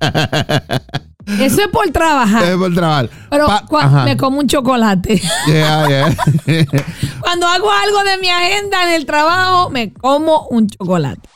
Eso 1.38 1.60
es 1.62 1.68
por 1.68 1.88
trabajar. 1.90 2.44
es 2.44 2.56
por 2.56 2.74
trabajar. 2.74 3.10
Pero 3.30 3.46
Pa- 3.46 4.04
me 4.04 4.16
como 4.16 4.40
un 4.40 4.48
chocolate. 4.48 5.20
Yeah, 5.46 5.88
yeah. 5.88 6.16
Cuando 7.20 7.46
hago 7.46 7.70
algo 7.70 8.02
de 8.04 8.18
mi 8.20 8.28
agenda 8.28 8.88
en 8.88 8.94
el 8.94 9.06
trabajo, 9.06 9.70
me 9.70 9.92
como 9.92 10.46
un 10.48 10.68
chocolate. 10.68 11.28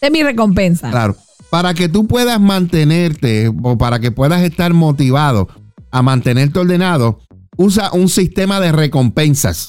Es 0.00 0.10
mi 0.10 0.22
recompensa. 0.22 0.90
Claro. 0.90 1.16
Para 1.50 1.74
que 1.74 1.88
tú 1.88 2.06
puedas 2.06 2.40
mantenerte 2.40 3.50
o 3.62 3.76
para 3.78 3.98
que 3.98 4.10
puedas 4.12 4.42
estar 4.42 4.72
motivado 4.72 5.48
a 5.90 6.02
mantenerte 6.02 6.58
ordenado, 6.58 7.20
usa 7.56 7.90
un 7.92 8.08
sistema 8.08 8.60
de 8.60 8.72
recompensas. 8.72 9.68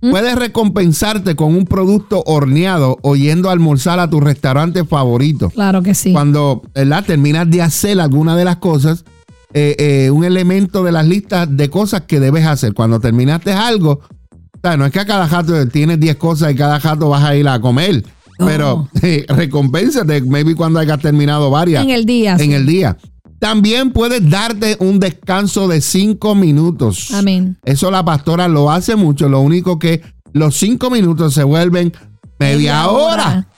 Puedes 0.00 0.36
recompensarte 0.36 1.34
con 1.36 1.54
un 1.54 1.64
producto 1.64 2.22
horneado 2.26 2.98
o 3.02 3.16
yendo 3.16 3.48
a 3.48 3.52
almorzar 3.52 3.98
a 3.98 4.08
tu 4.08 4.20
restaurante 4.20 4.84
favorito. 4.84 5.50
Claro 5.50 5.82
que 5.82 5.94
sí. 5.94 6.12
Cuando 6.12 6.62
¿verdad? 6.74 7.04
terminas 7.04 7.50
de 7.50 7.62
hacer 7.62 8.00
alguna 8.00 8.36
de 8.36 8.44
las 8.44 8.56
cosas, 8.56 9.04
eh, 9.52 9.74
eh, 9.78 10.10
un 10.10 10.24
elemento 10.24 10.84
de 10.84 10.92
las 10.92 11.06
listas 11.06 11.48
de 11.56 11.70
cosas 11.70 12.02
que 12.02 12.20
debes 12.20 12.46
hacer. 12.46 12.74
Cuando 12.74 13.00
terminaste 13.00 13.52
algo, 13.52 14.00
o 14.30 14.58
sea, 14.62 14.76
no 14.76 14.84
es 14.84 14.92
que 14.92 15.00
a 15.00 15.06
cada 15.06 15.26
jato 15.28 15.66
tienes 15.68 15.98
10 15.98 16.16
cosas 16.16 16.52
y 16.52 16.56
cada 16.56 16.78
jato 16.80 17.08
vas 17.08 17.24
a 17.24 17.36
ir 17.36 17.48
a 17.48 17.60
comer. 17.60 18.04
No. 18.38 18.46
Pero 18.46 18.88
eh, 19.02 19.24
recompénsate, 19.28 20.20
maybe 20.22 20.54
cuando 20.54 20.78
hayas 20.78 21.00
terminado 21.00 21.50
varias 21.50 21.84
En 21.84 21.90
el 21.90 22.04
día. 22.04 22.32
en 22.32 22.38
sí. 22.38 22.52
el 22.52 22.66
día. 22.66 22.96
También 23.38 23.92
puedes 23.92 24.28
darte 24.28 24.76
un 24.80 24.98
descanso 24.98 25.68
de 25.68 25.80
5 25.80 26.34
minutos. 26.34 27.12
Amén. 27.12 27.58
Eso 27.64 27.90
la 27.90 28.04
pastora 28.04 28.48
lo 28.48 28.70
hace 28.70 28.96
mucho. 28.96 29.28
Lo 29.28 29.40
único 29.40 29.78
que 29.78 30.02
los 30.32 30.56
5 30.56 30.90
minutos 30.90 31.34
se 31.34 31.44
vuelven 31.44 31.92
media, 32.38 32.88
hora. 32.88 33.48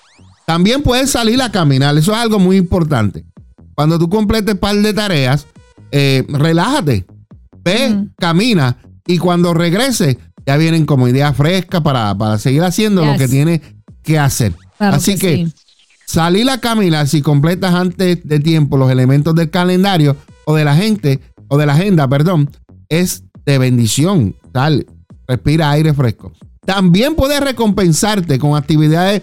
También 0.46 0.82
puedes 0.82 1.10
salir 1.10 1.40
a 1.42 1.50
caminar. 1.50 1.96
Eso 1.96 2.12
es 2.12 2.18
algo 2.18 2.38
muy 2.38 2.56
importante. 2.56 3.24
Cuando 3.74 3.98
tú 3.98 4.08
completes 4.08 4.54
un 4.54 4.60
par 4.60 4.76
de 4.76 4.92
tareas, 4.92 5.46
eh, 5.92 6.24
relájate. 6.28 7.06
Ve, 7.62 8.08
camina. 8.18 8.78
Y 9.06 9.18
cuando 9.18 9.54
regreses, 9.54 10.16
ya 10.46 10.56
vienen 10.56 10.86
como 10.86 11.08
ideas 11.08 11.36
frescas 11.36 11.82
para, 11.82 12.16
para 12.16 12.38
seguir 12.38 12.62
haciendo 12.62 13.04
lo 13.04 13.16
que 13.16 13.28
tienes 13.28 13.60
que 14.02 14.18
hacer. 14.18 14.54
Claro 14.78 14.96
Así 14.96 15.18
que, 15.18 15.36
sí. 15.36 15.52
Salir 16.08 16.48
a 16.48 16.58
caminar 16.58 17.06
si 17.06 17.20
completas 17.20 17.74
antes 17.74 18.26
de 18.26 18.40
tiempo 18.40 18.78
los 18.78 18.90
elementos 18.90 19.34
del 19.34 19.50
calendario 19.50 20.16
o 20.46 20.54
de 20.54 20.64
la 20.64 20.74
gente 20.74 21.20
o 21.48 21.58
de 21.58 21.66
la 21.66 21.74
agenda, 21.74 22.08
perdón, 22.08 22.50
es 22.88 23.24
de 23.44 23.58
bendición. 23.58 24.34
Tal, 24.50 24.86
respira 25.26 25.70
aire 25.70 25.92
fresco. 25.92 26.32
También 26.64 27.14
puedes 27.14 27.40
recompensarte 27.40 28.38
con 28.38 28.56
actividades 28.56 29.22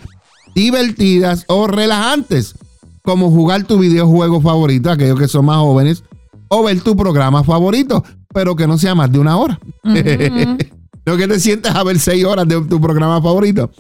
divertidas 0.53 1.45
o 1.47 1.65
relajantes, 1.65 2.53
como 3.01 3.31
jugar 3.31 3.63
tu 3.63 3.79
videojuego 3.79 4.39
favorito, 4.39 4.91
aquellos 4.91 5.19
que 5.19 5.27
son 5.27 5.45
más 5.45 5.57
jóvenes, 5.57 6.03
o 6.49 6.63
ver 6.63 6.81
tu 6.81 6.95
programa 6.95 7.43
favorito, 7.43 8.03
pero 8.31 8.55
que 8.55 8.67
no 8.67 8.77
sea 8.77 8.93
más 8.93 9.11
de 9.11 9.17
una 9.17 9.37
hora. 9.37 9.59
no 9.83 11.17
que 11.17 11.27
te 11.27 11.39
sientas 11.39 11.75
a 11.75 11.83
ver 11.83 11.97
seis 11.97 12.23
horas 12.25 12.47
de 12.47 12.61
tu 12.61 12.79
programa 12.79 13.19
favorito. 13.23 13.71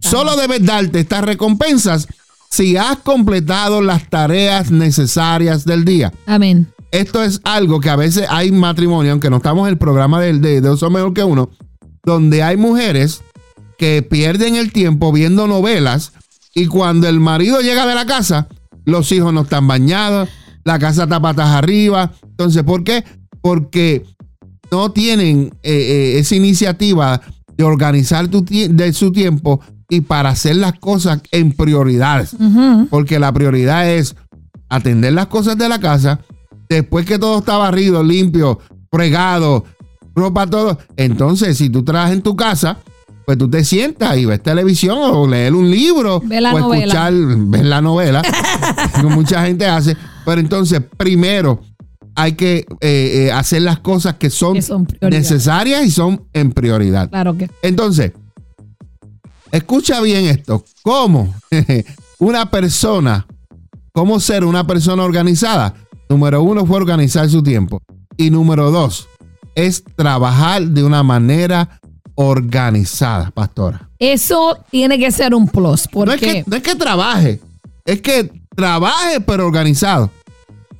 Solo 0.00 0.36
debes 0.36 0.64
darte 0.64 1.00
estas 1.00 1.24
recompensas 1.24 2.08
si 2.52 2.76
has 2.76 2.98
completado 2.98 3.80
las 3.80 4.10
tareas 4.10 4.70
necesarias 4.70 5.64
del 5.64 5.86
día. 5.86 6.12
Amén. 6.26 6.70
Esto 6.90 7.22
es 7.22 7.40
algo 7.44 7.80
que 7.80 7.88
a 7.88 7.96
veces 7.96 8.26
hay 8.28 8.52
matrimonio, 8.52 9.12
aunque 9.12 9.30
no 9.30 9.38
estamos 9.38 9.66
en 9.66 9.72
el 9.72 9.78
programa 9.78 10.20
de, 10.20 10.34
de, 10.34 10.60
de 10.60 10.68
Dos 10.68 10.82
Mejor 10.90 11.14
que 11.14 11.24
Uno, 11.24 11.48
donde 12.04 12.42
hay 12.42 12.58
mujeres 12.58 13.22
que 13.78 14.02
pierden 14.02 14.56
el 14.56 14.70
tiempo 14.70 15.12
viendo 15.12 15.46
novelas 15.46 16.12
y 16.54 16.66
cuando 16.66 17.08
el 17.08 17.20
marido 17.20 17.62
llega 17.62 17.86
de 17.86 17.94
la 17.94 18.04
casa, 18.04 18.48
los 18.84 19.10
hijos 19.12 19.32
no 19.32 19.42
están 19.42 19.66
bañados, 19.66 20.28
la 20.62 20.78
casa 20.78 21.04
está 21.04 21.20
patas 21.20 21.48
arriba. 21.48 22.12
Entonces, 22.22 22.64
¿por 22.64 22.84
qué? 22.84 23.02
Porque 23.40 24.04
no 24.70 24.92
tienen 24.92 25.54
eh, 25.62 25.72
eh, 25.72 26.18
esa 26.18 26.36
iniciativa 26.36 27.22
de 27.56 27.64
organizar 27.64 28.28
de 28.28 28.92
su 28.92 29.10
tiempo 29.10 29.60
y 29.92 30.00
para 30.00 30.30
hacer 30.30 30.56
las 30.56 30.78
cosas 30.78 31.20
en 31.32 31.52
prioridades. 31.52 32.34
Porque 32.88 33.18
la 33.18 33.30
prioridad 33.30 33.90
es 33.90 34.16
atender 34.70 35.12
las 35.12 35.26
cosas 35.26 35.58
de 35.58 35.68
la 35.68 35.80
casa. 35.80 36.18
Después 36.66 37.04
que 37.04 37.18
todo 37.18 37.40
está 37.40 37.58
barrido, 37.58 38.02
limpio, 38.02 38.58
fregado, 38.90 39.66
ropa, 40.14 40.46
todo. 40.46 40.78
Entonces, 40.96 41.58
si 41.58 41.68
tú 41.68 41.84
trabajas 41.84 42.12
en 42.12 42.22
tu 42.22 42.34
casa, 42.34 42.78
pues 43.26 43.36
tú 43.36 43.50
te 43.50 43.64
sientas 43.64 44.16
y 44.16 44.24
ves 44.24 44.42
televisión 44.42 44.96
o 44.98 45.28
leer 45.28 45.52
un 45.52 45.70
libro 45.70 46.16
o 46.16 46.72
escuchar, 46.72 47.12
ves 47.12 47.62
la 47.62 47.82
novela, 47.82 48.22
como 48.94 49.10
mucha 49.10 49.44
gente 49.44 49.66
hace. 49.66 49.94
Pero 50.24 50.40
entonces, 50.40 50.80
primero 50.96 51.60
hay 52.14 52.32
que 52.32 52.64
eh, 52.80 53.26
eh, 53.26 53.30
hacer 53.30 53.60
las 53.60 53.80
cosas 53.80 54.14
que 54.14 54.30
son, 54.30 54.56
necesarias 55.02 55.84
y 55.84 55.90
son 55.90 56.24
en 56.32 56.50
prioridad. 56.52 57.10
Claro 57.10 57.36
que. 57.36 57.50
Entonces, 57.60 58.12
escucha 59.52 60.00
bien 60.00 60.24
esto. 60.24 60.64
¿Cómo 60.82 61.32
una 62.18 62.50
persona, 62.50 63.26
cómo 63.92 64.18
ser 64.18 64.44
una 64.44 64.66
persona 64.66 65.04
organizada? 65.04 65.74
Número 66.08 66.42
uno 66.42 66.66
fue 66.66 66.76
organizar 66.76 67.28
su 67.28 67.42
tiempo. 67.42 67.80
Y 68.16 68.30
número 68.30 68.70
dos, 68.70 69.08
es 69.54 69.84
trabajar 69.96 70.62
de 70.62 70.82
una 70.82 71.02
manera 71.02 71.80
organizada, 72.14 73.30
pastora. 73.30 73.88
Eso 73.98 74.58
tiene 74.70 74.98
que 74.98 75.10
ser 75.10 75.34
un 75.34 75.48
plus. 75.48 75.86
Porque... 75.88 76.06
No, 76.06 76.12
es 76.14 76.20
que, 76.20 76.44
no 76.46 76.56
es 76.56 76.62
que 76.62 76.74
trabaje, 76.74 77.40
es 77.84 78.02
que 78.02 78.30
trabaje 78.54 79.20
pero 79.20 79.46
organizado. 79.46 80.10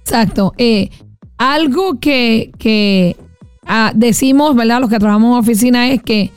Exacto. 0.01 0.53
Eh, 0.59 0.91
algo 1.39 1.99
que, 1.99 3.17
ah, 3.67 3.93
decimos, 3.95 4.55
¿verdad? 4.55 4.81
Los 4.81 4.91
que 4.91 4.99
trabajamos 4.99 5.33
en 5.33 5.41
oficina 5.41 5.91
es 5.91 6.03
que 6.03 6.31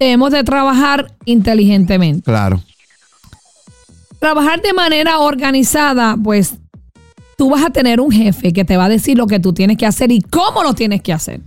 debemos 0.00 0.32
de 0.32 0.42
trabajar 0.42 1.14
inteligentemente. 1.26 2.22
Claro. 2.22 2.62
Trabajar 4.18 4.60
de 4.62 4.72
manera 4.72 5.20
organizada, 5.20 6.16
pues 6.22 6.54
tú 7.36 7.50
vas 7.50 7.64
a 7.64 7.70
tener 7.70 8.00
un 8.00 8.10
jefe 8.10 8.52
que 8.52 8.64
te 8.64 8.76
va 8.76 8.86
a 8.86 8.88
decir 8.88 9.16
lo 9.16 9.26
que 9.26 9.38
tú 9.38 9.52
tienes 9.52 9.76
que 9.76 9.86
hacer 9.86 10.10
y 10.10 10.20
cómo 10.20 10.62
lo 10.62 10.74
tienes 10.74 11.02
que 11.02 11.12
hacer. 11.12 11.40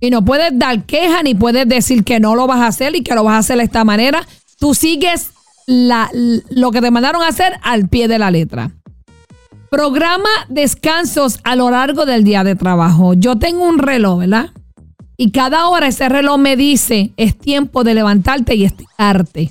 Y 0.00 0.10
no 0.10 0.24
puedes 0.24 0.56
dar 0.58 0.84
queja 0.84 1.22
ni 1.22 1.34
puedes 1.34 1.68
decir 1.68 2.04
que 2.04 2.20
no 2.20 2.34
lo 2.34 2.46
vas 2.46 2.60
a 2.60 2.68
hacer 2.68 2.96
y 2.96 3.02
que 3.02 3.14
lo 3.14 3.24
vas 3.24 3.34
a 3.34 3.38
hacer 3.38 3.58
de 3.58 3.64
esta 3.64 3.84
manera. 3.84 4.26
Tú 4.58 4.74
sigues 4.74 5.32
lo 5.66 6.70
que 6.70 6.80
te 6.80 6.90
mandaron 6.90 7.22
a 7.22 7.28
hacer 7.28 7.52
al 7.62 7.88
pie 7.88 8.08
de 8.08 8.18
la 8.18 8.30
letra. 8.30 8.70
Programa 9.70 10.28
descansos 10.48 11.38
a 11.44 11.54
lo 11.54 11.70
largo 11.70 12.06
del 12.06 12.24
día 12.24 12.42
de 12.42 12.56
trabajo. 12.56 13.14
Yo 13.14 13.38
tengo 13.38 13.68
un 13.68 13.78
reloj, 13.78 14.20
¿verdad? 14.20 14.50
Y 15.22 15.32
cada 15.32 15.68
hora 15.68 15.88
ese 15.88 16.08
reloj 16.08 16.38
me 16.38 16.56
dice, 16.56 17.12
es 17.18 17.36
tiempo 17.36 17.84
de 17.84 17.92
levantarte 17.92 18.54
y 18.54 18.64
estirarte. 18.64 19.50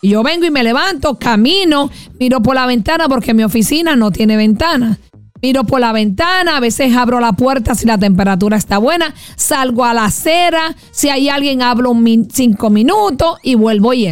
Y 0.00 0.10
yo 0.10 0.22
vengo 0.22 0.46
y 0.46 0.52
me 0.52 0.62
levanto, 0.62 1.18
camino, 1.18 1.90
miro 2.20 2.40
por 2.40 2.54
la 2.54 2.64
ventana 2.64 3.08
porque 3.08 3.34
mi 3.34 3.42
oficina 3.42 3.96
no 3.96 4.12
tiene 4.12 4.36
ventana. 4.36 5.00
Miro 5.42 5.64
por 5.64 5.80
la 5.80 5.90
ventana, 5.90 6.58
a 6.58 6.60
veces 6.60 6.94
abro 6.94 7.18
la 7.18 7.32
puerta 7.32 7.74
si 7.74 7.86
la 7.86 7.98
temperatura 7.98 8.56
está 8.56 8.78
buena, 8.78 9.12
salgo 9.34 9.84
a 9.84 9.94
la 9.94 10.04
acera, 10.04 10.76
si 10.92 11.08
hay 11.08 11.28
alguien 11.28 11.60
hablo 11.60 11.92
cinco 12.32 12.70
minutos 12.70 13.38
y 13.42 13.56
vuelvo 13.56 13.94
y. 13.94 14.06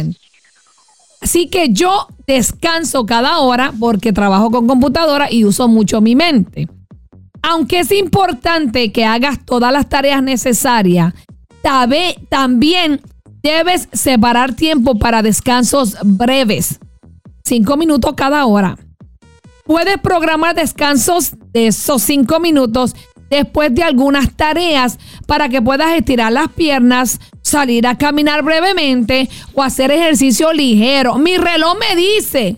Así 1.21 1.47
que 1.47 1.71
yo 1.71 2.07
descanso 2.27 3.05
cada 3.05 3.39
hora 3.39 3.73
porque 3.79 4.11
trabajo 4.11 4.51
con 4.51 4.67
computadora 4.67 5.31
y 5.31 5.45
uso 5.45 5.69
mucho 5.69 6.01
mi 6.01 6.17
mente. 6.17 6.67
Aunque 7.43 7.79
es 7.79 7.91
importante 7.91 8.91
que 8.91 9.05
hagas 9.05 9.45
todas 9.45 9.71
las 9.71 9.89
tareas 9.89 10.23
necesarias, 10.23 11.13
también 12.29 13.01
debes 13.41 13.89
separar 13.91 14.53
tiempo 14.53 14.97
para 14.97 15.21
descansos 15.21 15.97
breves, 16.03 16.79
cinco 17.43 17.77
minutos 17.77 18.13
cada 18.15 18.45
hora. 18.45 18.77
Puedes 19.65 19.97
programar 19.97 20.55
descansos 20.55 21.33
de 21.53 21.67
esos 21.67 22.01
cinco 22.01 22.39
minutos 22.39 22.95
después 23.29 23.73
de 23.73 23.83
algunas 23.83 24.33
tareas 24.33 24.97
para 25.25 25.49
que 25.49 25.61
puedas 25.61 25.95
estirar 25.97 26.31
las 26.31 26.49
piernas, 26.49 27.19
salir 27.41 27.87
a 27.87 27.97
caminar 27.97 28.43
brevemente 28.43 29.29
o 29.53 29.63
hacer 29.63 29.91
ejercicio 29.91 30.53
ligero. 30.53 31.17
Mi 31.17 31.37
reloj 31.37 31.77
me 31.77 31.95
dice 31.95 32.57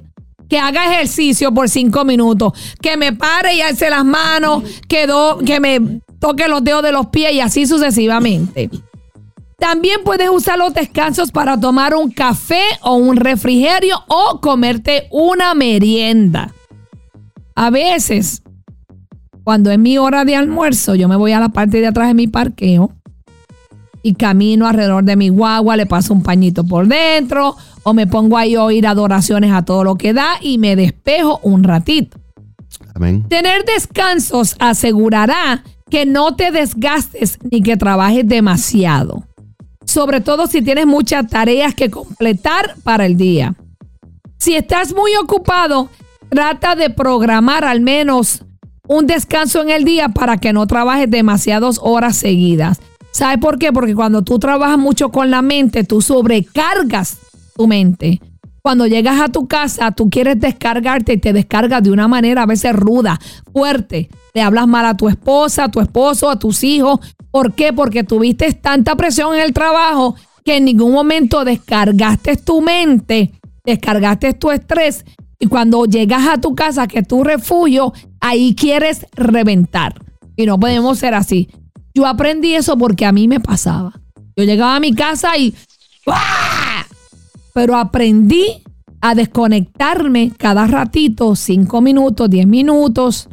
que 0.50 0.60
haga 0.60 0.94
ejercicio 0.94 1.54
por 1.54 1.70
cinco 1.70 2.06
minutos, 2.06 2.54
que 2.82 2.98
me 2.98 3.14
pare 3.14 3.56
y 3.56 3.62
alce 3.62 3.90
las 3.90 4.06
manos, 4.06 4.64
que, 4.88 5.08
que 5.46 5.60
me 5.60 6.02
toque 6.20 6.48
los 6.48 6.64
dedos 6.64 6.84
de 6.84 6.92
los 6.92 7.08
pies 7.08 7.34
y 7.34 7.40
así 7.40 7.66
sucesivamente. 7.66 8.70
También 9.58 10.02
puedes 10.04 10.30
usar 10.30 10.58
los 10.58 10.74
descansos 10.74 11.32
para 11.32 11.60
tomar 11.60 11.96
un 11.96 12.12
café 12.12 12.62
o 12.82 12.96
un 12.96 13.16
refrigerio 13.16 13.98
o 14.08 14.42
comerte 14.42 15.08
una 15.12 15.54
merienda. 15.54 16.54
A 17.56 17.70
veces 17.70 18.44
cuando 19.46 19.70
es 19.70 19.78
mi 19.78 20.00
hora 20.00 20.26
de 20.26 20.36
almuerzo, 20.36 20.96
yo 20.96 21.08
me 21.08 21.16
voy 21.16 21.32
a 21.32 21.40
la 21.40 21.50
parte 21.50 21.80
de 21.80 21.88
atrás 21.88 22.08
de 22.08 22.16
mi 22.16 22.28
parqueo 22.28 22.92
y 24.06 24.14
camino 24.14 24.68
alrededor 24.68 25.04
de 25.04 25.16
mi 25.16 25.30
guagua, 25.30 25.76
le 25.76 25.88
paso 25.88 26.14
un 26.14 26.22
pañito 26.22 26.64
por 26.64 26.88
dentro 26.88 27.56
o 27.82 27.92
me 27.96 28.06
pongo 28.06 28.38
ahí 28.38 28.54
a 28.54 28.62
oír 28.62 28.86
adoraciones 28.86 29.52
a 29.52 29.66
todo 29.66 29.84
lo 29.84 29.96
que 29.96 30.14
da 30.14 30.36
y 30.42 30.60
me 30.60 30.76
despejo 30.76 31.40
un 31.42 31.64
ratito. 31.64 32.20
Amén. 32.94 33.26
Tener 33.28 33.66
descansos 33.66 34.56
asegurará 34.60 35.64
que 35.90 36.06
no 36.06 36.36
te 36.36 36.52
desgastes 36.52 37.40
ni 37.50 37.64
que 37.64 37.78
trabajes 37.78 38.28
demasiado. 38.28 39.24
Sobre 39.86 40.22
todo 40.22 40.46
si 40.46 40.62
tienes 40.62 40.86
muchas 40.86 41.28
tareas 41.28 41.74
que 41.74 41.90
completar 41.90 42.76
para 42.84 43.08
el 43.08 43.18
día. 43.18 43.56
Si 44.38 44.56
estás 44.56 44.94
muy 44.94 45.16
ocupado, 45.16 45.90
trata 46.30 46.76
de 46.76 46.92
programar 46.92 47.64
al 47.64 47.82
menos 47.82 48.46
un 48.88 49.08
descanso 49.08 49.64
en 49.64 49.72
el 49.72 49.84
día 49.84 50.10
para 50.10 50.38
que 50.38 50.54
no 50.54 50.68
trabajes 50.68 51.10
demasiadas 51.10 51.80
horas 51.82 52.16
seguidas. 52.18 52.80
¿Sabes 53.16 53.38
por 53.38 53.58
qué? 53.58 53.72
Porque 53.72 53.96
cuando 53.96 54.24
tú 54.24 54.40
trabajas 54.40 54.78
mucho 54.78 55.10
con 55.10 55.32
la 55.32 55.42
mente, 55.42 55.86
tú 55.86 56.02
sobrecargas 56.02 57.18
tu 57.56 57.66
mente. 57.66 58.20
Cuando 58.62 58.88
llegas 58.88 59.22
a 59.22 59.30
tu 59.30 59.48
casa, 59.48 59.92
tú 59.92 60.10
quieres 60.10 60.38
descargarte 60.38 61.14
y 61.14 61.18
te 61.18 61.32
descargas 61.32 61.82
de 61.82 61.92
una 61.92 62.10
manera 62.10 62.42
a 62.42 62.46
veces 62.46 62.74
ruda, 62.74 63.18
fuerte. 63.54 64.10
Le 64.34 64.42
hablas 64.42 64.68
mal 64.68 64.86
a 64.86 64.98
tu 64.98 65.08
esposa, 65.08 65.64
a 65.64 65.72
tu 65.72 65.80
esposo, 65.80 66.30
a 66.30 66.38
tus 66.38 66.62
hijos. 66.66 67.00
¿Por 67.32 67.54
qué? 67.54 67.72
Porque 67.72 68.04
tuviste 68.04 68.52
tanta 68.52 68.98
presión 68.98 69.34
en 69.34 69.44
el 69.44 69.54
trabajo 69.54 70.16
que 70.44 70.58
en 70.58 70.66
ningún 70.66 70.92
momento 70.92 71.46
descargaste 71.46 72.36
tu 72.36 72.60
mente, 72.60 73.32
descargaste 73.64 74.34
tu 74.34 74.52
estrés 74.52 75.06
y 75.40 75.46
cuando 75.48 75.86
llegas 75.86 76.28
a 76.28 76.42
tu 76.42 76.54
casa, 76.54 76.86
que 76.86 77.00
es 77.00 77.08
tu 77.08 77.24
refugio, 77.24 77.94
ahí 78.20 78.56
quieres 78.56 79.06
reventar. 79.14 80.02
Y 80.36 80.46
no 80.46 80.60
podemos 80.60 81.00
ser 81.00 81.14
así. 81.14 81.48
Yo 81.96 82.06
aprendí 82.06 82.54
eso 82.54 82.78
porque 82.78 83.06
a 83.06 83.14
mí 83.14 83.28
me 83.28 83.40
pasaba. 83.40 83.94
Yo 84.36 84.44
llegaba 84.44 84.76
a 84.76 84.80
mi 84.82 84.94
casa 84.94 85.38
y... 85.38 85.56
Pero 87.54 87.78
aprendí 87.78 88.62
a 89.00 89.16
desconectarme 89.16 90.34
cada 90.38 90.68
ratito, 90.68 91.36
cinco 91.38 91.80
minutos, 91.80 92.30
diez 92.30 92.46
minutos, 92.46 93.30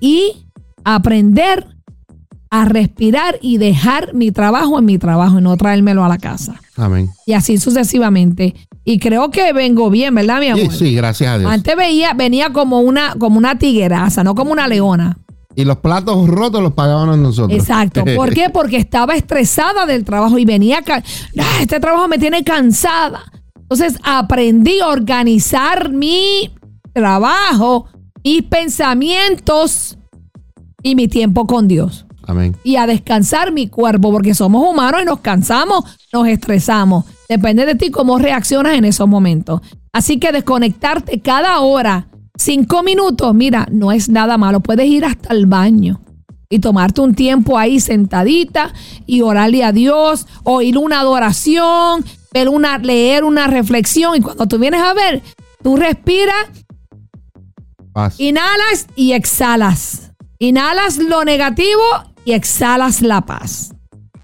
y 0.00 0.46
aprender 0.84 1.66
a 2.50 2.66
respirar 2.66 3.38
y 3.40 3.56
dejar 3.56 4.12
mi 4.12 4.30
trabajo 4.32 4.78
en 4.78 4.84
mi 4.84 4.98
trabajo 4.98 5.38
y 5.38 5.42
no 5.42 5.56
traérmelo 5.56 6.04
a 6.04 6.08
la 6.08 6.18
casa. 6.18 6.60
Amén. 6.76 7.08
Y 7.24 7.32
así 7.32 7.56
sucesivamente. 7.56 8.54
Y 8.84 8.98
creo 8.98 9.30
que 9.30 9.54
vengo 9.54 9.88
bien, 9.88 10.14
¿verdad, 10.14 10.40
mi 10.40 10.48
amor? 10.48 10.70
Sí, 10.72 10.78
sí, 10.78 10.94
gracias 10.94 11.30
a 11.30 11.38
Dios. 11.38 11.50
Antes 11.50 11.74
veía, 11.74 12.12
venía 12.12 12.52
como 12.52 12.80
una, 12.80 13.14
como 13.14 13.38
una 13.38 13.56
tigueraza, 13.58 14.22
no 14.22 14.34
como 14.34 14.52
una 14.52 14.68
leona. 14.68 15.16
Y 15.54 15.64
los 15.64 15.78
platos 15.78 16.26
rotos 16.28 16.62
los 16.62 16.72
pagábamos 16.72 17.18
nosotros. 17.18 17.58
Exacto. 17.58 18.04
¿Por 18.16 18.32
qué? 18.32 18.48
Porque 18.50 18.76
estaba 18.76 19.14
estresada 19.14 19.86
del 19.86 20.04
trabajo 20.04 20.38
y 20.38 20.44
venía, 20.44 20.80
"Ah, 20.86 21.02
este 21.60 21.78
trabajo 21.80 22.08
me 22.08 22.18
tiene 22.18 22.42
cansada. 22.44 23.22
Entonces 23.56 23.98
aprendí 24.02 24.80
a 24.80 24.88
organizar 24.88 25.90
mi 25.90 26.50
trabajo, 26.92 27.86
mis 28.24 28.42
pensamientos 28.42 29.96
y 30.82 30.94
mi 30.94 31.08
tiempo 31.08 31.46
con 31.46 31.68
Dios. 31.68 32.06
Amén. 32.26 32.56
Y 32.64 32.76
a 32.76 32.86
descansar 32.86 33.52
mi 33.52 33.68
cuerpo, 33.68 34.12
porque 34.12 34.34
somos 34.34 34.68
humanos 34.68 35.02
y 35.02 35.04
nos 35.04 35.20
cansamos, 35.20 35.84
nos 36.12 36.28
estresamos. 36.28 37.04
Depende 37.28 37.66
de 37.66 37.74
ti 37.74 37.90
cómo 37.90 38.18
reaccionas 38.18 38.74
en 38.74 38.84
esos 38.84 39.08
momentos. 39.08 39.60
Así 39.92 40.18
que 40.18 40.32
desconectarte 40.32 41.20
cada 41.20 41.60
hora, 41.60 42.08
cinco 42.42 42.82
minutos, 42.82 43.34
mira, 43.34 43.66
no 43.70 43.92
es 43.92 44.08
nada 44.08 44.38
malo. 44.38 44.60
Puedes 44.60 44.86
ir 44.86 45.04
hasta 45.04 45.32
el 45.32 45.46
baño 45.46 46.00
y 46.48 46.58
tomarte 46.58 47.00
un 47.00 47.14
tiempo 47.14 47.58
ahí 47.58 47.80
sentadita 47.80 48.72
y 49.06 49.22
orarle 49.22 49.64
a 49.64 49.72
Dios, 49.72 50.26
oír 50.44 50.76
una 50.76 51.00
adoración, 51.00 52.04
ver 52.32 52.48
una, 52.48 52.78
leer 52.78 53.24
una 53.24 53.46
reflexión. 53.46 54.16
Y 54.16 54.20
cuando 54.20 54.46
tú 54.46 54.58
vienes 54.58 54.82
a 54.82 54.92
ver, 54.92 55.22
tú 55.62 55.76
respiras 55.76 56.50
Paz. 57.92 58.18
Inhalas 58.18 58.86
y 58.96 59.12
exhalas. 59.12 60.12
Inhalas 60.38 60.96
lo 60.96 61.24
negativo 61.24 61.82
y 62.24 62.32
exhalas 62.32 63.02
la 63.02 63.20
paz. 63.20 63.74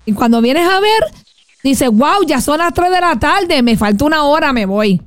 Y 0.06 0.12
cuando 0.12 0.40
vienes 0.40 0.66
a 0.66 0.80
ver, 0.80 1.04
dices, 1.62 1.90
wow, 1.90 2.24
ya 2.26 2.40
son 2.40 2.58
las 2.58 2.72
3 2.72 2.90
de 2.90 3.00
la 3.00 3.18
tarde, 3.18 3.62
me 3.62 3.76
falta 3.76 4.06
una 4.06 4.24
hora, 4.24 4.54
me 4.54 4.64
voy. 4.64 5.02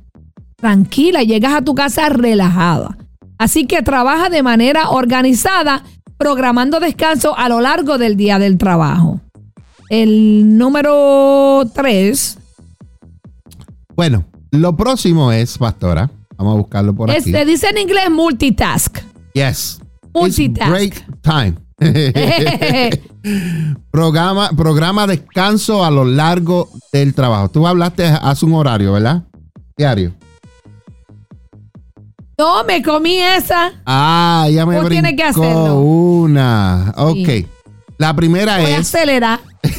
Tranquila, 0.56 1.24
llegas 1.24 1.54
a 1.54 1.62
tu 1.62 1.74
casa 1.74 2.08
relajada. 2.08 2.96
Así 3.42 3.66
que 3.66 3.82
trabaja 3.82 4.28
de 4.28 4.40
manera 4.40 4.90
organizada, 4.90 5.82
programando 6.16 6.78
descanso 6.78 7.36
a 7.36 7.48
lo 7.48 7.60
largo 7.60 7.98
del 7.98 8.16
día 8.16 8.38
del 8.38 8.56
trabajo. 8.56 9.20
El 9.88 10.56
número 10.56 11.68
3 11.74 12.38
Bueno, 13.96 14.24
lo 14.52 14.76
próximo 14.76 15.32
es, 15.32 15.58
pastora. 15.58 16.08
Vamos 16.36 16.54
a 16.54 16.58
buscarlo 16.58 16.94
por 16.94 17.10
es, 17.10 17.22
aquí. 17.22 17.32
se 17.32 17.44
dice 17.44 17.66
en 17.70 17.78
inglés 17.78 18.08
multitask. 18.12 19.00
Yes. 19.34 19.80
Multitask. 20.14 20.80
It's 20.80 21.02
break 21.02 21.04
time. 21.22 21.54
programa, 23.90 24.50
programa 24.50 25.08
descanso 25.08 25.84
a 25.84 25.90
lo 25.90 26.04
largo 26.04 26.68
del 26.92 27.12
trabajo. 27.12 27.48
Tú 27.48 27.66
hablaste 27.66 28.04
hace 28.04 28.46
un 28.46 28.54
horario, 28.54 28.92
¿verdad? 28.92 29.24
Diario. 29.76 30.12
No, 32.42 32.64
me 32.64 32.82
comí 32.82 33.18
esa. 33.18 33.72
Ah, 33.86 34.48
ya 34.50 34.66
me 34.66 34.76
Tú 34.80 34.88
tienes 34.88 35.14
que 35.14 35.22
hacerlo. 35.22 35.80
una. 35.80 36.92
Ok. 36.96 37.14
Sí. 37.14 37.46
La 37.98 38.16
primera 38.16 38.58
Voy 38.58 38.72
es 38.72 38.80
acelerar. 38.80 39.38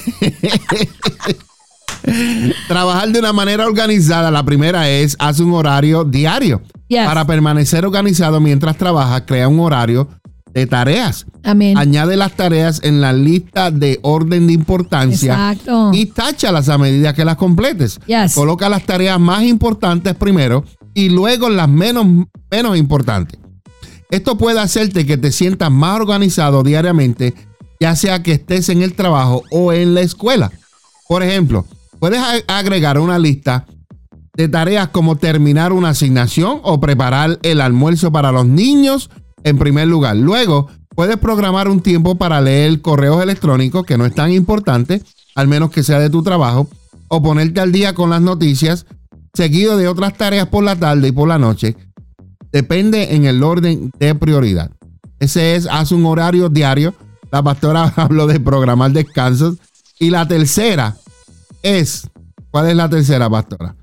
trabajar 2.68 3.10
de 3.10 3.20
una 3.20 3.34
manera 3.34 3.66
organizada. 3.66 4.32
La 4.32 4.44
primera 4.44 4.90
es 4.90 5.18
haz 5.20 5.42
un 5.42 5.54
horario 5.54 6.06
diario. 6.06 6.62
Yes. 6.88 7.06
Para 7.06 7.26
permanecer 7.26 7.86
organizado 7.86 8.40
mientras 8.40 8.78
trabajas, 8.78 9.24
crea 9.26 9.50
un 9.50 9.60
horario 9.60 10.08
de 10.54 10.66
tareas. 10.66 11.26
Amén. 11.44 11.78
Añade 11.78 12.16
las 12.16 12.32
tareas 12.34 12.80
en 12.84 13.02
la 13.02 13.12
lista 13.12 13.72
de 13.72 14.00
orden 14.04 14.48
de 14.48 14.54
importancia 14.54 15.52
Exacto. 15.52 15.90
y 15.92 16.06
táchalas 16.06 16.70
a 16.70 16.78
medida 16.78 17.14
que 17.14 17.26
las 17.26 17.36
completes. 17.36 18.00
Yes. 18.06 18.36
Coloca 18.36 18.70
las 18.70 18.86
tareas 18.86 19.20
más 19.20 19.44
importantes 19.44 20.16
primero 20.16 20.64
y 20.94 21.10
luego 21.10 21.50
las 21.50 21.70
menos, 21.70 22.06
menos 22.52 22.78
importantes. 22.78 23.40
Esto 24.10 24.38
puede 24.38 24.60
hacerte 24.60 25.06
que 25.06 25.18
te 25.18 25.32
sientas 25.32 25.72
más 25.72 26.00
organizado 26.00 26.62
diariamente, 26.62 27.34
ya 27.80 27.96
sea 27.96 28.22
que 28.22 28.34
estés 28.34 28.70
en 28.70 28.82
el 28.82 28.94
trabajo 28.94 29.44
o 29.52 29.74
en 29.74 29.96
la 29.96 30.02
escuela. 30.02 30.52
Por 31.08 31.24
ejemplo, 31.24 31.66
puedes 32.00 32.22
agregar 32.48 33.00
una 33.00 33.18
lista 33.18 33.66
de 34.36 34.48
tareas 34.48 34.90
como 34.90 35.16
terminar 35.16 35.74
una 35.74 35.90
asignación 35.90 36.60
o 36.64 36.80
preparar 36.80 37.40
el 37.44 37.62
almuerzo 37.62 38.12
para 38.12 38.32
los 38.32 38.46
niños 38.46 39.10
en 39.44 39.58
primer 39.58 39.88
lugar. 39.88 40.16
Luego, 40.16 40.70
puedes 40.96 41.18
programar 41.18 41.68
un 41.68 41.82
tiempo 41.82 42.16
para 42.16 42.42
leer 42.42 42.82
correos 42.82 43.22
electrónicos, 43.22 43.86
que 43.86 43.98
no 43.98 44.06
es 44.06 44.16
tan 44.16 44.32
importante, 44.32 45.02
al 45.36 45.48
menos 45.48 45.72
que 45.72 45.84
sea 45.84 46.00
de 46.00 46.10
tu 46.10 46.24
trabajo, 46.24 46.68
o 47.08 47.22
ponerte 47.22 47.60
al 47.60 47.72
día 47.72 47.94
con 47.94 48.10
las 48.10 48.22
noticias, 48.22 48.86
seguido 49.34 49.78
de 49.78 49.88
otras 49.88 50.14
tareas 50.16 50.48
por 50.48 50.64
la 50.64 50.76
tarde 50.76 51.08
y 51.08 51.12
por 51.12 51.28
la 51.28 51.40
noche. 51.40 51.76
Depende 52.52 53.16
en 53.16 53.26
el 53.26 53.42
orden 53.42 53.92
de 53.98 54.14
prioridad. 54.16 54.72
Ese 55.20 55.56
es, 55.56 55.68
haz 55.68 55.92
un 55.92 56.06
horario 56.06 56.50
diario. 56.50 56.94
La 57.32 57.42
pastora 57.42 57.92
habló 57.96 58.28
de 58.28 58.40
programar 58.40 58.92
descansos. 58.92 59.58
Y 60.00 60.10
la 60.10 60.28
tercera 60.28 60.96
es, 61.64 62.10
¿cuál 62.52 62.70
es 62.70 62.76
la 62.76 62.90
tercera, 62.90 63.30
pastora? 63.30 63.76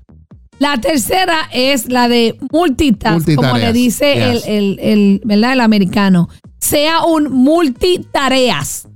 La 0.59 0.79
tercera 0.79 1.49
es 1.51 1.89
la 1.89 2.07
de 2.07 2.37
multitask, 2.51 3.33
como 3.33 3.57
le 3.57 3.73
dice 3.73 4.13
yes. 4.13 4.43
el, 4.45 4.77
el, 4.77 4.79
el, 4.79 5.21
¿verdad? 5.25 5.53
el 5.53 5.61
americano. 5.61 6.29
Sea 6.59 7.03
un 7.03 7.31
multitareas. 7.31 8.87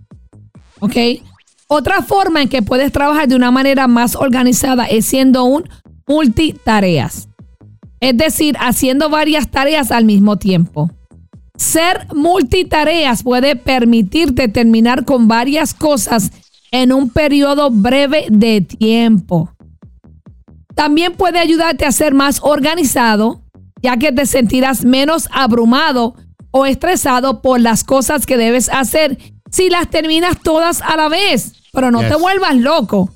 ¿Ok? 0.79 0.95
Otra 1.67 2.03
forma 2.03 2.43
en 2.43 2.49
que 2.49 2.61
puedes 2.61 2.91
trabajar 2.91 3.27
de 3.27 3.35
una 3.35 3.49
manera 3.49 3.87
más 3.87 4.15
organizada 4.15 4.85
es 4.85 5.07
siendo 5.07 5.45
un 5.45 5.67
multitareas. 6.07 7.29
Es 7.99 8.17
decir, 8.17 8.55
haciendo 8.59 9.09
varias 9.09 9.49
tareas 9.49 9.91
al 9.91 10.05
mismo 10.05 10.37
tiempo. 10.37 10.91
Ser 11.57 12.07
multitareas 12.13 13.23
puede 13.23 13.55
permitirte 13.55 14.47
terminar 14.47 15.05
con 15.05 15.27
varias 15.27 15.73
cosas 15.73 16.31
en 16.71 16.91
un 16.91 17.09
periodo 17.09 17.71
breve 17.71 18.25
de 18.29 18.61
tiempo. 18.61 19.49
También 20.75 21.13
puede 21.13 21.39
ayudarte 21.39 21.85
a 21.85 21.91
ser 21.93 22.13
más 22.13 22.39
organizado, 22.43 23.41
ya 23.81 23.95
que 23.95 24.11
te 24.11 24.25
sentirás 24.25 24.83
menos 24.83 25.29
abrumado 25.31 26.15
o 26.51 26.65
estresado 26.65 27.41
por 27.41 27.61
las 27.61 27.85
cosas 27.85 28.25
que 28.25 28.35
debes 28.35 28.69
hacer 28.69 29.17
si 29.49 29.69
las 29.69 29.89
terminas 29.89 30.41
todas 30.43 30.81
a 30.81 30.97
la 30.97 31.07
vez. 31.07 31.53
Pero 31.71 31.91
no 31.91 32.01
te 32.01 32.15
vuelvas 32.15 32.55
loco. 32.57 33.14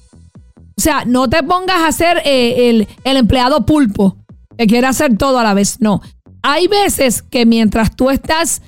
O 0.79 0.81
sea, 0.81 1.03
no 1.05 1.29
te 1.29 1.43
pongas 1.43 1.81
a 1.85 1.91
ser 1.91 2.21
eh, 2.23 2.69
el, 2.69 2.87
el 3.03 3.17
empleado 3.17 3.65
pulpo 3.65 4.15
que 4.57 4.65
quiere 4.65 4.87
hacer 4.87 5.17
todo 5.17 5.37
a 5.37 5.43
la 5.43 5.53
vez. 5.53 5.81
No. 5.81 6.01
Hay 6.41 6.69
veces 6.69 7.21
que 7.21 7.45
mientras 7.45 7.97
tú 7.97 8.09
estás 8.09 8.61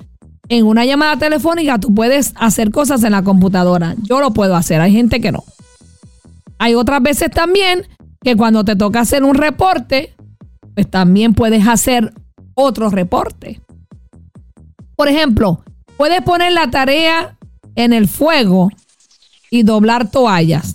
en 0.50 0.66
una 0.66 0.84
llamada 0.84 1.16
telefónica, 1.16 1.78
tú 1.78 1.94
puedes 1.94 2.34
hacer 2.36 2.70
cosas 2.70 3.02
en 3.04 3.12
la 3.12 3.24
computadora. 3.24 3.94
Yo 4.02 4.20
lo 4.20 4.34
puedo 4.34 4.54
hacer, 4.54 4.82
hay 4.82 4.92
gente 4.92 5.22
que 5.22 5.32
no. 5.32 5.42
Hay 6.58 6.74
otras 6.74 7.02
veces 7.02 7.30
también 7.30 7.86
que 8.22 8.36
cuando 8.36 8.62
te 8.62 8.76
toca 8.76 9.00
hacer 9.00 9.24
un 9.24 9.34
reporte, 9.34 10.14
pues 10.74 10.90
también 10.90 11.32
puedes 11.32 11.66
hacer 11.66 12.12
otro 12.52 12.90
reporte. 12.90 13.62
Por 14.96 15.08
ejemplo, 15.08 15.64
puedes 15.96 16.20
poner 16.20 16.52
la 16.52 16.70
tarea 16.70 17.38
en 17.74 17.94
el 17.94 18.06
fuego 18.06 18.68
y 19.50 19.62
doblar 19.62 20.10
toallas. 20.10 20.74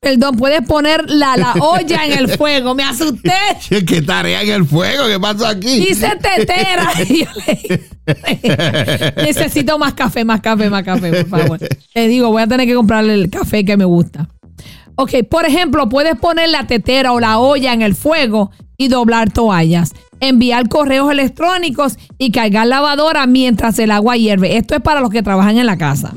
Perdón, 0.00 0.36
puedes 0.36 0.62
poner 0.62 1.10
la, 1.10 1.36
la 1.36 1.54
olla 1.60 2.06
en 2.06 2.12
el 2.18 2.28
fuego. 2.28 2.74
Me 2.74 2.84
asusté. 2.84 3.32
¿Qué 3.86 4.00
tarea 4.02 4.42
en 4.42 4.50
el 4.50 4.64
fuego? 4.64 5.06
¿Qué 5.08 5.18
pasa 5.18 5.48
aquí? 5.50 5.80
Dice 5.80 6.10
tetera. 6.22 6.90
Y 7.08 7.24
yo 7.24 7.30
le- 7.46 7.82
Necesito 9.22 9.78
más 9.78 9.94
café, 9.94 10.24
más 10.24 10.40
café, 10.40 10.70
más 10.70 10.82
café, 10.84 11.24
por 11.24 11.40
favor. 11.40 11.58
Te 11.92 12.08
digo, 12.08 12.30
voy 12.30 12.42
a 12.42 12.46
tener 12.46 12.66
que 12.66 12.74
comprarle 12.74 13.14
el 13.14 13.28
café 13.30 13.64
que 13.64 13.76
me 13.76 13.84
gusta. 13.84 14.28
Ok, 14.94 15.10
por 15.30 15.44
ejemplo, 15.46 15.88
puedes 15.88 16.16
poner 16.16 16.48
la 16.48 16.66
tetera 16.66 17.12
o 17.12 17.20
la 17.20 17.38
olla 17.38 17.72
en 17.72 17.82
el 17.82 17.94
fuego 17.94 18.50
y 18.76 18.88
doblar 18.88 19.30
toallas. 19.32 19.92
Enviar 20.20 20.68
correos 20.68 21.10
electrónicos 21.12 21.96
y 22.18 22.32
cargar 22.32 22.66
lavadora 22.66 23.26
mientras 23.26 23.78
el 23.78 23.90
agua 23.92 24.16
hierve. 24.16 24.56
Esto 24.56 24.74
es 24.74 24.80
para 24.80 25.00
los 25.00 25.10
que 25.10 25.22
trabajan 25.22 25.58
en 25.58 25.66
la 25.66 25.78
casa. 25.78 26.14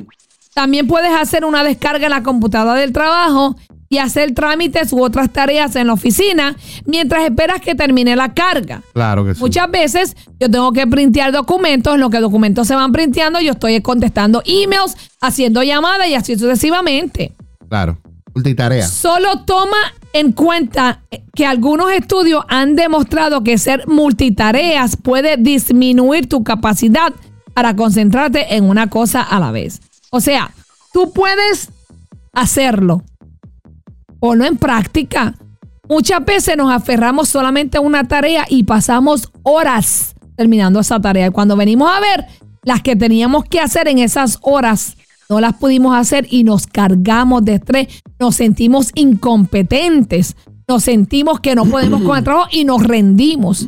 También 0.54 0.88
puedes 0.88 1.12
hacer 1.12 1.46
una 1.46 1.64
descarga 1.64 2.06
en 2.06 2.12
la 2.12 2.24
computadora 2.24 2.80
del 2.80 2.92
trabajo 2.92 3.56
y 3.92 3.98
hacer 3.98 4.34
trámites 4.34 4.94
u 4.94 5.04
otras 5.04 5.32
tareas 5.32 5.76
en 5.76 5.88
la 5.88 5.94
oficina 5.94 6.56
mientras 6.86 7.24
esperas 7.24 7.60
que 7.60 7.76
termine 7.76 8.16
la 8.16 8.34
carga. 8.34 8.82
Claro 8.94 9.26
que 9.26 9.36
sí. 9.36 9.42
Muchas 9.42 9.70
veces 9.70 10.16
yo 10.40 10.50
tengo 10.50 10.72
que 10.72 10.88
printear 10.88 11.32
documentos, 11.34 11.94
en 11.94 12.00
lo 12.00 12.10
que 12.10 12.20
documentos 12.20 12.68
se 12.68 12.76
van 12.76 12.94
printeando, 12.94 13.42
yo 13.42 13.52
estoy 13.52 13.82
contestando 13.82 14.42
emails, 14.46 14.96
haciendo 15.20 15.62
llamadas 15.62 16.08
y 16.08 16.16
así 16.16 16.38
sucesivamente. 16.38 17.34
Claro. 17.68 18.00
Multitarea. 18.34 18.88
Solo 18.88 19.44
toma 19.46 19.78
en 20.14 20.32
cuenta 20.32 21.02
que 21.36 21.46
algunos 21.46 21.92
estudios 21.92 22.46
han 22.48 22.78
demostrado 22.78 23.44
que 23.44 23.58
ser 23.58 23.88
multitareas 23.88 24.96
puede 24.96 25.36
disminuir 25.36 26.30
tu 26.30 26.44
capacidad 26.46 27.14
para 27.54 27.76
concentrarte 27.76 28.56
en 28.56 28.64
una 28.64 28.90
cosa 28.90 29.22
a 29.22 29.38
la 29.42 29.52
vez. 29.52 29.82
O 30.12 30.20
sea, 30.20 30.54
tú 30.94 31.12
puedes 31.12 31.70
hacerlo. 32.34 33.04
Ponlo 34.20 34.46
en 34.46 34.58
práctica. 34.58 35.34
Muchas 35.90 36.24
veces 36.24 36.56
nos 36.58 36.72
aferramos 36.72 37.30
solamente 37.30 37.78
a 37.78 37.82
una 37.82 38.08
tarea 38.08 38.46
y 38.48 38.64
pasamos 38.64 39.32
horas 39.44 40.14
terminando 40.36 40.80
esa 40.80 41.00
tarea. 41.00 41.28
Y 41.28 41.32
cuando 41.32 41.56
venimos 41.56 41.90
a 41.90 42.00
ver, 42.00 42.28
las 42.64 42.82
que 42.82 42.96
teníamos 42.96 43.46
que 43.46 43.60
hacer 43.60 43.88
en 43.88 44.00
esas 44.00 44.38
horas 44.42 44.98
no 45.30 45.40
las 45.40 45.54
pudimos 45.54 45.96
hacer 45.96 46.28
y 46.30 46.44
nos 46.44 46.68
cargamos 46.68 47.46
de 47.46 47.56
estrés, 47.56 47.88
nos 48.20 48.36
sentimos 48.36 48.92
incompetentes, 48.96 50.36
nos 50.68 50.84
sentimos 50.84 51.40
que 51.40 51.56
no 51.56 51.66
podemos 51.66 52.02
con 52.02 52.18
el 52.18 52.24
trabajo 52.26 52.50
y 52.52 52.66
nos 52.66 52.84
rendimos. 52.84 53.68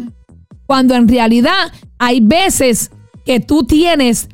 Cuando 0.66 0.94
en 0.94 1.08
realidad 1.08 1.72
hay 1.98 2.20
veces 2.20 2.92
que 3.26 3.40
tú 3.40 3.64
tienes 3.64 4.28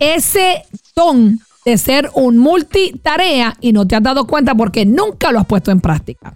ese 0.00 0.64
ton 0.94 1.38
de 1.64 1.78
ser 1.78 2.10
un 2.14 2.38
multitarea 2.38 3.56
y 3.60 3.72
no 3.72 3.86
te 3.86 3.96
has 3.96 4.02
dado 4.02 4.26
cuenta 4.26 4.54
porque 4.54 4.86
nunca 4.86 5.32
lo 5.32 5.40
has 5.40 5.46
puesto 5.46 5.70
en 5.70 5.80
práctica. 5.80 6.34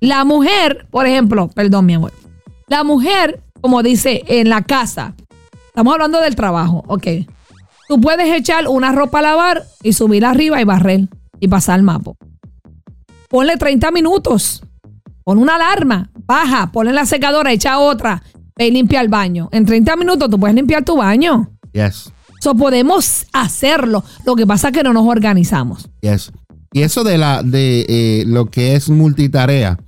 La 0.00 0.24
mujer, 0.24 0.86
por 0.90 1.06
ejemplo, 1.06 1.48
perdón 1.48 1.86
mi 1.86 1.94
amor, 1.94 2.12
la 2.68 2.84
mujer, 2.84 3.42
como 3.60 3.82
dice 3.82 4.24
en 4.26 4.48
la 4.48 4.62
casa, 4.62 5.14
estamos 5.68 5.92
hablando 5.92 6.20
del 6.20 6.36
trabajo, 6.36 6.84
ok. 6.86 7.06
Tú 7.88 8.00
puedes 8.00 8.34
echar 8.34 8.66
una 8.66 8.92
ropa 8.92 9.20
a 9.20 9.22
lavar 9.22 9.64
y 9.82 9.92
subir 9.92 10.24
arriba 10.24 10.60
y 10.60 10.64
barrer 10.64 11.08
y 11.38 11.48
pasar 11.48 11.78
el 11.78 11.84
mapa. 11.84 12.12
Ponle 13.28 13.56
30 13.56 13.90
minutos, 13.92 14.62
pon 15.24 15.38
una 15.38 15.56
alarma, 15.56 16.10
baja, 16.26 16.72
ponle 16.72 16.92
la 16.92 17.06
secadora, 17.06 17.52
echa 17.52 17.78
otra, 17.78 18.22
ve 18.56 18.66
y 18.66 18.70
limpia 18.70 19.00
el 19.00 19.08
baño. 19.08 19.48
En 19.52 19.64
30 19.64 19.96
minutos 19.96 20.28
tú 20.30 20.38
puedes 20.38 20.56
limpiar 20.56 20.84
tu 20.84 20.96
baño. 20.96 21.50
Yes. 21.72 22.12
So, 22.46 22.54
podemos 22.54 23.26
hacerlo. 23.32 24.04
Lo 24.24 24.36
que 24.36 24.46
pasa 24.46 24.68
es 24.68 24.74
que 24.74 24.84
no 24.84 24.92
nos 24.92 25.04
organizamos. 25.04 25.90
Yes. 26.00 26.30
Y 26.72 26.82
eso 26.82 27.02
de 27.02 27.18
la 27.18 27.42
de 27.42 27.84
eh, 27.88 28.24
lo 28.24 28.46
que 28.46 28.76
es 28.76 28.88
multitarea, 28.88 29.80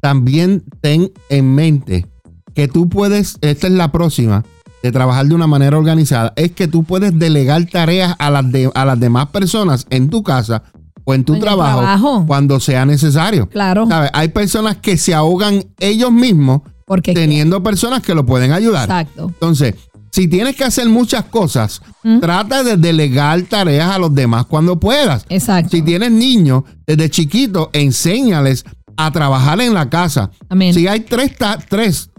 también 0.00 0.64
ten 0.80 1.12
en 1.28 1.54
mente 1.54 2.06
que 2.54 2.66
tú 2.66 2.88
puedes, 2.88 3.36
esta 3.42 3.66
es 3.66 3.74
la 3.74 3.92
próxima, 3.92 4.42
de 4.82 4.90
trabajar 4.90 5.26
de 5.26 5.34
una 5.34 5.46
manera 5.46 5.76
organizada, 5.76 6.32
es 6.36 6.52
que 6.52 6.66
tú 6.66 6.82
puedes 6.82 7.18
delegar 7.18 7.66
tareas 7.66 8.14
a 8.18 8.30
las, 8.30 8.50
de, 8.50 8.70
a 8.74 8.86
las 8.86 8.98
demás 8.98 9.26
personas 9.26 9.86
en 9.90 10.08
tu 10.08 10.22
casa 10.22 10.62
o 11.04 11.12
en 11.12 11.24
tu 11.24 11.34
En 11.34 11.40
trabajo, 11.40 11.80
trabajo. 11.80 12.24
cuando 12.26 12.58
sea 12.58 12.86
necesario. 12.86 13.50
Claro. 13.50 13.86
¿Sabes? 13.86 14.10
Hay 14.14 14.28
personas 14.28 14.78
que 14.78 14.96
se 14.96 15.12
ahogan 15.12 15.62
ellos 15.78 16.10
mismos 16.10 16.62
Porque 16.86 17.12
teniendo 17.12 17.62
personas 17.62 18.00
que 18.02 18.14
lo 18.14 18.24
pueden 18.24 18.52
ayudar. 18.52 18.84
Exacto. 18.84 19.26
Entonces, 19.28 19.74
si 20.18 20.26
tienes 20.26 20.56
que 20.56 20.64
hacer 20.64 20.88
muchas 20.88 21.26
cosas, 21.26 21.80
trata 22.20 22.64
de 22.64 22.76
delegar 22.76 23.40
tareas 23.42 23.88
a 23.88 24.00
los 24.00 24.12
demás 24.12 24.46
cuando 24.46 24.80
puedas. 24.80 25.24
Exacto. 25.28 25.70
Si 25.70 25.82
tienes 25.82 26.10
niños, 26.10 26.64
desde 26.84 27.08
chiquitos, 27.08 27.68
enséñales 27.72 28.64
a 28.96 29.12
trabajar 29.12 29.60
en 29.60 29.74
la 29.74 29.88
casa. 29.88 30.32
Amén. 30.48 30.74
Si 30.74 30.88
hay 30.88 31.02
tres, 31.02 31.34
tres 31.68 32.10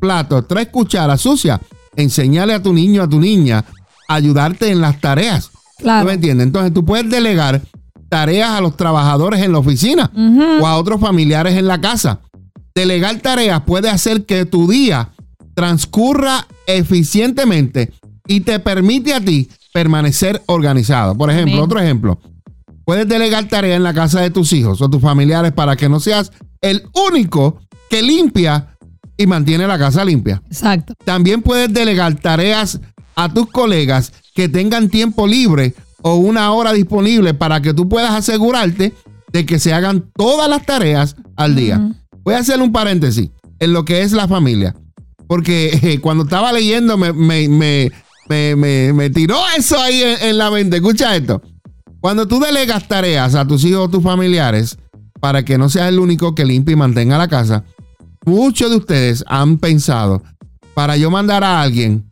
platos, 0.00 0.48
tres 0.48 0.66
cucharas 0.66 1.20
sucias, 1.20 1.60
enséñale 1.94 2.54
a 2.54 2.60
tu 2.60 2.72
niño, 2.72 3.04
a 3.04 3.08
tu 3.08 3.20
niña, 3.20 3.64
a 4.08 4.14
ayudarte 4.16 4.72
en 4.72 4.80
las 4.80 5.00
tareas. 5.00 5.52
Claro. 5.78 6.00
¿Tú 6.00 6.08
me 6.08 6.14
entiendes? 6.14 6.48
Entonces 6.48 6.74
tú 6.74 6.84
puedes 6.84 7.08
delegar 7.08 7.62
tareas 8.08 8.50
a 8.50 8.60
los 8.62 8.76
trabajadores 8.76 9.40
en 9.40 9.52
la 9.52 9.58
oficina 9.58 10.10
o 10.60 10.66
a 10.66 10.76
otros 10.76 11.00
familiares 11.00 11.56
en 11.56 11.68
la 11.68 11.80
casa. 11.80 12.18
Delegar 12.74 13.20
tareas 13.20 13.60
puede 13.60 13.90
hacer 13.90 14.26
que 14.26 14.44
tu 14.44 14.68
día 14.68 15.10
transcurra 15.54 16.46
eficientemente 16.66 17.92
y 18.26 18.40
te 18.40 18.58
permite 18.58 19.14
a 19.14 19.20
ti 19.20 19.48
permanecer 19.72 20.42
organizado. 20.46 21.16
Por 21.16 21.30
ejemplo, 21.30 21.54
Amén. 21.54 21.64
otro 21.64 21.80
ejemplo. 21.80 22.20
Puedes 22.84 23.08
delegar 23.08 23.48
tareas 23.48 23.76
en 23.76 23.82
la 23.82 23.94
casa 23.94 24.20
de 24.20 24.30
tus 24.30 24.52
hijos 24.52 24.82
o 24.82 24.90
tus 24.90 25.00
familiares 25.00 25.52
para 25.52 25.76
que 25.76 25.88
no 25.88 26.00
seas 26.00 26.32
el 26.60 26.82
único 27.08 27.60
que 27.88 28.02
limpia 28.02 28.76
y 29.16 29.26
mantiene 29.26 29.66
la 29.66 29.78
casa 29.78 30.04
limpia. 30.04 30.42
Exacto. 30.46 30.94
También 31.04 31.42
puedes 31.42 31.72
delegar 31.72 32.14
tareas 32.16 32.80
a 33.14 33.32
tus 33.32 33.48
colegas 33.50 34.12
que 34.34 34.48
tengan 34.48 34.88
tiempo 34.88 35.26
libre 35.26 35.74
o 36.02 36.16
una 36.16 36.52
hora 36.52 36.72
disponible 36.72 37.32
para 37.32 37.62
que 37.62 37.72
tú 37.72 37.88
puedas 37.88 38.12
asegurarte 38.12 38.92
de 39.32 39.46
que 39.46 39.58
se 39.58 39.72
hagan 39.72 40.10
todas 40.14 40.48
las 40.48 40.66
tareas 40.66 41.16
al 41.36 41.56
día. 41.56 41.80
Voy 42.22 42.34
a 42.34 42.38
hacer 42.38 42.60
un 42.60 42.72
paréntesis 42.72 43.30
en 43.58 43.72
lo 43.72 43.84
que 43.84 44.02
es 44.02 44.12
la 44.12 44.28
familia. 44.28 44.74
Porque 45.26 45.78
eh, 45.82 46.00
cuando 46.00 46.24
estaba 46.24 46.52
leyendo 46.52 46.96
me, 46.96 47.12
me, 47.12 47.48
me, 48.28 48.92
me, 48.92 49.10
tiró 49.10 49.38
eso 49.56 49.78
ahí 49.78 50.02
en, 50.02 50.28
en 50.28 50.38
la 50.38 50.50
mente. 50.50 50.76
Escucha 50.76 51.16
esto. 51.16 51.42
Cuando 52.00 52.28
tú 52.28 52.38
delegas 52.38 52.86
tareas 52.86 53.34
a 53.34 53.46
tus 53.46 53.64
hijos 53.64 53.86
o 53.86 53.88
tus 53.88 54.02
familiares 54.02 54.76
para 55.20 55.44
que 55.44 55.56
no 55.56 55.70
seas 55.70 55.88
el 55.88 55.98
único 55.98 56.34
que 56.34 56.44
limpie 56.44 56.74
y 56.74 56.76
mantenga 56.76 57.16
la 57.16 57.28
casa, 57.28 57.64
muchos 58.26 58.70
de 58.70 58.76
ustedes 58.76 59.24
han 59.26 59.58
pensado, 59.58 60.22
para 60.74 60.96
yo 60.96 61.10
mandar 61.10 61.44
a 61.44 61.62
alguien 61.62 62.10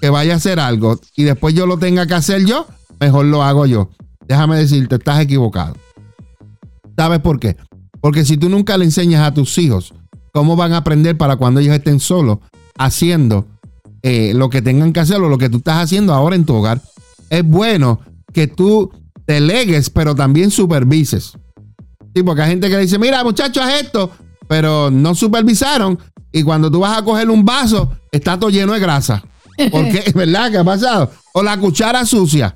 que 0.00 0.10
vaya 0.10 0.34
a 0.34 0.36
hacer 0.36 0.60
algo 0.60 1.00
y 1.16 1.24
después 1.24 1.54
yo 1.54 1.66
lo 1.66 1.78
tenga 1.78 2.06
que 2.06 2.14
hacer 2.14 2.44
yo, 2.44 2.66
mejor 3.00 3.26
lo 3.26 3.42
hago 3.42 3.64
yo. 3.66 3.90
Déjame 4.28 4.56
decirte, 4.56 4.96
estás 4.96 5.20
equivocado. 5.20 5.76
¿Sabes 6.96 7.20
por 7.20 7.38
qué? 7.38 7.56
Porque 8.00 8.24
si 8.24 8.36
tú 8.36 8.48
nunca 8.48 8.76
le 8.76 8.84
enseñas 8.84 9.26
a 9.26 9.32
tus 9.32 9.56
hijos 9.58 9.94
cómo 10.36 10.54
van 10.54 10.74
a 10.74 10.76
aprender 10.76 11.16
para 11.16 11.36
cuando 11.36 11.60
ellos 11.60 11.74
estén 11.74 11.98
solos 11.98 12.40
haciendo 12.76 13.46
eh, 14.02 14.34
lo 14.34 14.50
que 14.50 14.60
tengan 14.60 14.92
que 14.92 15.00
hacer 15.00 15.16
o 15.16 15.30
lo 15.30 15.38
que 15.38 15.48
tú 15.48 15.56
estás 15.56 15.82
haciendo 15.82 16.12
ahora 16.12 16.36
en 16.36 16.44
tu 16.44 16.54
hogar, 16.54 16.82
es 17.30 17.42
bueno 17.42 18.00
que 18.34 18.46
tú 18.46 18.92
delegues, 19.26 19.88
pero 19.88 20.14
también 20.14 20.50
supervises. 20.50 21.38
Sí, 22.14 22.22
porque 22.22 22.42
hay 22.42 22.50
gente 22.50 22.68
que 22.68 22.76
dice, 22.76 22.98
mira, 22.98 23.24
muchachos, 23.24 23.64
haz 23.64 23.80
esto, 23.80 24.10
pero 24.46 24.90
no 24.90 25.14
supervisaron. 25.14 25.98
Y 26.30 26.42
cuando 26.42 26.70
tú 26.70 26.80
vas 26.80 26.98
a 26.98 27.02
coger 27.02 27.30
un 27.30 27.42
vaso, 27.42 27.92
está 28.12 28.38
todo 28.38 28.50
lleno 28.50 28.74
de 28.74 28.80
grasa. 28.80 29.24
Porque, 29.70 30.12
¿verdad? 30.14 30.50
¿Qué 30.50 30.58
ha 30.58 30.64
pasado? 30.64 31.10
O 31.32 31.42
la 31.42 31.58
cuchara 31.58 32.04
sucia. 32.04 32.54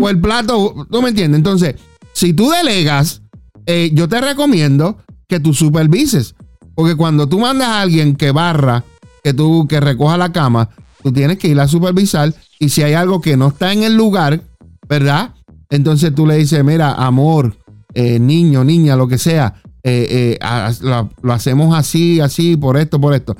O 0.00 0.08
el 0.08 0.18
plato, 0.18 0.86
¿tú 0.90 1.02
me 1.02 1.10
entiendes? 1.10 1.36
Entonces, 1.36 1.74
si 2.14 2.32
tú 2.32 2.48
delegas, 2.48 3.20
eh, 3.66 3.90
yo 3.92 4.08
te 4.08 4.18
recomiendo 4.18 4.96
que 5.28 5.40
tú 5.40 5.52
supervises. 5.52 6.34
Porque 6.78 6.94
cuando 6.94 7.28
tú 7.28 7.40
mandas 7.40 7.66
a 7.66 7.80
alguien 7.80 8.14
que 8.14 8.30
barra, 8.30 8.84
que 9.24 9.34
tú, 9.34 9.66
que 9.66 9.80
recoja 9.80 10.16
la 10.16 10.30
cama, 10.30 10.68
tú 11.02 11.10
tienes 11.10 11.36
que 11.36 11.48
ir 11.48 11.58
a 11.58 11.66
supervisar. 11.66 12.32
Y 12.60 12.68
si 12.68 12.84
hay 12.84 12.92
algo 12.92 13.20
que 13.20 13.36
no 13.36 13.48
está 13.48 13.72
en 13.72 13.82
el 13.82 13.96
lugar, 13.96 14.42
¿verdad? 14.88 15.34
Entonces 15.70 16.14
tú 16.14 16.24
le 16.24 16.36
dices, 16.36 16.62
mira, 16.62 16.92
amor, 16.92 17.56
eh, 17.94 18.20
niño, 18.20 18.62
niña, 18.62 18.94
lo 18.94 19.08
que 19.08 19.18
sea, 19.18 19.60
eh, 19.82 20.38
eh, 20.40 20.78
lo, 21.20 21.32
hacemos 21.32 21.76
así, 21.76 22.20
así, 22.20 22.56
por 22.56 22.76
esto, 22.76 23.00
por 23.00 23.12
esto. 23.12 23.36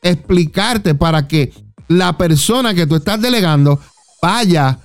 Explicarte 0.00 0.94
para 0.94 1.26
que 1.26 1.52
la 1.88 2.16
persona 2.16 2.74
que 2.74 2.86
tú 2.86 2.94
estás 2.94 3.20
delegando 3.20 3.80
vaya 4.22 4.78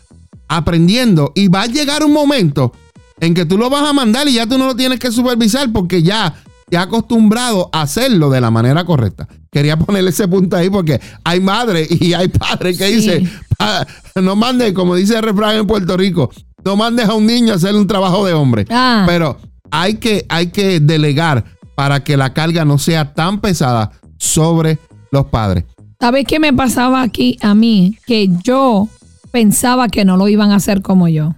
aprendiendo 0.48 1.32
y 1.36 1.48
va 1.48 1.62
a 1.62 1.68
llegar 1.68 2.04
un 2.04 2.14
momento 2.14 2.74
en 3.20 3.36
que 3.36 3.46
tú 3.46 3.56
lo 3.56 3.70
vas 3.70 3.88
a 3.88 3.94
mandar 3.94 4.28
y 4.28 4.34
ya 4.34 4.48
tú 4.48 4.58
no 4.58 4.66
lo 4.66 4.76
tienes 4.76 5.00
que 5.00 5.12
supervisar 5.12 5.72
porque 5.72 6.02
ya 6.02 6.34
has 6.76 6.86
acostumbrado 6.88 7.70
a 7.72 7.82
hacerlo 7.84 8.30
de 8.30 8.42
la 8.42 8.52
manera 8.52 8.84
correcta. 8.86 9.28
Quería 9.52 9.78
ponerle 9.78 10.10
ese 10.10 10.28
punto 10.28 10.56
ahí 10.58 10.70
porque 10.70 11.00
hay 11.24 11.40
madres 11.40 11.90
y 12.02 12.14
hay 12.14 12.28
padres 12.30 12.78
que 12.78 12.88
Sí. 12.88 12.96
dicen, 12.96 13.32
"Pa- 13.58 13.86
no 14.22 14.36
mandes, 14.36 14.74
como 14.74 14.96
dice 14.96 15.16
el 15.18 15.24
refrán 15.24 15.58
en 15.58 15.68
Puerto 15.68 15.96
Rico, 15.98 16.30
no 16.66 16.76
mandes 16.76 17.08
a 17.10 17.14
un 17.14 17.26
niño 17.26 17.54
a 17.54 17.56
hacer 17.58 17.76
un 17.76 17.86
trabajo 17.88 18.26
de 18.26 18.34
hombre. 18.34 18.66
Ah. 18.70 19.04
Pero 19.06 19.38
hay 19.72 19.96
que, 19.96 20.26
hay 20.30 20.48
que 20.48 20.80
delegar 20.80 21.44
para 21.76 22.04
que 22.04 22.16
la 22.18 22.34
carga 22.34 22.64
no 22.66 22.78
sea 22.78 23.14
tan 23.14 23.42
pesada 23.42 23.92
sobre 24.18 24.78
los 25.12 25.26
padres. 25.26 25.66
¿Sabes 26.00 26.26
qué 26.28 26.40
me 26.40 26.54
pasaba 26.54 27.02
aquí 27.02 27.38
a 27.42 27.54
mí? 27.56 27.98
Que 28.06 28.30
yo 28.44 28.88
pensaba 29.32 29.88
que 29.88 30.06
no 30.06 30.18
lo 30.18 30.28
iban 30.30 30.52
a 30.52 30.56
hacer 30.56 30.82
como 30.82 31.08
yo. 31.08 31.36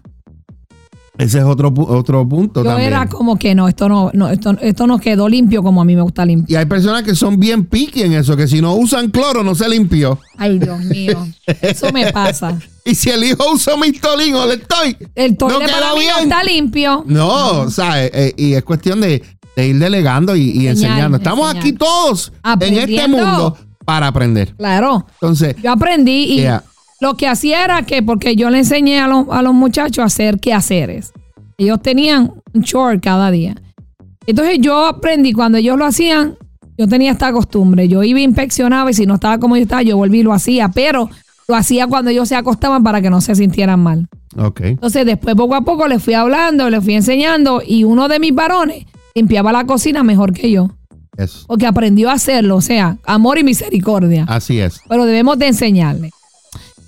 Ese 1.17 1.39
es 1.39 1.43
otro, 1.45 1.73
otro 1.75 2.27
punto 2.27 2.61
Yo 2.63 2.69
también. 2.69 2.87
era 2.89 3.07
como 3.07 3.37
que 3.37 3.55
no, 3.55 3.67
esto 3.67 3.87
no, 3.87 4.11
no, 4.13 4.29
esto, 4.29 4.55
esto 4.61 4.87
no 4.87 4.99
quedó 4.99 5.29
limpio 5.29 5.63
como 5.63 5.81
a 5.81 5.85
mí 5.85 5.95
me 5.95 6.01
gusta 6.01 6.25
limpio. 6.25 6.53
Y 6.53 6.57
hay 6.57 6.65
personas 6.65 7.03
que 7.03 7.15
son 7.15 7.39
bien 7.39 7.65
piqui 7.65 8.01
en 8.01 8.13
eso, 8.13 8.35
que 8.35 8.47
si 8.47 8.61
no 8.61 8.75
usan 8.75 9.09
cloro 9.09 9.43
no 9.43 9.55
se 9.55 9.69
limpió. 9.69 10.19
Ay, 10.37 10.59
Dios 10.59 10.79
mío. 10.79 11.25
Eso 11.61 11.91
me 11.91 12.11
pasa. 12.11 12.57
Y 12.87 12.93
si 12.93 13.09
el 13.09 13.23
hijo 13.23 13.43
usa 13.51 13.75
mistolín 13.77 14.35
o 14.35 14.45
le 14.45 14.53
estoy, 14.53 14.95
El 15.15 15.35
toile 15.37 15.55
no 15.55 15.65
para 15.65 15.89
no 15.89 16.19
está 16.21 16.43
limpio. 16.43 17.03
No, 17.07 17.61
o 17.61 17.69
sea, 17.71 18.05
eh, 18.05 18.11
eh, 18.13 18.33
y 18.37 18.53
es 18.53 18.63
cuestión 18.63 19.01
de, 19.01 19.23
de 19.55 19.67
ir 19.67 19.79
delegando 19.79 20.35
y, 20.35 20.67
enseñando. 20.67 21.17
Estamos 21.17 21.47
enseñar. 21.47 21.63
aquí 21.63 21.73
todos 21.73 22.31
en 22.59 22.77
este 22.77 23.07
mundo 23.07 23.57
para 23.85 24.05
aprender. 24.05 24.53
Claro. 24.55 25.03
Entonces, 25.13 25.55
Yo 25.63 25.71
aprendí 25.71 26.25
y 26.25 26.41
Yeah. 26.41 26.63
Lo 27.01 27.15
que 27.17 27.27
hacía 27.27 27.63
era 27.65 27.81
que, 27.83 28.01
porque 28.03 28.35
yo 28.35 28.49
le 28.49 28.59
enseñé 28.59 28.99
a, 28.99 29.07
los- 29.07 29.27
a 29.29 29.41
los 29.41 29.53
muchachos 29.53 29.99
a 29.99 30.05
hacer 30.05 30.39
quehaceres. 30.39 31.11
Ellos 31.57 31.81
tenían 31.81 32.33
un 32.53 32.63
chore 32.63 32.99
cada 32.99 33.31
día. 33.31 33.55
Entonces 34.27 34.57
yo 34.59 34.85
aprendí, 34.85 35.33
cuando 35.33 35.57
ellos 35.57 35.77
lo 35.77 35.85
hacían, 35.85 36.35
yo 36.77 36.87
tenía 36.87 37.11
esta 37.11 37.31
costumbre. 37.31 37.87
Yo 37.87 38.03
iba, 38.03 38.19
inspeccionaba 38.19 38.89
y 38.91 38.93
si 38.93 39.05
no 39.05 39.15
estaba 39.15 39.37
como 39.37 39.55
yo 39.55 39.63
estaba, 39.63 39.81
yo 39.83 39.97
volví 39.97 40.19
y 40.19 40.23
lo 40.23 40.33
hacía. 40.33 40.69
Pero 40.69 41.09
lo 41.47 41.55
hacía 41.55 41.87
cuando 41.87 42.09
ellos 42.11 42.27
se 42.27 42.35
acostaban 42.35 42.83
para 42.83 43.01
que 43.01 43.09
no 43.09 43.21
se 43.21 43.35
sintieran 43.35 43.79
mal. 43.81 44.07
ok. 44.37 44.61
Entonces 44.61 45.05
después 45.05 45.35
poco 45.35 45.55
a 45.55 45.61
poco 45.61 45.87
les 45.87 46.01
fui 46.03 46.13
hablando, 46.15 46.69
les 46.69 46.83
fui 46.83 46.95
enseñando 46.95 47.61
y 47.65 47.83
uno 47.83 48.07
de 48.07 48.19
mis 48.19 48.33
varones 48.33 48.85
limpiaba 49.13 49.51
la 49.51 49.65
cocina 49.65 50.03
mejor 50.03 50.33
que 50.33 50.49
yo. 50.51 50.71
Eso. 51.17 51.45
Porque 51.47 51.65
aprendió 51.67 52.09
a 52.09 52.13
hacerlo, 52.13 52.57
o 52.57 52.61
sea, 52.61 52.97
amor 53.05 53.37
y 53.37 53.43
misericordia. 53.45 54.25
Así 54.27 54.59
es. 54.59 54.81
Pero 54.89 55.05
debemos 55.05 55.37
de 55.39 55.47
enseñarle. 55.47 56.11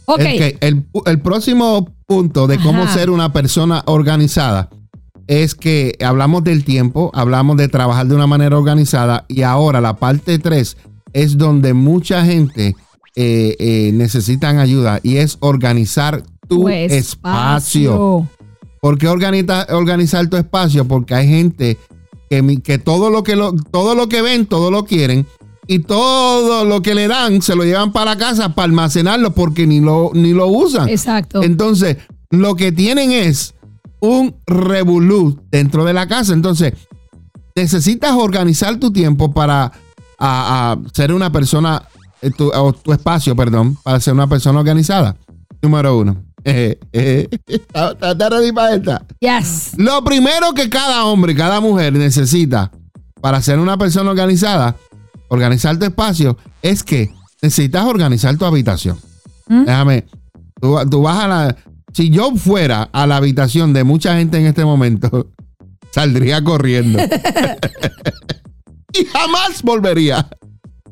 Ok. 0.07 0.19
El, 0.19 0.37
que- 0.37 0.57
el- 0.61 0.85
el 1.05 1.19
próximo 1.21 1.93
punto 2.07 2.47
de 2.47 2.57
cómo 2.59 2.83
Ajá. 2.83 2.93
ser 2.93 3.09
una 3.09 3.31
persona 3.33 3.83
organizada 3.85 4.69
es 5.27 5.53
que 5.55 5.97
hablamos 6.03 6.43
del 6.45 6.63
tiempo, 6.63 7.11
hablamos 7.13 7.57
de 7.57 7.67
trabajar 7.67 8.07
de 8.07 8.15
una 8.15 8.27
manera 8.27 8.57
organizada 8.57 9.25
y 9.27 9.41
ahora 9.41 9.81
la 9.81 9.97
parte 9.97 10.39
3 10.39 10.77
es 11.13 11.37
donde 11.37 11.73
mucha 11.73 12.23
gente 12.23 12.75
eh, 13.15 13.55
eh, 13.59 13.91
necesitan 13.93 14.59
ayuda 14.59 14.99
y 15.03 15.17
es 15.17 15.37
organizar 15.41 16.23
tu 16.47 16.61
Tu 16.61 16.69
espacio. 16.69 18.27
¿Por 18.79 18.97
qué 18.97 19.07
organiza- 19.09 19.65
organizar 19.75 20.27
tu 20.29 20.37
espacio? 20.37 20.85
Porque 20.87 21.15
hay 21.15 21.27
gente 21.27 21.77
que, 22.29 22.61
que 22.61 22.77
todo 22.77 23.09
lo 23.09 23.23
que 23.23 23.35
lo, 23.35 23.53
todo 23.53 23.95
lo 23.95 24.07
que 24.07 24.21
ven, 24.21 24.45
todo 24.45 24.71
lo 24.71 24.85
quieren. 24.85 25.25
Y 25.67 25.79
todo 25.79 26.63
lo 26.65 26.81
que 26.81 26.95
le 26.95 27.07
dan 27.07 27.41
se 27.41 27.55
lo 27.55 27.63
llevan 27.63 27.91
para 27.91 28.17
casa 28.17 28.55
para 28.55 28.65
almacenarlo 28.65 29.31
porque 29.33 29.67
ni 29.67 29.81
lo, 29.81 30.11
ni 30.13 30.31
lo 30.33 30.47
usan. 30.47 30.87
Exacto. 30.89 31.43
Entonces, 31.43 31.97
lo 32.29 32.55
que 32.55 32.71
tienen 32.71 33.11
es 33.11 33.53
un 33.99 34.35
revolú 34.45 35.41
dentro 35.51 35.83
de 35.83 35.93
la 35.93 36.07
casa. 36.07 36.33
Entonces, 36.33 36.73
necesitas 37.55 38.13
organizar 38.13 38.77
tu 38.77 38.91
tiempo 38.91 39.33
para 39.33 39.71
a- 40.19 40.71
a 40.71 40.77
ser 40.93 41.13
una 41.13 41.31
persona, 41.31 41.83
eh, 42.21 42.31
tu, 42.31 42.49
o 42.53 42.73
tu 42.73 42.91
espacio, 42.93 43.35
perdón, 43.35 43.77
para 43.83 43.99
ser 43.99 44.13
una 44.13 44.27
persona 44.27 44.59
organizada. 44.59 45.15
Número 45.61 45.97
uno. 45.97 46.23
Eh, 46.49 46.79
eh, 46.93 47.27
¿Está 47.45 47.91
está 47.91 48.29
ready 48.29 48.53
para 48.53 48.75
esta? 48.75 49.05
Yes. 49.19 49.71
Lo 49.75 50.01
primero 50.05 50.53
que 50.53 50.69
cada 50.69 51.03
hombre 51.03 51.33
y 51.33 51.35
cada 51.35 51.59
mujer 51.59 51.91
necesita 51.91 52.71
para 53.19 53.41
ser 53.41 53.59
una 53.59 53.77
persona 53.77 54.11
organizada, 54.11 54.77
organizar 55.29 55.77
tu 55.77 55.85
espacio, 55.85 56.37
es 56.61 56.83
que 56.83 57.11
necesitas 57.41 57.85
organizar 57.85 58.37
tu 58.37 58.45
habitación. 58.45 58.97
¿Mm? 59.47 59.65
Déjame, 59.65 60.05
tú, 60.59 60.77
tú 60.89 61.01
vas 61.01 61.23
a 61.23 61.27
la... 61.27 61.55
Si 61.93 62.09
yo 62.09 62.35
fuera 62.35 62.83
a 62.91 63.07
la 63.07 63.17
habitación 63.17 63.73
de 63.73 63.83
mucha 63.83 64.17
gente 64.17 64.37
en 64.37 64.45
este 64.45 64.65
momento, 64.65 65.31
saldría 65.91 66.43
corriendo. 66.43 66.99
y 68.93 69.05
jamás 69.05 69.63
volvería. 69.63 70.27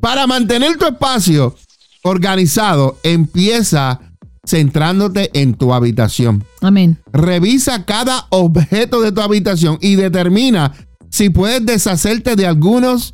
Para 0.00 0.26
mantener 0.26 0.76
tu 0.76 0.86
espacio 0.86 1.56
organizado, 2.02 2.98
empieza 3.02 4.00
centrándote 4.46 5.30
en 5.34 5.54
tu 5.54 5.74
habitación. 5.74 6.44
Amén. 6.60 6.98
Revisa 7.12 7.84
cada 7.84 8.26
objeto 8.30 9.00
de 9.00 9.12
tu 9.12 9.20
habitación 9.20 9.78
y 9.80 9.96
determina 9.96 10.72
si 11.10 11.30
puedes 11.30 11.64
deshacerte 11.66 12.36
de 12.36 12.46
algunas 12.46 13.12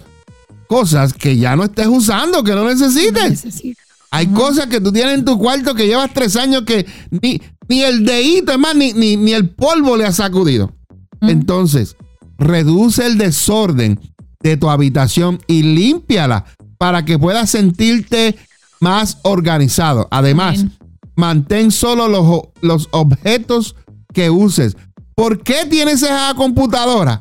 cosas 0.72 1.12
que 1.12 1.36
ya 1.36 1.54
no 1.54 1.64
estés 1.64 1.86
usando, 1.86 2.42
que 2.42 2.54
no 2.54 2.64
necesites. 2.64 3.44
Hay 4.10 4.28
cosas 4.28 4.68
que 4.68 4.80
tú 4.80 4.90
tienes 4.90 5.18
en 5.18 5.24
tu 5.26 5.38
cuarto 5.38 5.74
que 5.74 5.86
llevas 5.86 6.10
tres 6.14 6.34
años 6.34 6.62
que 6.62 6.86
ni, 7.10 7.42
ni 7.68 7.82
el 7.82 8.06
dedito, 8.06 8.58
más, 8.58 8.74
ni, 8.74 8.94
ni, 8.94 9.18
ni 9.18 9.34
el 9.34 9.50
polvo 9.50 9.98
le 9.98 10.06
ha 10.06 10.12
sacudido. 10.12 10.72
Entonces, 11.20 11.94
reduce 12.38 13.06
el 13.06 13.18
desorden 13.18 14.00
de 14.40 14.56
tu 14.56 14.70
habitación 14.70 15.40
y 15.46 15.62
límpiala 15.62 16.46
para 16.78 17.04
que 17.04 17.18
puedas 17.18 17.50
sentirte 17.50 18.34
más 18.80 19.18
organizado. 19.24 20.08
Además, 20.10 20.64
mantén 21.16 21.70
solo 21.70 22.08
los, 22.08 22.44
los 22.62 22.88
objetos 22.92 23.76
que 24.14 24.30
uses. 24.30 24.78
¿Por 25.14 25.42
qué 25.42 25.66
tienes 25.68 26.02
esa 26.02 26.32
computadora 26.34 27.20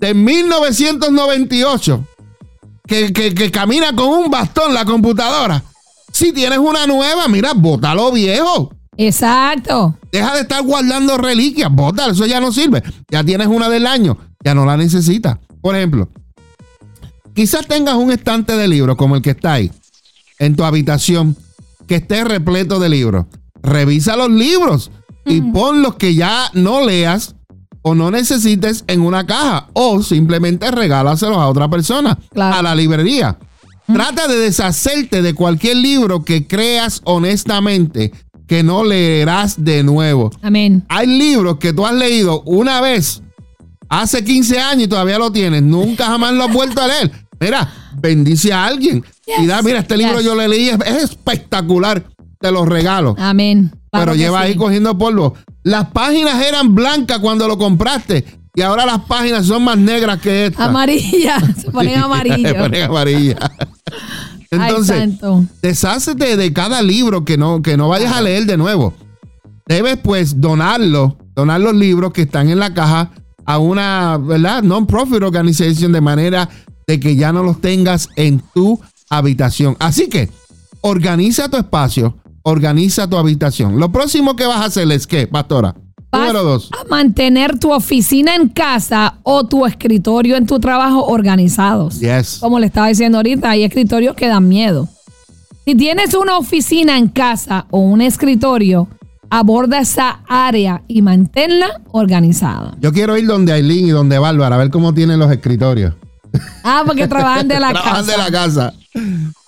de 0.00 0.12
1998 0.12 2.04
que, 2.90 3.12
que- 3.12 3.32
que 3.34 3.50
camina 3.52 3.94
con 3.94 4.08
un 4.08 4.30
bastón 4.32 4.74
la 4.74 4.84
computadora? 4.84 5.62
Si 6.12 6.32
tienes 6.32 6.58
una 6.58 6.88
nueva, 6.88 7.28
mira, 7.28 7.52
bótalo 7.54 8.10
viejo. 8.10 8.74
Exacto. 8.96 9.96
Deja 10.10 10.34
de 10.34 10.40
estar 10.40 10.60
guardando 10.64 11.16
reliquias, 11.16 11.70
bótalo, 11.70 12.12
eso 12.12 12.26
ya 12.26 12.40
no 12.40 12.50
sirve. 12.50 12.82
Ya 13.08 13.22
tienes 13.22 13.46
una 13.46 13.68
del 13.68 13.86
año, 13.86 14.18
ya 14.44 14.54
no 14.56 14.66
la 14.66 14.76
necesitas. 14.76 15.38
Por 15.62 15.76
ejemplo, 15.76 16.08
quizás 17.32 17.64
tengas 17.68 17.94
un 17.94 18.10
estante 18.10 18.56
de 18.56 18.66
libros 18.66 18.96
como 18.96 19.14
el 19.14 19.22
que 19.22 19.30
está 19.30 19.52
ahí 19.52 19.70
en 20.40 20.56
tu 20.56 20.64
habitación 20.64 21.36
que 21.86 21.94
esté 21.96 22.24
repleto 22.24 22.80
de 22.80 22.88
libros. 22.88 23.26
Revisa 23.62 24.16
los 24.16 24.30
libros 24.30 24.90
y 25.24 25.40
pon 25.42 25.80
los 25.82 25.94
que 25.94 26.14
ya 26.16 26.50
no 26.54 26.84
leas 26.84 27.36
o 27.82 27.94
no 27.94 28.10
necesites 28.10 28.84
en 28.86 29.00
una 29.00 29.26
caja 29.26 29.68
o 29.72 30.02
simplemente 30.02 30.70
regálaselos 30.70 31.36
a 31.38 31.48
otra 31.48 31.68
persona, 31.68 32.18
Claro. 32.32 32.56
a 32.56 32.62
la 32.62 32.74
librería. 32.74 33.38
Trata 33.86 34.28
de 34.28 34.36
deshacerte 34.36 35.20
de 35.22 35.34
cualquier 35.34 35.76
libro 35.78 36.24
que 36.24 36.46
creas 36.46 37.00
honestamente 37.04 38.12
que 38.46 38.62
no 38.62 38.84
leerás 38.84 39.64
de 39.64 39.82
nuevo. 39.82 40.30
Amén. 40.42 40.84
Hay 40.88 41.06
libros 41.06 41.56
que 41.58 41.72
tú 41.72 41.84
has 41.86 41.94
leído 41.94 42.42
una 42.42 42.80
vez 42.80 43.22
hace 43.88 44.22
15 44.24 44.60
años 44.60 44.84
y 44.84 44.88
todavía 44.88 45.18
lo 45.18 45.32
tienes. 45.32 45.62
Nunca 45.62 46.06
jamás 46.06 46.32
lo 46.34 46.44
has 46.44 46.52
vuelto 46.52 46.80
a 46.80 46.86
leer. 46.86 47.10
Mira, 47.40 47.72
bendice 47.96 48.52
a 48.52 48.66
alguien. 48.66 49.04
y 49.38 49.46
da, 49.46 49.62
mira, 49.62 49.78
este 49.80 49.96
libro 49.96 50.16
yes. 50.18 50.24
yo 50.24 50.34
le 50.34 50.46
leí, 50.48 50.68
es, 50.68 50.78
es 50.86 51.02
espectacular. 51.04 52.04
Te 52.40 52.50
lo 52.52 52.64
regalo. 52.64 53.14
Amén. 53.18 53.72
Claro 53.90 54.12
pero 54.12 54.14
lleva 54.14 54.40
ahí 54.40 54.52
sí. 54.52 54.58
cogiendo 54.58 54.96
polvo. 54.96 55.34
Las 55.62 55.88
páginas 55.90 56.42
eran 56.44 56.74
blancas 56.74 57.18
cuando 57.18 57.48
lo 57.48 57.58
compraste. 57.58 58.24
Y 58.54 58.62
ahora 58.62 58.84
las 58.84 59.00
páginas 59.00 59.46
son 59.46 59.64
más 59.64 59.78
negras 59.78 60.20
que 60.20 60.46
esta. 60.46 60.64
Amarilla. 60.64 61.38
Se 61.56 61.70
ponen 61.70 61.94
Se 61.94 62.00
amarillo. 62.00 62.56
ponen 62.56 62.82
amarilla. 62.84 63.36
Entonces, 64.50 64.96
Ay, 65.22 65.48
deshácete 65.62 66.36
de 66.36 66.52
cada 66.52 66.82
libro 66.82 67.24
que 67.24 67.36
no, 67.36 67.62
que 67.62 67.76
no 67.76 67.88
vayas 67.88 68.12
a 68.12 68.20
leer 68.20 68.46
de 68.46 68.56
nuevo. 68.56 68.94
Debes 69.66 69.98
pues 69.98 70.40
donarlo, 70.40 71.16
donar 71.36 71.60
los 71.60 71.74
libros 71.74 72.12
que 72.12 72.22
están 72.22 72.50
en 72.50 72.58
la 72.58 72.74
caja 72.74 73.12
a 73.44 73.58
una, 73.58 74.18
¿verdad? 74.18 74.62
Non-profit 74.62 75.22
organization 75.22 75.92
de 75.92 76.00
manera 76.00 76.48
de 76.86 76.98
que 76.98 77.14
ya 77.14 77.32
no 77.32 77.44
los 77.44 77.60
tengas 77.60 78.08
en 78.16 78.42
tu 78.52 78.80
habitación. 79.08 79.76
Así 79.78 80.08
que 80.08 80.28
organiza 80.80 81.48
tu 81.48 81.56
espacio, 81.56 82.16
organiza 82.42 83.08
tu 83.08 83.16
habitación. 83.16 83.78
Lo 83.78 83.90
próximo 83.92 84.36
que 84.36 84.46
vas 84.46 84.60
a 84.60 84.64
hacer 84.66 84.90
es 84.92 85.06
qué, 85.06 85.26
pastora. 85.26 85.74
Vas 86.12 86.22
Número 86.22 86.42
dos. 86.42 86.70
A 86.72 86.84
mantener 86.88 87.58
tu 87.58 87.72
oficina 87.72 88.34
en 88.34 88.48
casa 88.48 89.18
o 89.22 89.46
tu 89.46 89.64
escritorio 89.66 90.36
en 90.36 90.46
tu 90.46 90.58
trabajo 90.58 91.04
organizados. 91.06 92.00
Yes. 92.00 92.38
Como 92.40 92.58
le 92.58 92.66
estaba 92.66 92.88
diciendo 92.88 93.18
ahorita, 93.18 93.50
hay 93.50 93.62
escritorios 93.62 94.16
que 94.16 94.26
dan 94.26 94.48
miedo. 94.48 94.88
Si 95.64 95.74
tienes 95.76 96.14
una 96.14 96.36
oficina 96.36 96.98
en 96.98 97.06
casa 97.08 97.66
o 97.70 97.78
un 97.78 98.00
escritorio, 98.00 98.88
aborda 99.28 99.78
esa 99.78 100.20
área 100.26 100.82
y 100.88 101.00
manténla 101.02 101.80
organizada. 101.92 102.76
Yo 102.80 102.92
quiero 102.92 103.16
ir 103.16 103.26
donde 103.28 103.52
Aileen 103.52 103.86
y 103.86 103.90
donde 103.90 104.18
Bárbara 104.18 104.56
a 104.56 104.58
ver 104.58 104.70
cómo 104.70 104.92
tienen 104.92 105.20
los 105.20 105.30
escritorios. 105.30 105.94
Ah, 106.64 106.82
porque 106.84 107.06
trabajan 107.06 107.46
de 107.46 107.60
la 107.60 107.68
Trabajan 107.72 108.04
casa. 108.06 108.10
de 108.12 108.18
la 108.18 108.30
casa. 108.32 108.74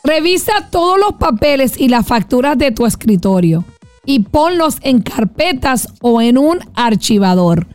Revisa 0.05 0.69
todos 0.71 0.99
los 0.99 1.15
papeles 1.15 1.79
y 1.79 1.89
las 1.89 2.07
facturas 2.07 2.59
de 2.59 2.73
tu 2.73 2.87
escritorio 2.87 3.65
y 4.05 4.21
ponlos 4.21 4.79
en 4.83 5.01
carpetas 5.01 5.89
o 6.01 6.21
en 6.21 6.39
un 6.39 6.59
archivador. 6.75 7.67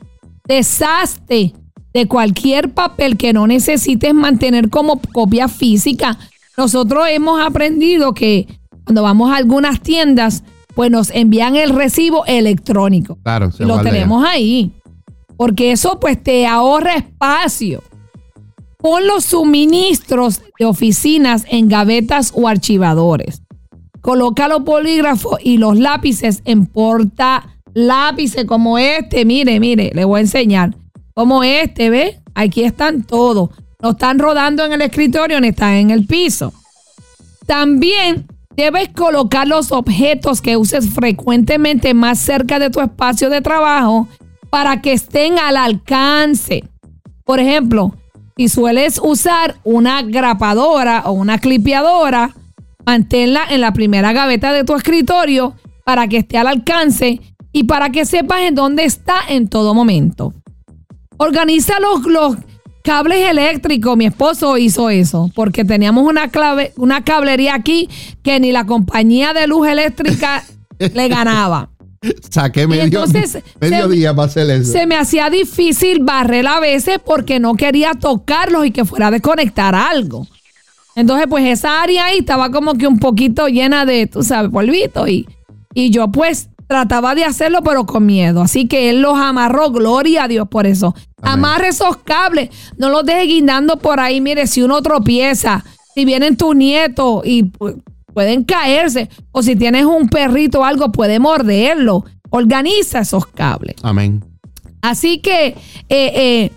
Deshazte 0.46 1.54
de 1.94 2.06
cualquier 2.08 2.74
papel 2.74 3.18
que 3.18 3.34
no 3.34 3.48
necesites 3.48 4.14
mantener 4.14 4.70
como 4.70 5.00
copia 5.14 5.48
física. 5.48 6.18
Nosotros 6.58 7.06
hemos 7.10 7.40
aprendido 7.42 8.14
que 8.14 8.48
cuando 8.84 9.04
vamos 9.04 9.32
a 9.32 9.38
algunas 9.38 9.82
tiendas, 9.82 10.44
pues 10.76 10.92
nos 10.92 11.10
envían 11.12 11.56
el 11.56 11.72
recibo 11.72 12.26
electrónico. 12.26 13.18
Claro, 13.24 13.52
se 13.52 13.64
Y 13.64 13.66
lo 13.66 13.82
tenemos 13.82 14.26
ahí. 14.26 14.72
Porque 15.38 15.72
eso 15.72 16.00
pues 16.00 16.22
te 16.22 16.46
ahorra 16.48 16.96
espacio. 16.96 17.84
Pon 18.88 19.06
los 19.06 19.26
suministros 19.26 20.42
de 20.58 20.64
oficinas 20.64 21.44
en 21.50 21.68
gavetas 21.68 22.32
o 22.34 22.48
archivadores. 22.48 23.42
Coloca 24.00 24.48
los 24.48 24.62
polígrafos 24.62 25.40
y 25.44 25.58
los 25.58 25.78
lápices 25.78 26.42
en 26.46 26.68
porta 26.68 27.60
lápices 27.74 28.46
como 28.46 28.78
este. 28.78 29.26
Mire, 29.26 29.60
mire, 29.60 29.92
le 29.94 30.06
voy 30.06 30.20
a 30.20 30.22
enseñar. 30.22 30.74
Como 31.14 31.44
este, 31.44 31.90
¿ve? 31.90 32.22
Aquí 32.34 32.64
están 32.64 33.04
todos. 33.04 33.50
No 33.82 33.90
están 33.90 34.20
rodando 34.20 34.64
en 34.64 34.72
el 34.72 34.82
escritorio 34.82 35.42
ni 35.42 35.50
están 35.50 35.74
en 35.74 35.92
el 35.92 36.08
piso. 36.08 36.54
También 37.46 38.26
debes 38.56 38.88
colocar 38.96 39.50
los 39.50 39.74
objetos 39.74 40.40
que 40.40 40.56
uses 40.56 40.92
frecuentemente 40.92 41.94
más 41.94 42.20
cerca 42.20 42.58
de 42.58 42.70
tu 42.70 42.80
espacio 42.80 43.30
de 43.30 43.42
trabajo 43.42 44.08
para 44.50 44.82
que 44.82 44.94
estén 44.94 45.40
al 45.40 45.58
alcance. 45.58 46.64
Por 47.26 47.42
ejemplo, 47.42 47.94
si 48.38 48.50
sueles 48.50 49.00
usar 49.04 49.56
una 49.64 50.04
grapadora 50.04 51.04
o 51.06 51.12
una 51.12 51.40
clipeadora, 51.40 52.36
manténla 52.86 53.42
en 53.50 53.62
la 53.62 53.74
primera 53.74 54.14
gaveta 54.14 54.54
de 54.54 54.64
tu 54.64 54.76
escritorio 54.76 55.56
para 55.84 56.08
que 56.08 56.18
esté 56.18 56.38
al 56.38 56.48
alcance 56.48 57.20
y 57.52 57.64
para 57.64 57.90
que 57.90 58.06
sepas 58.06 58.42
en 58.42 58.56
dónde 58.56 58.86
está 58.86 59.16
en 59.28 59.48
todo 59.48 59.74
momento. 59.74 60.34
Organiza 61.18 61.80
los, 61.80 62.06
los 62.06 62.38
cables 62.84 63.28
eléctricos, 63.28 63.98
mi 63.98 64.06
esposo 64.06 64.58
hizo 64.58 64.90
eso, 64.92 65.32
porque 65.34 65.66
teníamos 65.66 66.08
una, 66.08 66.30
clave, 66.30 66.74
una 66.78 67.04
cablería 67.04 67.56
aquí 67.56 67.90
que 68.22 68.40
ni 68.40 68.52
la 68.52 68.66
compañía 68.66 69.34
de 69.34 69.48
luz 69.48 69.68
eléctrica 69.68 70.44
le 70.80 71.08
ganaba. 71.08 71.72
Saqué 72.30 72.68
medio, 72.68 72.84
entonces, 72.84 73.40
medio 73.62 73.88
se- 73.88 73.96
día 73.96 74.16
para 74.16 74.28
hacer 74.28 74.50
eso. 74.50 74.72
Se 74.72 74.86
me 74.86 74.96
hacía 74.96 75.30
difícil 75.30 76.04
barrer 76.04 76.48
a 76.48 76.60
veces 76.60 77.00
porque 77.04 77.40
no 77.40 77.56
quería 77.56 77.94
tocarlos 77.94 78.66
y 78.66 78.72
que 78.72 78.86
fuera 78.86 79.08
a 79.08 79.12
desconectar 79.12 79.74
algo. 79.76 80.28
Entonces, 80.96 81.28
pues 81.30 81.46
esa 81.46 81.82
área 81.82 82.06
ahí 82.06 82.20
estaba 82.20 82.52
como 82.52 82.74
que 82.76 82.88
un 82.88 83.00
poquito 83.00 83.48
llena 83.48 83.86
de, 83.86 84.08
tú 84.08 84.24
sabes, 84.24 84.52
polvito. 84.52 85.08
Y, 85.08 85.28
y 85.74 85.92
yo 85.92 86.08
pues 86.12 86.50
trataba 86.68 87.14
de 87.16 87.24
hacerlo, 87.24 87.62
pero 87.64 87.86
con 87.86 88.06
miedo. 88.06 88.42
Así 88.42 88.68
que 88.68 88.90
él 88.90 89.02
los 89.02 89.18
amarró, 89.18 89.70
gloria 89.72 90.24
a 90.24 90.28
Dios 90.28 90.48
por 90.50 90.66
eso. 90.68 90.96
Amén. 91.22 91.46
Amarre 91.46 91.68
esos 91.70 91.98
cables, 91.98 92.50
no 92.78 92.90
los 92.90 93.06
deje 93.06 93.24
guindando 93.24 93.78
por 93.78 94.00
ahí. 94.00 94.22
Mire, 94.22 94.48
si 94.48 94.62
uno 94.64 94.82
tropieza, 94.82 95.64
si 95.94 96.04
vienen 96.04 96.36
tu 96.36 96.54
nieto 96.54 97.22
y 97.24 97.44
pu- 97.44 97.82
pueden 98.18 98.46
caerse, 98.46 99.10
o 99.32 99.44
si 99.44 99.56
tienes 99.56 99.86
un 99.86 100.10
perrito 100.10 100.62
o 100.62 100.64
algo, 100.64 100.92
puede 100.92 101.20
morderlo. 101.20 102.04
Organiza 102.32 103.02
esos 103.02 103.28
cables. 103.28 103.76
Amén. 103.84 104.26
Así 104.82 105.20
que 105.20 105.50
eh, 105.50 105.56
eh, 105.88 106.52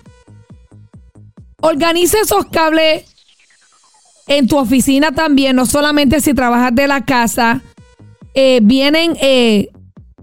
organiza 1.60 2.16
esos 2.18 2.46
cables 2.46 3.04
en 4.26 4.46
tu 4.46 4.56
oficina 4.56 5.12
también, 5.12 5.54
no 5.54 5.66
solamente 5.66 6.22
si 6.22 6.32
trabajas 6.32 6.74
de 6.74 6.86
la 6.86 7.04
casa. 7.04 7.60
Eh, 8.32 8.60
vienen 8.62 9.12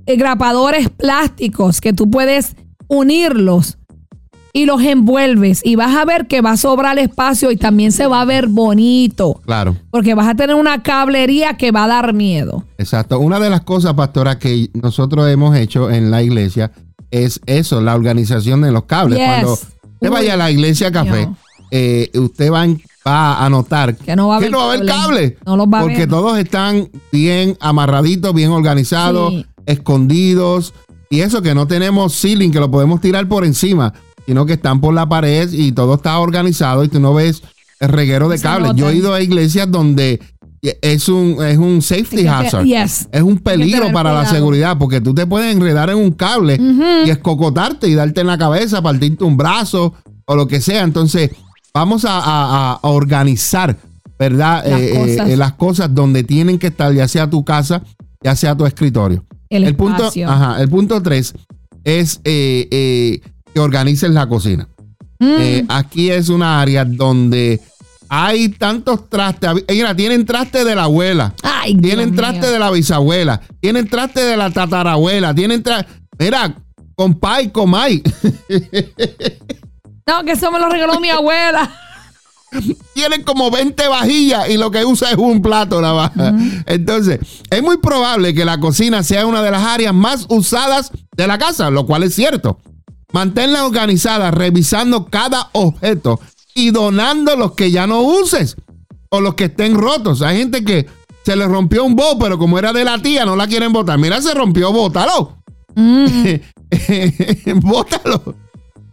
grapadores 0.08 0.90
plásticos 0.90 1.82
que 1.82 1.94
tú 1.94 2.10
puedes 2.10 2.56
unirlos 2.88 3.77
y 4.58 4.66
los 4.66 4.82
envuelves 4.82 5.62
y 5.64 5.76
vas 5.76 5.95
a 5.95 6.03
ver 6.05 6.28
que 6.28 6.41
va 6.41 6.51
a 6.51 6.58
sobrar 6.58 6.97
espacio 6.99 7.51
y 7.51 7.58
también 7.58 7.91
se 7.91 8.08
va 8.08 8.22
a 8.22 8.26
ver 8.26 8.47
bonito 8.47 9.41
Claro. 9.45 9.76
porque 9.91 10.14
vas 10.16 10.28
a 10.28 10.36
tener 10.36 10.55
una 10.55 10.82
cablería 10.84 11.58
que 11.58 11.72
va 11.72 11.84
a 11.84 11.88
dar 11.88 12.14
miedo. 12.14 12.64
Exacto. 12.78 13.20
Una 13.20 13.39
de 13.39 13.49
las 13.49 13.62
cosas, 13.62 13.93
pastora, 13.93 14.39
que 14.39 14.70
nosotros 14.74 15.30
hemos 15.30 15.55
hecho 15.55 15.89
en 15.91 16.12
la 16.12 16.24
iglesia 16.24 16.72
es 17.12 17.39
eso, 17.45 17.82
la 17.82 17.95
organización 17.95 18.62
de 18.62 18.72
los 18.72 18.84
cables. 18.86 19.20
Yes. 19.20 19.28
Cuando 19.28 19.53
usted 19.53 20.10
vaya 20.12 20.34
a 20.34 20.38
la 20.38 20.51
iglesia 20.51 20.91
café, 20.91 21.28
no. 21.28 21.38
eh, 21.72 22.10
usted 22.16 22.51
va, 22.51 22.66
en- 22.66 22.82
va 23.08 23.45
a 23.45 23.49
notar 23.49 23.95
Que 23.95 24.16
no 24.16 24.28
va 24.28 24.36
a 24.36 24.38
haber 24.38 24.53
haber 24.53 24.86
cable. 24.86 25.38
No 25.45 25.55
los 25.55 25.68
va 25.68 25.80
a 25.80 25.82
porque 25.84 26.08
todos 26.08 26.38
están 26.38 26.89
bien 27.12 27.55
amarraditos, 27.62 28.34
bien 28.34 28.51
organizados, 28.51 29.34
Sí. 29.34 29.45
escondidos. 29.66 30.74
Y 31.10 31.22
eso 31.22 31.41
que 31.41 31.55
no 31.55 31.68
tenemos 31.68 32.20
ceiling, 32.20 32.51
que 32.51 32.60
lo 32.60 32.70
podemos 32.70 32.99
tirar 32.99 33.28
por 33.30 33.45
encima, 33.45 33.93
sino 34.28 34.46
que 34.46 34.54
están 34.54 34.80
por 34.82 34.94
la 34.94 35.08
pared 35.10 35.50
y 35.52 35.72
todo 35.72 35.96
está 35.96 36.20
organizado 36.20 36.84
y 36.84 36.90
tú 36.90 37.00
no 37.00 37.14
ves 37.14 37.42
el 37.80 37.90
reguero 37.90 38.28
de 38.30 38.38
cables. 38.40 38.74
Yo 38.76 38.90
he 38.90 38.96
ido 38.98 39.14
a 39.14 39.22
iglesias 39.22 39.72
donde 39.72 40.20
es 40.82 41.08
un, 41.08 41.38
es 41.46 41.58
un 41.58 41.82
safety 41.82 42.24
que- 42.24 42.30
hazard. 42.30 42.66
yes. 42.66 43.08
Es 43.12 43.22
un 43.22 43.38
peligro 43.38 43.92
para 43.94 44.12
la 44.14 44.26
seguridad 44.26 44.78
porque 44.78 45.00
tú 45.02 45.14
te 45.14 45.26
puedes 45.26 45.56
enredar 45.56 45.90
en 45.90 45.98
un 45.98 46.12
cable 46.12 46.60
y 47.06 47.10
escocotarte 47.10 47.88
y 47.88 47.96
darte 47.96 48.22
en 48.22 48.28
la 48.28 48.38
cabeza, 48.38 48.82
partirte 48.82 49.24
un 49.24 49.38
brazo 49.38 49.94
o 50.26 50.36
lo 50.36 50.48
que 50.48 50.60
sea. 50.60 50.84
Entonces, 50.84 51.32
vamos 51.74 52.04
a, 52.04 52.20
a- 52.20 52.74
a 52.74 52.88
organizar, 52.90 53.78
¿verdad? 54.20 54.64
Las 54.68 54.82
Eh, 54.82 54.90
eh, 54.92 54.98
cosas. 55.16 55.30
eh, 55.30 55.38
las 55.38 55.54
cosas 55.54 55.96
donde 55.96 56.24
tienen 56.24 56.58
que 56.60 56.68
estar, 56.68 56.92
ya 56.94 57.08
sea 57.08 57.30
tu 57.30 57.46
casa, 57.46 57.84
ya 58.22 58.36
sea 58.36 58.56
tu 58.58 58.66
escritorio. 58.66 59.24
El, 59.50 59.74
punto, 59.76 60.12
ajá, 60.26 60.62
el 60.62 60.68
punto 60.68 61.02
tres 61.02 61.34
es 61.86 62.20
eh, 62.26 63.22
que 63.58 63.62
organices 63.62 64.12
la 64.12 64.30
cocina. 64.30 64.68
Mm. 65.18 65.36
Eh, 65.39 65.66
aquí 65.70 66.12
es 66.12 66.30
una 66.30 66.62
área 66.62 66.86
donde 66.86 67.60
hay 68.08 68.49
tantos 68.49 69.10
trastes. 69.10 69.49
Mira, 69.68 69.95
tienen 69.95 70.28
traste 70.28 70.64
de 70.64 70.76
la 70.76 70.84
abuela. 70.84 71.34
Ay, 71.41 71.74
Dios 71.74 71.82
Tienen 71.82 72.12
mío. 72.12 72.20
traste 72.20 72.45
de 72.51 72.60
la 72.60 72.70
bisabuela. 72.70 73.41
Tienen 73.60 73.89
traste 73.89 74.24
de 74.24 74.38
la 74.38 74.51
tatarabuela. 74.51 75.34
Tienen 75.34 75.64
traste. 75.64 75.91
Mira, 76.20 76.55
compay, 76.95 77.49
comay. 77.49 78.03
No, 80.10 80.24
que 80.24 80.32
eso 80.32 80.49
me 80.51 80.60
lo 80.60 80.70
regaló 80.70 81.01
mi 81.01 81.10
abuela. 81.10 81.70
Tienen 82.93 83.24
como 83.24 83.51
20 83.51 83.89
vajillas 83.89 84.49
y 84.49 84.55
lo 84.55 84.72
que 84.72 84.86
usa 84.86 85.12
es 85.12 85.18
un 85.18 85.41
plato 85.41 85.82
nada 85.82 86.14
más. 86.16 86.34
Entonces, 86.66 87.20
es 87.49 87.62
muy 87.62 87.76
probable 87.76 88.34
que 88.34 88.45
la 88.45 88.58
cocina 88.58 89.03
sea 89.03 89.26
una 89.26 89.41
de 89.41 89.51
las 89.51 89.64
áreas 89.64 89.93
más 89.93 90.26
usadas 90.30 90.93
de 91.18 91.28
la 91.28 91.38
casa, 91.38 91.70
lo 91.72 91.86
cual 91.86 92.03
es 92.03 92.16
cierto. 92.16 92.58
Manténla 93.14 93.66
organizada, 93.66 94.32
revisando 94.32 95.05
cada 95.05 95.49
objeto 95.53 96.20
y 96.53 96.72
donando 96.72 97.36
los 97.36 97.53
que 97.53 97.72
ya 97.72 97.88
no 97.88 98.01
uses 98.01 98.58
o 99.10 99.22
los 99.22 99.36
que 99.36 99.45
estén 99.45 99.76
rotos. 99.76 100.22
Hay 100.22 100.38
gente 100.38 100.64
que 100.66 100.88
se 101.24 101.36
le 101.36 101.47
rompió 101.47 101.84
un 101.84 101.95
bo, 101.95 102.18
pero 102.20 102.38
como 102.38 102.60
era 102.60 102.74
de 102.74 102.84
la 102.84 103.01
tía, 103.01 103.26
no 103.26 103.36
la 103.36 103.47
quieren 103.47 103.72
botar. 103.72 103.97
Mira, 103.97 104.22
se 104.22 104.34
rompió, 104.34 104.72
bótalo. 104.72 105.38
bótalo. 107.62 108.36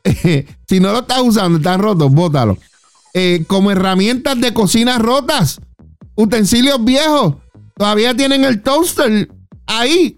si 0.68 0.80
no 0.80 0.92
lo 0.92 0.98
estás 1.00 1.20
usando, 1.22 1.58
están 1.58 1.80
rotos, 1.80 2.12
bótalo. 2.12 2.58
Eh, 3.14 3.44
como 3.46 3.70
herramientas 3.70 4.40
de 4.40 4.52
cocina 4.52 4.98
rotas, 4.98 5.60
utensilios 6.14 6.84
viejos, 6.84 7.36
todavía 7.76 8.14
tienen 8.14 8.44
el 8.44 8.62
toaster 8.62 9.28
ahí 9.66 10.16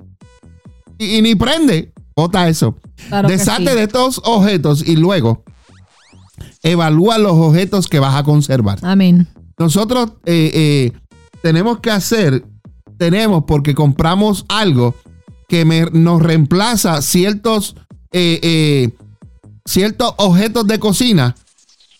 y, 0.99 1.17
y 1.17 1.23
ni 1.23 1.35
prende. 1.35 1.93
Bota 2.17 2.49
eso. 2.49 2.75
Claro 3.09 3.29
sí. 3.29 3.77
de 3.77 3.83
estos 3.83 4.21
objetos 4.25 4.83
y 4.87 4.97
luego 4.97 5.45
evalúa 6.63 7.19
los 7.19 7.33
objetos 7.33 7.89
que 7.89 7.99
vas 8.01 8.15
a 8.15 8.25
conservar. 8.25 8.79
Amén. 8.83 9.29
Nosotros 9.59 10.13
eh, 10.25 10.51
eh, 10.55 10.93
tenemos 11.43 11.81
que 11.81 11.91
hacer, 11.91 12.45
tenemos 12.99 13.45
porque 13.47 13.75
compramos 13.75 14.45
algo 14.49 14.95
que 15.49 15.65
me- 15.65 15.91
nos 15.93 16.23
reemplaza 16.23 17.01
ciertos, 17.03 17.77
eh, 18.13 18.41
eh, 18.43 18.91
ciertos 19.67 20.15
objetos 20.17 20.67
de 20.67 20.79
cocina 20.79 21.37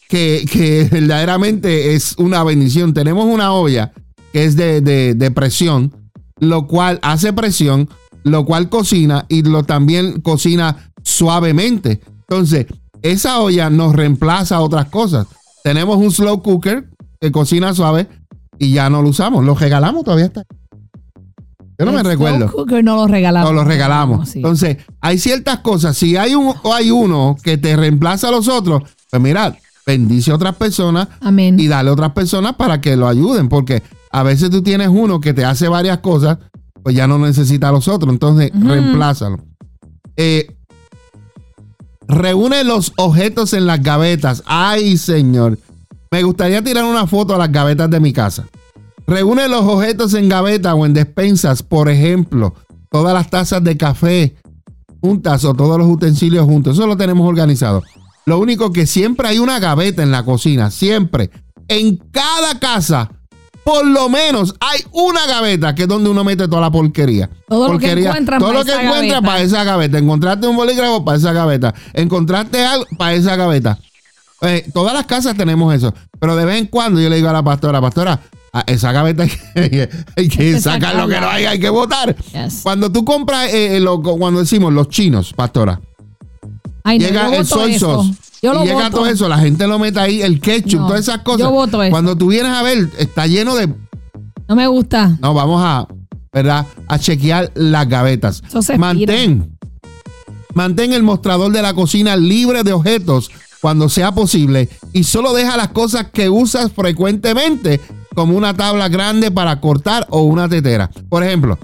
que, 0.09 0.47
que 0.51 0.85
verdaderamente 0.91 1.95
es 1.95 2.15
una 2.19 2.43
bendición. 2.43 2.95
Tenemos 2.95 3.27
una 3.27 3.53
olla 3.53 3.93
que 4.33 4.45
es 4.45 4.57
de, 4.57 4.81
de- 4.81 5.15
de 5.15 5.31
presión, 5.31 5.95
lo 6.41 6.67
cual 6.67 6.99
hace 7.03 7.33
presión, 7.33 7.89
lo 8.31 8.45
cual 8.45 8.69
cocina 8.69 9.25
y 9.29 9.43
lo 9.43 9.63
también 9.65 10.21
cocina 10.21 10.91
suavemente. 11.03 12.01
Entonces, 12.29 12.67
esa 13.03 13.41
olla 13.41 13.71
nos 13.71 13.95
reemplaza 13.95 14.61
otras 14.61 14.87
cosas. 14.87 15.27
Tenemos 15.63 15.97
un 15.97 16.11
slow 16.11 16.43
cooker 16.43 16.89
que 17.21 17.31
cocina 17.31 17.73
suave 17.75 18.09
y 18.59 18.73
ya 18.73 18.91
no 18.91 19.03
lo 19.03 19.11
usamos. 19.11 19.45
Lo 19.45 19.55
regalamos 19.55 20.05
todavía 20.05 20.27
está. 20.27 20.43
Yo 21.79 21.85
no 21.85 21.93
me 21.93 22.01
El 22.01 22.07
recuerdo. 22.07 22.49
slow 22.49 22.53
cooker 22.53 22.83
no 22.83 22.97
lo 22.97 23.07
regalamos. 23.07 23.51
No 23.51 23.55
lo 23.57 23.65
regalamos. 23.65 24.29
Sí. 24.31 24.39
Entonces, 24.41 24.79
hay 25.01 25.19
ciertas 25.19 25.59
cosas. 25.61 25.97
Si 25.97 26.17
hay 26.17 26.35
un 26.35 26.53
o 26.63 26.75
hay 26.75 26.91
uno 26.91 27.37
que 27.43 27.59
te 27.59 27.77
reemplaza 27.77 28.29
a 28.29 28.31
los 28.33 28.49
otros, 28.49 28.83
pues 29.11 29.23
mira, 29.23 29.57
bendice 29.87 30.33
a 30.33 30.35
otras 30.35 30.57
personas 30.57 31.09
Amén. 31.21 31.61
y 31.61 31.69
dale 31.69 31.91
a 31.91 31.93
otras 31.93 32.13
personas 32.13 32.57
para 32.57 32.81
que 32.81 32.97
lo 32.97 33.07
ayuden, 33.07 33.49
porque 33.49 33.83
a 34.11 34.23
veces 34.25 34.51
tú 34.51 34.63
tienes 34.63 34.89
uno 34.89 35.21
que 35.21 35.33
te 35.35 35.45
hace 35.45 35.69
varias 35.69 35.99
cosas, 35.99 36.39
pues 36.87 36.95
ya 36.95 37.09
no 37.09 37.19
necesita 37.19 37.71
a 37.71 37.73
los 37.73 37.89
otros, 37.89 38.13
entonces 38.13 38.53
Ujú. 38.55 38.69
reemplázalo. 38.69 39.41
Eh, 40.17 40.47
reúne 42.07 42.63
los 42.63 42.93
objetos 42.97 43.55
en 43.55 43.67
las 43.67 43.83
gavetas. 43.83 44.45
Ay, 44.47 44.97
señor. 44.97 45.59
Me 46.13 46.23
gustaría 46.23 46.63
tirar 46.63 46.85
una 46.85 47.09
foto 47.09 47.35
a 47.35 47.39
las 47.39 47.51
gavetas 47.51 47.91
de 47.91 47.99
mi 47.99 48.13
casa. 48.13 48.47
Reúne 49.05 49.49
los 49.49 49.63
objetos 49.63 50.15
en 50.15 50.29
gavetas 50.29 50.75
o 50.77 50.87
en 50.87 50.95
despensas, 50.95 51.65
por 51.65 51.89
ejemplo, 51.89 52.55
todas 52.89 53.13
las 53.15 53.31
tazas 53.31 53.65
de 53.65 53.77
café 53.77 54.37
juntas 55.01 55.45
o 55.45 55.55
todos 55.55 55.79
los 55.79 55.89
utensilios 55.89 56.45
juntos. 56.45 56.75
Eso 56.79 56.87
lo 56.87 56.97
tenemos 56.97 57.29
organizado. 57.29 57.83
Lo 58.27 58.39
único 58.39 58.71
que 58.71 58.87
siempre 58.87 59.27
hay 59.27 59.41
una 59.41 59.59
gaveta 59.59 60.05
en 60.05 60.13
la 60.13 60.25
cocina, 60.25 60.71
siempre. 60.71 61.33
En 61.67 61.97
cada 62.13 62.61
casa, 62.61 63.11
por 63.67 63.85
lo 63.85 64.09
menos 64.09 64.55
hay 64.61 64.81
una 64.93 65.27
gaveta 65.27 65.75
que 65.75 65.83
es 65.83 65.89
donde 65.89 66.09
uno 66.09 66.23
mete 66.23 66.47
toda 66.47 66.61
la 66.61 66.71
porquería. 66.71 67.29
Todo 67.49 67.73
lo 67.73 67.79
que 67.81 67.91
encuentran 67.91 68.39
Todo 68.39 68.51
para 68.51 68.61
lo 68.61 68.65
que 68.65 68.71
esa 68.71 68.83
encuentras 68.85 69.21
para 69.23 69.41
esa 69.41 69.65
gaveta. 69.65 69.99
Encontraste 69.99 70.47
un 70.47 70.55
bolígrafo 70.55 71.05
para 71.05 71.19
esa 71.19 71.33
gaveta. 71.33 71.75
Encontraste 71.93 72.65
algo 72.65 72.87
para 72.97 73.15
esa 73.15 73.35
gaveta. 73.35 73.77
Eh, 74.43 74.71
todas 74.73 74.95
las 74.95 75.05
casas 75.07 75.37
tenemos 75.37 75.75
eso. 75.75 75.93
Pero 76.21 76.37
de 76.37 76.45
vez 76.45 76.59
en 76.61 76.67
cuando 76.67 77.01
yo 77.01 77.11
le 77.11 77.17
digo 77.17 77.29
a 77.29 77.33
la 77.33 77.43
pastora, 77.43 77.81
pastora, 77.81 78.21
a 78.53 78.61
esa 78.69 78.93
gaveta 78.93 79.25
hay 79.25 79.31
que, 79.31 79.89
hay 80.17 80.29
que 80.29 80.37
que 80.37 80.61
sacar 80.61 80.95
lo 80.95 81.09
que 81.09 81.21
no 81.21 81.29
hay, 81.29 81.47
hay 81.47 81.59
que 81.59 81.69
botar. 81.69 82.15
Yes. 82.15 82.61
Cuando 82.63 82.93
tú 82.93 83.05
compras, 83.05 83.53
eh, 83.53 83.79
eh, 83.79 83.81
lo- 83.81 84.01
cuando 84.01 84.39
decimos 84.39 84.73
los 84.73 84.91
chinos, 84.91 85.33
pastora, 85.33 85.81
Ay, 86.85 87.01
no, 87.01 87.05
llega 87.09 87.37
el 87.37 87.45
soy 87.45 87.75
eso. 87.75 88.09
Yo 88.55 88.65
y 88.65 88.67
llega 88.69 88.85
voto. 88.85 88.97
todo 88.99 89.07
eso, 89.07 89.29
la 89.29 89.39
gente 89.39 89.67
lo 89.67 89.79
mete 89.79 89.99
ahí, 90.01 90.23
el 90.23 90.41
ketchup, 90.41 90.81
No, 90.81 90.87
todas 90.89 91.01
esas 91.03 91.19
cosas. 91.23 91.41
yo 91.41 91.51
voto 91.51 91.83
eso. 91.83 91.91
Cuando 91.91 92.17
tú 92.17 92.29
vienes 92.29 92.53
a 92.53 92.63
ver, 92.63 92.91
está 92.99 93.27
lleno 93.27 93.55
de. 93.55 93.69
No 94.49 94.55
me 94.57 94.67
gusta. 94.69 95.17
No, 95.21 95.35
vamos 95.35 95.61
a, 95.65 95.87
¿verdad? 96.33 96.67
A 96.87 96.99
chequear 96.99 97.51
las 97.55 97.89
gavetas. 97.89 98.43
Eso 98.47 98.63
se 98.63 98.79
Mantén. 98.79 99.57
Mantén 100.55 100.93
el 100.93 101.03
mostrador 101.03 101.53
de 101.53 101.61
la 101.63 101.75
cocina 101.75 102.17
libre 102.17 102.63
de 102.63 102.73
objetos 102.73 103.31
cuando 103.61 103.89
sea 103.89 104.13
posible 104.13 104.69
y 104.93 105.05
solo 105.05 105.35
deja 105.35 105.57
las 105.57 105.69
cosas 105.69 106.07
que 106.13 106.29
usas 106.31 106.73
frecuentemente 106.73 107.81
como 108.15 108.37
una 108.37 108.55
tabla 108.55 108.89
grande 108.89 109.31
para 109.31 109.61
cortar 109.61 110.07
o 110.09 110.23
una 110.23 110.49
tetera. 110.49 110.91
Por 111.11 111.23
ejemplo, 111.23 111.59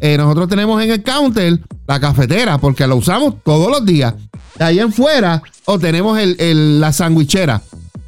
eh, 0.00 0.16
nosotros 0.16 0.48
tenemos 0.48 0.80
en 0.82 0.90
el 0.90 1.02
counter 1.02 1.58
la 1.86 2.00
cafetera 2.00 2.58
porque 2.58 2.86
la 2.86 2.94
usamos 2.94 3.34
todos 3.44 3.70
los 3.70 3.84
días. 3.84 4.14
De 4.58 4.64
ahí 4.64 4.78
en 4.78 4.92
fuera 4.92 5.42
o 5.64 5.78
tenemos 5.78 6.18
el, 6.18 6.80
la 6.80 6.92
sandwichera. 6.92 7.62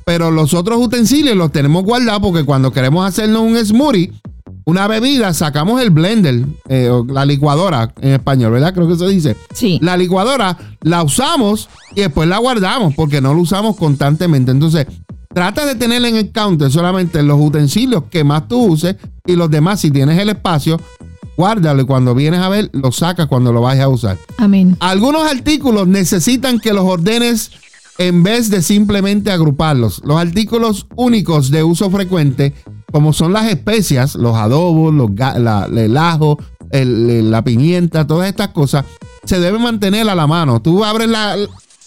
Pero 0.05 0.31
los 0.31 0.55
otros 0.55 0.79
utensilios 0.81 1.37
los 1.37 1.53
tenemos 1.53 1.85
guardados 1.85 2.20
porque 2.22 2.45
cuando 2.45 2.72
queremos 2.72 3.07
hacernos 3.07 3.43
un 3.43 3.59
smoothie, 3.64 4.12
una 4.64 4.87
bebida, 4.87 5.33
sacamos 5.35 5.81
el 5.81 5.91
blender, 5.91 6.45
eh, 6.68 6.91
la 7.09 7.24
licuadora 7.24 7.93
en 8.01 8.12
español, 8.12 8.53
¿verdad? 8.53 8.74
Creo 8.74 8.89
que 8.89 8.97
se 8.97 9.07
dice. 9.07 9.37
Sí. 9.53 9.79
La 9.83 9.97
licuadora 9.97 10.57
la 10.83 11.03
usamos 11.03 11.68
y 11.95 12.03
después 12.03 12.29
la 12.29 12.39
guardamos 12.39 12.95
porque 12.95 13.20
no 13.20 13.35
la 13.35 13.41
usamos 13.41 13.76
constantemente. 13.76 14.51
Entonces, 14.51 14.87
trata 15.33 15.64
de 15.64 15.74
tener 15.74 16.05
en 16.05 16.16
el 16.16 16.33
counter 16.33 16.70
solamente 16.70 17.22
los 17.22 17.39
utensilios 17.41 18.05
que 18.11 18.24
más 18.24 18.49
tú 18.49 18.62
uses 18.62 18.97
y 19.26 19.37
los 19.37 19.51
demás, 19.51 19.81
si 19.81 19.91
tienes 19.91 20.18
el 20.18 20.31
espacio, 20.31 20.81
guárdalo 21.39 21.82
y 21.82 21.86
cuando 21.86 22.16
vienes 22.16 22.41
a 22.41 22.49
ver, 22.49 22.68
lo 22.72 22.91
sacas 22.91 23.28
cuando 23.28 23.53
lo 23.53 23.62
vayas 23.62 23.84
a 23.84 23.89
usar. 23.89 24.18
Amén. 24.39 24.76
Algunos 24.80 25.22
artículos 25.22 25.86
necesitan 25.86 26.59
que 26.59 26.72
los 26.72 26.84
ordenes 26.84 27.53
en 27.97 28.24
vez 28.24 28.51
de 28.51 28.61
simplemente 28.61 29.30
agruparlos. 29.30 30.03
Los 30.05 30.20
artículos 30.20 30.86
únicos 30.97 31.51
de 31.51 31.62
uso 31.62 31.91
frecuente, 31.91 32.55
como 32.93 33.12
son 33.12 33.32
las 33.32 33.47
especias, 33.47 34.16
los 34.16 34.36
adobos, 34.36 34.93
los 34.93 35.11
el 35.11 35.97
ajo, 35.97 36.39
la 36.72 37.45
pimienta, 37.45 38.05
todas 38.05 38.28
estas 38.28 38.49
cosas, 38.49 38.84
se 39.24 39.39
deben 39.39 39.62
mantener 39.62 40.09
a 40.09 40.16
la 40.16 40.26
mano. 40.26 40.61
Tú 40.61 40.84
abres 40.84 41.09
la 41.09 41.36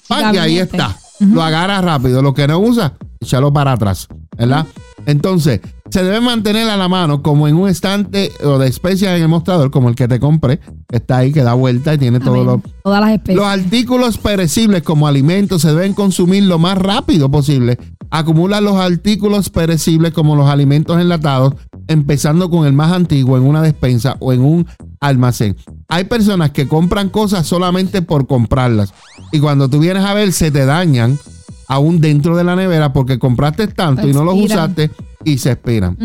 pan 0.08 0.34
y 0.34 0.38
ahí 0.38 0.60
está. 0.60 0.98
Lo 1.20 1.44
agarras 1.44 1.84
rápido. 1.84 2.22
Lo 2.22 2.34
que 2.34 2.48
no 2.48 2.58
usas, 2.60 2.94
échalo 3.20 3.52
para 3.52 3.74
atrás. 3.74 4.08
¿Verdad? 4.38 4.66
Entonces, 5.06 5.60
se 5.92 6.04
debe 6.04 6.22
mantener 6.22 6.70
a 6.70 6.78
la 6.78 6.88
mano 6.88 7.22
como 7.22 7.50
en 7.50 7.56
un 7.56 7.68
estante 7.68 8.32
o 8.44 8.58
de 8.58 8.68
especias 8.68 9.16
en 9.16 9.24
el 9.24 9.28
mostrador, 9.28 9.72
como 9.72 9.90
el 9.90 9.96
que 9.96 10.08
te 10.08 10.20
compré. 10.20 10.62
Está 10.90 11.18
ahí, 11.18 11.34
que 11.34 11.44
da 11.44 11.54
vuelta 11.54 11.94
y 11.94 11.98
tiene 11.98 12.20
todos 12.20 12.46
los, 12.46 12.62
Todas 12.84 13.02
las 13.02 13.12
especies. 13.12 13.36
Los 13.36 13.46
artículos 13.46 14.18
perecibles 14.18 14.84
como 14.84 15.08
alimentos 15.08 15.62
se 15.62 15.70
deben 15.70 15.94
consumir 15.94 16.44
lo 16.44 16.60
más 16.60 16.78
rápido 16.78 17.30
posible. 17.30 17.78
Acumula 18.10 18.62
los 18.62 18.78
artículos 18.78 19.50
perecibles 19.50 20.14
como 20.14 20.36
los 20.36 20.50
alimentos 20.50 21.00
enlatados, 21.00 21.56
empezando 21.88 22.50
con 22.50 22.66
el 22.66 22.74
más 22.74 22.94
antiguo 22.94 23.38
en 23.38 23.44
una 23.44 23.62
despensa 23.62 24.16
o 24.20 24.32
en 24.32 24.42
un 24.42 24.68
almacén. 25.02 25.58
Hay 25.90 26.06
personas 26.06 26.52
que 26.52 26.70
compran 26.70 27.10
cosas 27.10 27.46
solamente 27.46 28.02
por 28.02 28.28
comprarlas. 28.28 28.94
Y 29.34 29.40
cuando 29.40 29.68
tú 29.68 29.80
vienes 29.80 30.06
a 30.06 30.14
ver, 30.14 30.32
se 30.32 30.52
te 30.52 30.66
dañan 30.66 31.20
aún 31.68 32.00
dentro 32.00 32.38
de 32.38 32.46
la 32.46 32.56
nevera 32.56 32.94
porque 32.94 33.20
compraste 33.20 33.68
tanto 33.68 34.08
y 34.08 34.14
no 34.14 34.24
los 34.24 34.36
usaste 34.36 34.90
y 35.24 35.38
se 35.38 35.52
esperan. 35.52 35.98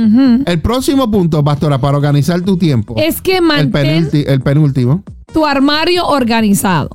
El 0.47 0.61
próximo 0.61 1.11
punto, 1.11 1.43
pastora, 1.43 1.79
para 1.79 1.97
organizar 1.97 2.41
tu 2.43 2.57
tiempo. 2.57 2.95
Es 2.97 3.21
que 3.21 3.41
mantén 3.41 4.09
el, 4.13 4.41
penúltimo. 4.41 5.03
Tu 5.33 5.45
armario 5.45 6.07
organizado. 6.07 6.91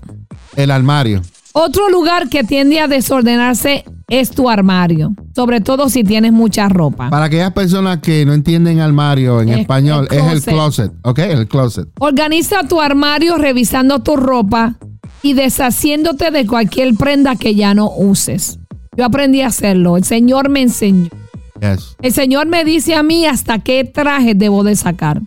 El 0.55 0.71
armario. 0.71 1.21
Otro 1.53 1.89
lugar 1.89 2.29
que 2.29 2.43
tiende 2.43 2.79
a 2.79 2.87
desordenarse 2.87 3.83
es 4.07 4.29
tu 4.31 4.49
armario, 4.49 5.13
sobre 5.35 5.61
todo 5.61 5.89
si 5.89 6.03
tienes 6.03 6.31
mucha 6.31 6.69
ropa. 6.69 7.09
Para 7.09 7.25
aquellas 7.25 7.51
personas 7.51 7.99
que 7.99 8.25
no 8.25 8.33
entienden 8.33 8.79
armario 8.79 9.41
en 9.41 9.49
español, 9.49 10.07
es 10.11 10.23
el 10.23 10.41
closet, 10.41 10.91
¿ok? 11.03 11.19
El 11.19 11.47
closet. 11.47 11.87
Organiza 11.99 12.67
tu 12.67 12.81
armario 12.81 13.37
revisando 13.37 13.99
tu 13.99 14.15
ropa 14.15 14.75
y 15.21 15.33
deshaciéndote 15.33 16.31
de 16.31 16.45
cualquier 16.47 16.93
prenda 16.95 17.35
que 17.35 17.55
ya 17.55 17.73
no 17.73 17.89
uses. 17.89 18.59
Yo 18.97 19.05
aprendí 19.05 19.41
a 19.41 19.47
hacerlo. 19.47 19.95
El 19.95 20.03
Señor 20.03 20.49
me 20.49 20.61
enseñó. 20.61 21.09
El 22.01 22.13
Señor 22.13 22.47
me 22.47 22.65
dice 22.65 22.95
a 22.95 23.03
mí 23.03 23.25
hasta 23.25 23.59
qué 23.59 23.83
traje 23.83 24.33
debo 24.33 24.63
de 24.63 24.75
sacar 24.75 25.21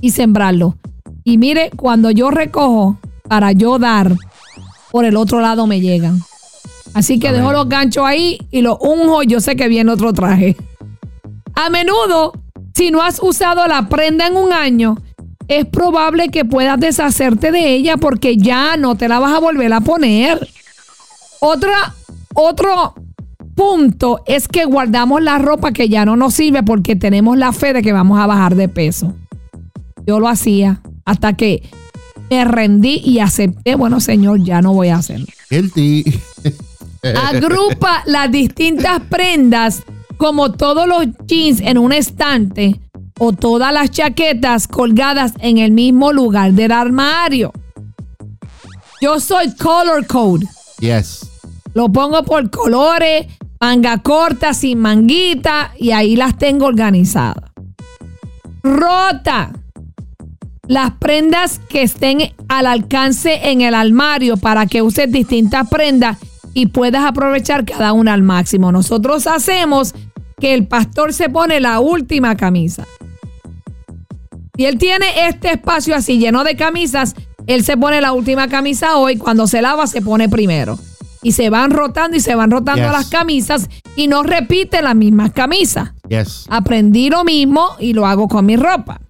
y 0.00 0.10
sembrarlo. 0.10 0.76
Y 1.22 1.38
mire, 1.38 1.70
cuando 1.76 2.10
yo 2.10 2.30
recojo 2.30 2.98
para 3.28 3.52
yo 3.52 3.78
dar, 3.78 4.12
por 4.90 5.04
el 5.04 5.16
otro 5.16 5.40
lado 5.40 5.66
me 5.66 5.80
llegan. 5.80 6.20
Así 6.94 7.18
que 7.18 7.32
dejo 7.32 7.52
los 7.52 7.68
ganchos 7.68 8.04
ahí 8.04 8.38
y 8.50 8.62
lo 8.62 8.78
unjo. 8.78 9.22
Yo 9.22 9.40
sé 9.40 9.54
que 9.54 9.68
viene 9.68 9.92
otro 9.92 10.12
traje. 10.12 10.56
A 11.54 11.70
menudo, 11.70 12.32
si 12.74 12.90
no 12.90 13.02
has 13.02 13.20
usado 13.22 13.66
la 13.66 13.88
prenda 13.88 14.26
en 14.26 14.36
un 14.36 14.52
año, 14.52 14.96
es 15.48 15.66
probable 15.66 16.28
que 16.30 16.44
puedas 16.44 16.80
deshacerte 16.80 17.52
de 17.52 17.74
ella 17.74 17.96
porque 17.96 18.36
ya 18.36 18.76
no 18.76 18.96
te 18.96 19.08
la 19.08 19.18
vas 19.18 19.34
a 19.34 19.40
volver 19.40 19.72
a 19.72 19.80
poner. 19.80 20.48
Otra, 21.40 21.94
otro 22.34 22.94
punto 23.56 24.22
es 24.26 24.46
que 24.46 24.64
guardamos 24.66 25.20
la 25.22 25.38
ropa 25.38 25.72
que 25.72 25.88
ya 25.88 26.04
no 26.04 26.14
nos 26.14 26.34
sirve 26.34 26.62
porque 26.62 26.94
tenemos 26.94 27.36
la 27.36 27.52
fe 27.52 27.72
de 27.72 27.82
que 27.82 27.92
vamos 27.92 28.20
a 28.20 28.26
bajar 28.26 28.54
de 28.54 28.68
peso. 28.68 29.14
Yo 30.06 30.20
lo 30.20 30.28
hacía 30.28 30.80
hasta 31.04 31.32
que 31.32 31.68
me 32.30 32.44
rendí 32.44 33.00
y 33.04 33.18
acepté, 33.18 33.74
bueno, 33.74 33.98
señor, 33.98 34.44
ya 34.44 34.62
no 34.62 34.72
voy 34.72 34.88
a 34.88 34.96
hacerlo. 34.96 35.26
Agrupa 37.02 38.02
las 38.06 38.30
distintas 38.30 39.00
prendas 39.08 39.82
como 40.16 40.52
todos 40.52 40.86
los 40.86 41.06
jeans 41.26 41.60
en 41.60 41.78
un 41.78 41.92
estante 41.92 42.80
o 43.18 43.32
todas 43.32 43.72
las 43.72 43.90
chaquetas 43.90 44.68
colgadas 44.68 45.32
en 45.40 45.58
el 45.58 45.72
mismo 45.72 46.12
lugar 46.12 46.52
del 46.52 46.72
armario. 46.72 47.52
Yo 49.00 49.20
soy 49.20 49.54
color 49.54 50.06
code. 50.06 50.46
Yes. 50.80 51.26
Lo 51.74 51.90
pongo 51.90 52.22
por 52.24 52.50
colores, 52.50 53.26
manga 53.66 53.98
corta, 53.98 54.54
sin 54.54 54.78
manguita, 54.78 55.72
y 55.76 55.90
ahí 55.90 56.14
las 56.14 56.38
tengo 56.38 56.66
organizadas. 56.66 57.50
Rota. 58.62 59.50
Las 60.68 60.92
prendas 60.92 61.60
que 61.68 61.82
estén 61.82 62.32
al 62.46 62.66
alcance 62.66 63.50
en 63.50 63.62
el 63.62 63.74
armario 63.74 64.36
para 64.36 64.66
que 64.66 64.82
uses 64.82 65.10
distintas 65.10 65.68
prendas 65.68 66.16
y 66.54 66.66
puedas 66.66 67.04
aprovechar 67.04 67.64
cada 67.64 67.92
una 67.92 68.14
al 68.14 68.22
máximo. 68.22 68.70
Nosotros 68.70 69.26
hacemos 69.26 69.94
que 70.38 70.54
el 70.54 70.68
pastor 70.68 71.12
se 71.12 71.28
pone 71.28 71.58
la 71.58 71.80
última 71.80 72.36
camisa. 72.36 72.86
Y 74.56 74.66
él 74.66 74.78
tiene 74.78 75.06
este 75.26 75.54
espacio 75.54 75.96
así 75.96 76.18
lleno 76.18 76.44
de 76.44 76.54
camisas, 76.54 77.16
él 77.48 77.64
se 77.64 77.76
pone 77.76 78.00
la 78.00 78.12
última 78.12 78.46
camisa 78.46 78.96
hoy, 78.96 79.16
cuando 79.16 79.48
se 79.48 79.60
lava 79.60 79.88
se 79.88 80.02
pone 80.02 80.28
primero 80.28 80.78
y 81.26 81.32
se 81.32 81.50
van 81.50 81.72
rotando 81.72 82.16
y 82.16 82.20
se 82.20 82.36
van 82.36 82.52
rotando 82.52 82.88
las 82.92 83.06
camisas 83.06 83.68
y 83.96 84.06
no 84.06 84.22
repite 84.22 84.80
las 84.80 84.94
mismas 84.94 85.32
camisas. 85.32 85.90
Aprendí 86.48 87.10
lo 87.10 87.24
mismo 87.24 87.70
y 87.80 87.94
lo 87.94 88.06
hago 88.06 88.28
con 88.28 88.46
mi 88.46 88.54
ropa. 88.54 89.00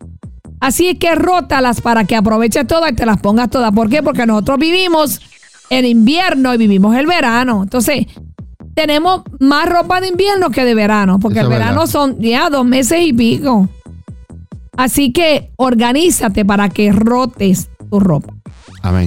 Así 0.59 0.89
es 0.89 0.99
que 0.99 1.15
rótalas 1.15 1.83
para 1.83 2.05
que 2.05 2.17
aproveches 2.17 2.67
todas 2.67 2.91
y 2.91 2.95
te 2.95 3.05
las 3.05 3.21
pongas 3.21 3.51
todas. 3.51 3.71
¿Por 3.73 3.91
qué? 3.91 4.03
Porque 4.03 4.25
nosotros 4.25 4.59
vivimos 4.59 5.21
en 5.69 5.85
invierno 5.85 6.55
y 6.55 6.57
vivimos 6.57 6.97
el 6.97 7.07
verano. 7.07 7.65
Entonces, 7.65 8.07
tenemos 8.75 9.21
más 9.39 9.69
ropa 9.69 10.01
de 10.01 10.09
invierno 10.09 10.49
que 10.49 10.65
de 10.65 10.75
verano, 10.75 11.19
porque 11.19 11.41
el 11.41 11.49
verano 11.49 11.87
son 11.87 12.19
ya 12.19 12.49
dos 12.49 12.65
meses 12.65 12.99
y 13.03 13.13
pico. 13.13 13.69
Así 14.79 15.13
que 15.13 15.51
organízate 15.57 16.47
para 16.47 16.71
que 16.71 16.93
rotes 16.93 17.69
tu 17.91 18.01
ropa. 18.01 18.33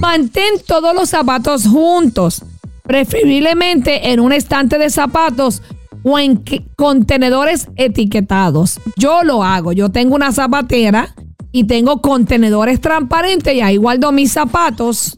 Mantén 0.00 0.60
todos 0.64 0.94
los 0.94 1.10
zapatos 1.10 1.66
juntos 1.66 2.44
preferiblemente 2.90 4.10
en 4.10 4.18
un 4.18 4.32
estante 4.32 4.76
de 4.76 4.90
zapatos 4.90 5.62
o 6.02 6.18
en 6.18 6.42
contenedores 6.74 7.68
etiquetados. 7.76 8.80
Yo 8.96 9.22
lo 9.22 9.44
hago, 9.44 9.70
yo 9.70 9.90
tengo 9.90 10.16
una 10.16 10.32
zapatera 10.32 11.14
y 11.52 11.64
tengo 11.68 12.00
contenedores 12.00 12.80
transparentes 12.80 13.54
y 13.54 13.60
ahí 13.60 13.76
guardo 13.76 14.10
mis 14.10 14.32
zapatos 14.32 15.16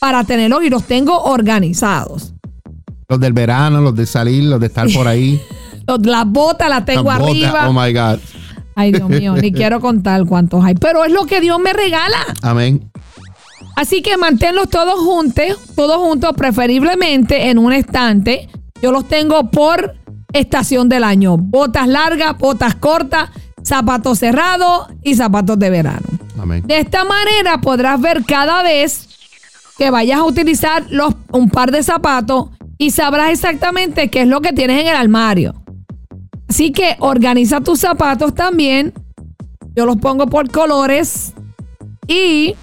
para 0.00 0.24
tenerlos 0.24 0.64
y 0.64 0.68
los 0.68 0.82
tengo 0.82 1.16
organizados. 1.16 2.34
Los 3.08 3.20
del 3.20 3.34
verano, 3.34 3.80
los 3.80 3.94
de 3.94 4.06
salir, 4.06 4.42
los 4.42 4.58
de 4.58 4.66
estar 4.66 4.88
por 4.92 5.06
ahí. 5.06 5.40
las 6.02 6.26
botas 6.26 6.68
las 6.68 6.84
tengo 6.84 7.08
arriba. 7.08 7.68
oh 7.68 7.72
my 7.72 7.92
God. 7.92 8.18
Ay, 8.74 8.90
Dios 8.90 9.08
mío, 9.08 9.36
ni 9.36 9.52
quiero 9.52 9.78
contar 9.78 10.24
cuántos 10.24 10.64
hay. 10.64 10.74
Pero 10.74 11.04
es 11.04 11.12
lo 11.12 11.24
que 11.26 11.40
Dios 11.40 11.60
me 11.60 11.72
regala. 11.72 12.18
Amén. 12.42 12.90
Así 13.76 14.02
que 14.02 14.16
manténlos 14.16 14.68
todos 14.68 15.00
juntos, 15.00 15.58
todos 15.74 15.96
juntos, 15.96 16.32
preferiblemente 16.36 17.50
en 17.50 17.58
un 17.58 17.72
estante. 17.72 18.48
Yo 18.80 18.92
los 18.92 19.08
tengo 19.08 19.50
por 19.50 19.94
estación 20.32 20.88
del 20.88 21.04
año. 21.04 21.36
Botas 21.36 21.88
largas, 21.88 22.38
botas 22.38 22.74
cortas, 22.76 23.30
zapatos 23.62 24.18
cerrados 24.18 24.88
y 25.02 25.14
zapatos 25.14 25.58
de 25.58 25.70
verano. 25.70 26.06
De 26.64 26.78
esta 26.78 27.04
manera 27.04 27.58
podrás 27.58 28.00
ver 28.00 28.24
cada 28.24 28.62
vez 28.62 29.08
que 29.78 29.90
vayas 29.90 30.18
a 30.18 30.24
utilizar 30.24 30.84
los, 30.90 31.14
un 31.32 31.48
par 31.48 31.70
de 31.70 31.82
zapatos 31.82 32.50
y 32.76 32.90
sabrás 32.90 33.30
exactamente 33.30 34.10
qué 34.10 34.22
es 34.22 34.28
lo 34.28 34.40
que 34.40 34.52
tienes 34.52 34.82
en 34.82 34.88
el 34.88 34.96
armario. 34.96 35.54
Así 36.48 36.70
que 36.70 36.96
organiza 37.00 37.60
tus 37.60 37.80
zapatos 37.80 38.34
también. 38.34 38.92
Yo 39.74 39.86
los 39.86 39.96
pongo 39.96 40.26
por 40.26 40.50
colores 40.50 41.32
y 42.06 42.54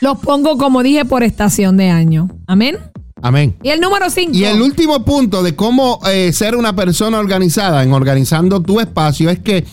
los 0.00 0.18
pongo, 0.18 0.56
como 0.58 0.82
dije, 0.82 1.04
por 1.04 1.22
estación 1.22 1.76
de 1.76 1.90
año. 1.90 2.28
Amén. 2.46 2.78
Amén. 3.20 3.56
Y 3.62 3.70
el 3.70 3.80
número 3.80 4.08
5. 4.10 4.32
Y 4.32 4.44
el 4.44 4.62
último 4.62 5.04
punto 5.04 5.42
de 5.42 5.56
cómo 5.56 5.98
eh, 6.10 6.32
ser 6.32 6.54
una 6.54 6.74
persona 6.76 7.18
organizada 7.18 7.82
en 7.82 7.92
organizando 7.92 8.62
tu 8.62 8.78
espacio 8.80 9.28
es 9.28 9.40
que 9.40 9.64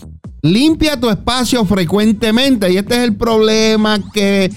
limpia 0.42 0.98
tu 0.98 1.10
espacio 1.10 1.64
frecuentemente. 1.64 2.72
Y 2.72 2.76
este 2.76 2.96
es 2.96 3.00
el 3.02 3.14
problema 3.16 4.00
que 4.12 4.50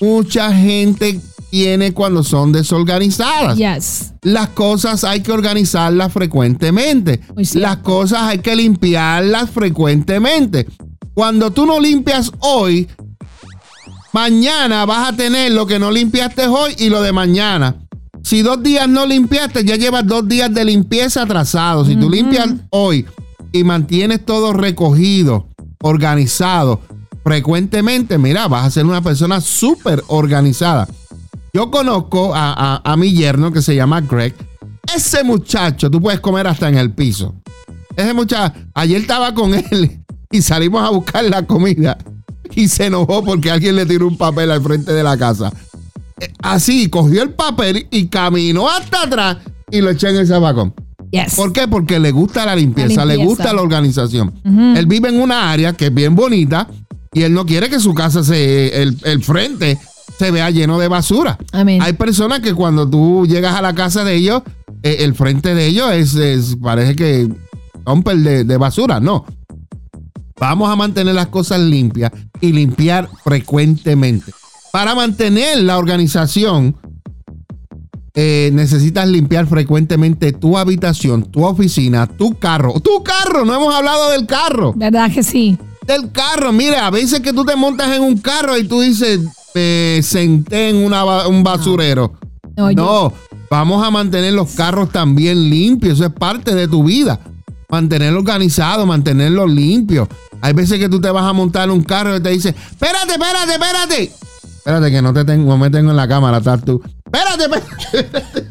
mucha 0.00 0.52
gente 0.52 1.20
tiene 1.50 1.92
cuando 1.92 2.22
son 2.22 2.52
desorganizadas. 2.52 3.56
Yes. 3.56 4.12
Las 4.22 4.48
cosas 4.48 5.04
hay 5.04 5.20
que 5.20 5.32
organizarlas 5.32 6.12
frecuentemente. 6.12 7.20
Las 7.54 7.78
cosas 7.78 8.22
hay 8.22 8.38
que 8.38 8.54
limpiarlas 8.54 9.50
frecuentemente. 9.50 10.66
Cuando 11.14 11.50
tú 11.50 11.64
no 11.64 11.80
limpias 11.80 12.30
hoy, 12.40 12.86
mañana 14.20 14.86
vas 14.86 15.10
a 15.10 15.12
tener 15.14 15.52
lo 15.52 15.66
que 15.66 15.78
no 15.78 15.90
limpiaste 15.90 16.46
hoy 16.46 16.74
y 16.78 16.88
lo 16.88 17.02
de 17.02 17.12
mañana. 17.12 17.76
Si 18.22 18.40
dos 18.40 18.62
días 18.62 18.88
no 18.88 19.04
limpiaste, 19.04 19.62
ya 19.62 19.76
llevas 19.76 20.06
dos 20.06 20.26
días 20.26 20.52
de 20.54 20.64
limpieza 20.64 21.20
atrasados. 21.22 21.86
Si 21.86 21.96
tú 21.96 22.08
limpias 22.08 22.48
hoy 22.70 23.04
y 23.52 23.62
mantienes 23.62 24.24
todo 24.24 24.54
recogido, 24.54 25.48
organizado, 25.82 26.80
frecuentemente, 27.22 28.16
mira, 28.16 28.48
vas 28.48 28.64
a 28.64 28.70
ser 28.70 28.86
una 28.86 29.02
persona 29.02 29.42
súper 29.42 30.02
organizada. 30.06 30.88
Yo 31.52 31.70
conozco 31.70 32.34
a, 32.34 32.54
a- 32.76 32.80
a 32.90 32.96
mi 32.96 33.12
yerno 33.12 33.52
que 33.52 33.60
se 33.60 33.76
llama 33.76 34.00
Greg. 34.00 34.34
Ese 34.96 35.24
muchacho, 35.24 35.90
tú 35.90 36.00
puedes 36.00 36.20
comer 36.20 36.46
hasta 36.46 36.70
en 36.70 36.78
el 36.78 36.90
piso. 36.90 37.34
Ese 37.94 38.14
muchacho, 38.14 38.54
ayer 38.72 39.02
estaba 39.02 39.34
con 39.34 39.52
él 39.52 40.00
y 40.30 40.40
salimos 40.40 40.82
a 40.82 40.88
buscar 40.88 41.22
la 41.26 41.42
comida 41.46 41.98
y 42.54 42.68
se 42.68 42.86
enojó 42.86 43.24
porque 43.24 43.50
alguien 43.50 43.76
le 43.76 43.86
tiró 43.86 44.06
un 44.08 44.16
papel 44.16 44.50
al 44.50 44.62
frente 44.62 44.92
de 44.92 45.02
la 45.02 45.16
casa. 45.16 45.52
Eh, 46.20 46.32
Así, 46.42 46.88
cogió 46.88 47.22
el 47.22 47.30
papel 47.30 47.86
y 47.90 48.06
caminó 48.06 48.68
hasta 48.68 49.02
atrás 49.02 49.36
y 49.70 49.80
lo 49.80 49.90
echó 49.90 50.08
en 50.08 50.16
el 50.16 50.26
zabacón. 50.26 50.74
Yes. 51.10 51.34
¿Por 51.36 51.52
qué? 51.52 51.68
Porque 51.68 51.98
le 52.00 52.10
gusta 52.10 52.44
la 52.46 52.56
limpieza, 52.56 53.04
La 53.04 53.14
le 53.14 53.24
gusta 53.24 53.52
la 53.52 53.62
organización. 53.62 54.32
Él 54.76 54.86
vive 54.86 55.08
en 55.08 55.20
una 55.20 55.50
área 55.52 55.72
que 55.72 55.86
es 55.86 55.94
bien 55.94 56.14
bonita 56.16 56.68
y 57.12 57.22
él 57.22 57.32
no 57.32 57.46
quiere 57.46 57.68
que 57.70 57.78
su 57.80 57.94
casa 57.94 58.22
se, 58.24 58.82
el, 58.82 58.98
el 59.04 59.22
frente 59.22 59.78
se 60.18 60.30
vea 60.30 60.50
lleno 60.50 60.78
de 60.78 60.88
basura. 60.88 61.38
Hay 61.80 61.92
personas 61.94 62.40
que 62.40 62.54
cuando 62.54 62.88
tú 62.88 63.26
llegas 63.26 63.54
a 63.54 63.62
la 63.62 63.74
casa 63.74 64.02
de 64.04 64.14
ellos, 64.16 64.42
eh, 64.82 64.96
el 65.00 65.14
frente 65.14 65.54
de 65.54 65.66
ellos 65.66 65.90
es, 65.92 66.14
es- 66.14 66.56
parece 66.62 66.96
que 66.96 67.28
romper 67.84 68.16
de, 68.18 68.44
de 68.44 68.56
basura. 68.56 68.98
No. 68.98 69.24
Vamos 70.38 70.70
a 70.70 70.76
mantener 70.76 71.14
las 71.14 71.28
cosas 71.28 71.60
limpias 71.60 72.12
y 72.40 72.52
limpiar 72.52 73.08
frecuentemente. 73.24 74.32
Para 74.72 74.94
mantener 74.94 75.62
la 75.62 75.78
organización, 75.78 76.76
eh, 78.14 78.50
necesitas 78.52 79.06
limpiar 79.08 79.46
frecuentemente 79.46 80.32
tu 80.32 80.56
habitación, 80.58 81.24
tu 81.30 81.44
oficina, 81.44 82.06
tu 82.06 82.34
carro. 82.38 82.78
Tu 82.80 83.02
carro, 83.02 83.44
no 83.44 83.54
hemos 83.54 83.74
hablado 83.74 84.10
del 84.10 84.26
carro. 84.26 84.72
¿Verdad 84.76 85.10
que 85.10 85.22
sí? 85.22 85.56
Del 85.86 86.10
carro, 86.12 86.52
mira, 86.52 86.86
a 86.86 86.90
veces 86.90 87.20
que 87.20 87.32
tú 87.32 87.44
te 87.44 87.56
montas 87.56 87.94
en 87.94 88.02
un 88.02 88.18
carro 88.18 88.56
y 88.58 88.64
tú 88.66 88.80
dices, 88.80 89.20
me 89.54 90.00
senté 90.02 90.70
en 90.70 90.76
una 90.76 91.26
un 91.28 91.42
basurero. 91.42 92.14
No, 92.56 92.70
yo- 92.70 92.76
No, 92.76 93.12
vamos 93.50 93.86
a 93.86 93.90
mantener 93.90 94.32
los 94.34 94.50
carros 94.52 94.90
también 94.90 95.48
limpios, 95.48 95.94
eso 95.94 96.06
es 96.06 96.12
parte 96.12 96.54
de 96.54 96.68
tu 96.68 96.84
vida. 96.84 97.20
Mantenerlo 97.68 98.18
organizado, 98.20 98.86
mantenerlo 98.86 99.46
limpio. 99.46 100.08
Hay 100.42 100.52
veces 100.52 100.78
que 100.78 100.88
tú 100.88 101.00
te 101.00 101.10
vas 101.10 101.24
a 101.24 101.32
montar 101.32 101.70
un 101.70 101.82
carro 101.82 102.16
y 102.16 102.20
te 102.20 102.30
dice, 102.30 102.50
espérate, 102.50 103.12
espérate, 103.12 103.52
espérate. 103.52 104.12
Espérate 104.58 104.90
que 104.90 105.02
no 105.02 105.12
te 105.12 105.24
tengo, 105.24 105.50
no 105.50 105.58
me 105.58 105.70
tengo 105.70 105.90
en 105.90 105.96
la 105.96 106.08
cámara, 106.08 106.38
estás 106.38 106.64
tú. 106.64 106.82
Espérate, 107.04 107.44
espérate. 107.44 108.46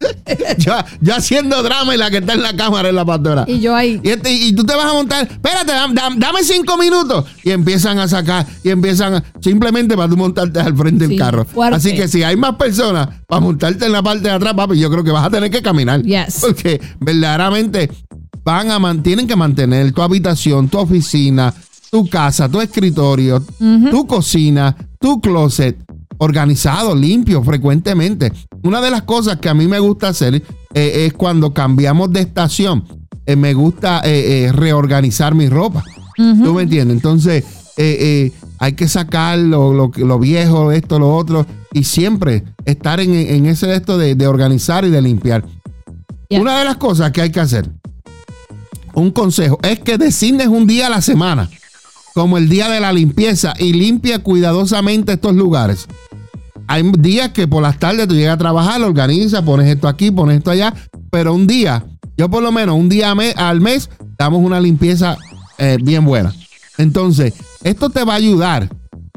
yo, 0.58 0.72
yo 1.00 1.14
haciendo 1.14 1.62
drama 1.62 1.94
y 1.94 1.98
la 1.98 2.10
que 2.10 2.18
está 2.18 2.32
en 2.32 2.42
la 2.42 2.54
cámara 2.56 2.88
es 2.88 2.94
la 2.94 3.04
pastora. 3.04 3.44
Y 3.46 3.60
yo 3.60 3.74
ahí. 3.74 4.00
Y, 4.02 4.10
este- 4.10 4.32
y 4.32 4.52
tú 4.54 4.64
te 4.64 4.74
vas 4.74 4.86
a 4.86 4.92
montar, 4.94 5.28
espérate, 5.30 5.72
dam- 5.72 5.92
dam- 5.94 6.16
dame 6.18 6.42
cinco 6.42 6.76
minutos. 6.78 7.24
Y 7.44 7.50
empiezan 7.50 7.98
a 7.98 8.08
sacar, 8.08 8.46
y 8.64 8.70
empiezan 8.70 9.14
a- 9.16 9.24
simplemente 9.40 9.96
para 9.96 10.08
tú 10.08 10.16
montarte 10.16 10.58
al 10.60 10.76
frente 10.76 11.06
del 11.06 11.18
carro. 11.18 11.44
fuerte. 11.44 11.76
Así 11.76 11.94
que 11.94 12.08
si 12.08 12.22
hay 12.22 12.36
más 12.36 12.56
personas 12.56 13.08
para 13.26 13.40
montarte 13.40 13.86
en 13.86 13.92
la 13.92 14.02
parte 14.02 14.22
de 14.22 14.30
atrás, 14.30 14.54
papi, 14.54 14.78
yo 14.78 14.90
creo 14.90 15.04
que 15.04 15.10
vas 15.12 15.26
a 15.26 15.30
tener 15.30 15.50
que 15.50 15.62
caminar. 15.62 16.02
Yes. 16.02 16.38
Porque 16.40 16.80
verdaderamente 16.98 17.90
van 18.50 18.70
a 18.70 18.78
man- 18.78 19.02
tienen 19.02 19.26
que 19.26 19.36
mantener 19.36 19.92
tu 19.92 20.02
habitación, 20.02 20.68
tu 20.68 20.78
oficina, 20.78 21.52
tu 21.90 22.08
casa, 22.08 22.48
tu 22.48 22.60
escritorio, 22.60 23.42
tu 23.90 24.06
cocina, 24.06 24.76
tu 25.00 25.20
closet 25.20 25.76
organizado, 26.18 26.94
limpio, 26.94 27.42
frecuentemente. 27.42 28.32
Una 28.62 28.80
de 28.80 28.90
las 28.90 29.02
cosas 29.02 29.38
que 29.38 29.48
a 29.48 29.54
mí 29.54 29.66
me 29.66 29.78
gusta 29.78 30.08
hacer 30.08 30.34
eh, 30.74 31.06
es 31.06 31.12
cuando 31.14 31.52
cambiamos 31.54 32.12
de 32.12 32.20
estación, 32.20 32.84
eh, 33.26 33.36
me 33.36 33.54
gusta 33.54 34.02
eh, 34.04 34.50
reorganizar 34.52 35.34
mi 35.34 35.48
ropa. 35.48 35.82
¿Tú 36.16 36.52
me 36.52 36.62
entiendes? 36.64 36.96
Entonces, 36.96 37.44
hay 38.58 38.72
que 38.74 38.86
sacar 38.88 39.38
lo, 39.38 39.72
lo, 39.72 39.90
lo 39.96 40.18
viejo, 40.18 40.70
esto, 40.70 40.98
lo 40.98 41.16
otro, 41.16 41.46
y 41.72 41.84
siempre 41.84 42.44
estar 42.66 43.00
en, 43.00 43.14
en 43.14 43.46
ese 43.46 43.66
de 43.66 43.76
esto 43.76 43.96
de, 43.96 44.14
de 44.14 44.26
organizar 44.26 44.84
y 44.84 44.90
de 44.90 45.00
limpiar. 45.00 45.46
Yeah. 46.28 46.42
Una 46.42 46.58
de 46.58 46.66
las 46.66 46.76
cosas 46.76 47.10
que 47.12 47.22
hay 47.22 47.30
que 47.30 47.40
hacer, 47.40 47.70
un 48.94 49.10
consejo, 49.10 49.58
es 49.62 49.80
que 49.80 49.98
designes 49.98 50.48
un 50.48 50.66
día 50.66 50.86
a 50.86 50.90
la 50.90 51.02
semana 51.02 51.48
como 52.14 52.38
el 52.38 52.48
día 52.48 52.68
de 52.68 52.80
la 52.80 52.92
limpieza 52.92 53.54
y 53.58 53.72
limpia 53.72 54.18
cuidadosamente 54.18 55.12
estos 55.12 55.34
lugares. 55.34 55.86
Hay 56.66 56.90
días 56.98 57.30
que 57.30 57.48
por 57.48 57.62
las 57.62 57.78
tardes 57.78 58.06
tú 58.08 58.14
llegas 58.14 58.34
a 58.34 58.38
trabajar, 58.38 58.82
organizas, 58.82 59.42
pones 59.42 59.68
esto 59.68 59.88
aquí, 59.88 60.10
pones 60.10 60.38
esto 60.38 60.50
allá, 60.50 60.74
pero 61.10 61.34
un 61.34 61.46
día, 61.46 61.84
yo 62.16 62.28
por 62.30 62.42
lo 62.42 62.52
menos 62.52 62.76
un 62.76 62.88
día 62.88 63.12
al 63.36 63.60
mes, 63.60 63.90
damos 64.18 64.40
una 64.44 64.60
limpieza 64.60 65.16
eh, 65.58 65.78
bien 65.82 66.04
buena. 66.04 66.32
Entonces, 66.78 67.34
esto 67.64 67.90
te 67.90 68.04
va 68.04 68.14
a 68.14 68.16
ayudar, 68.16 68.68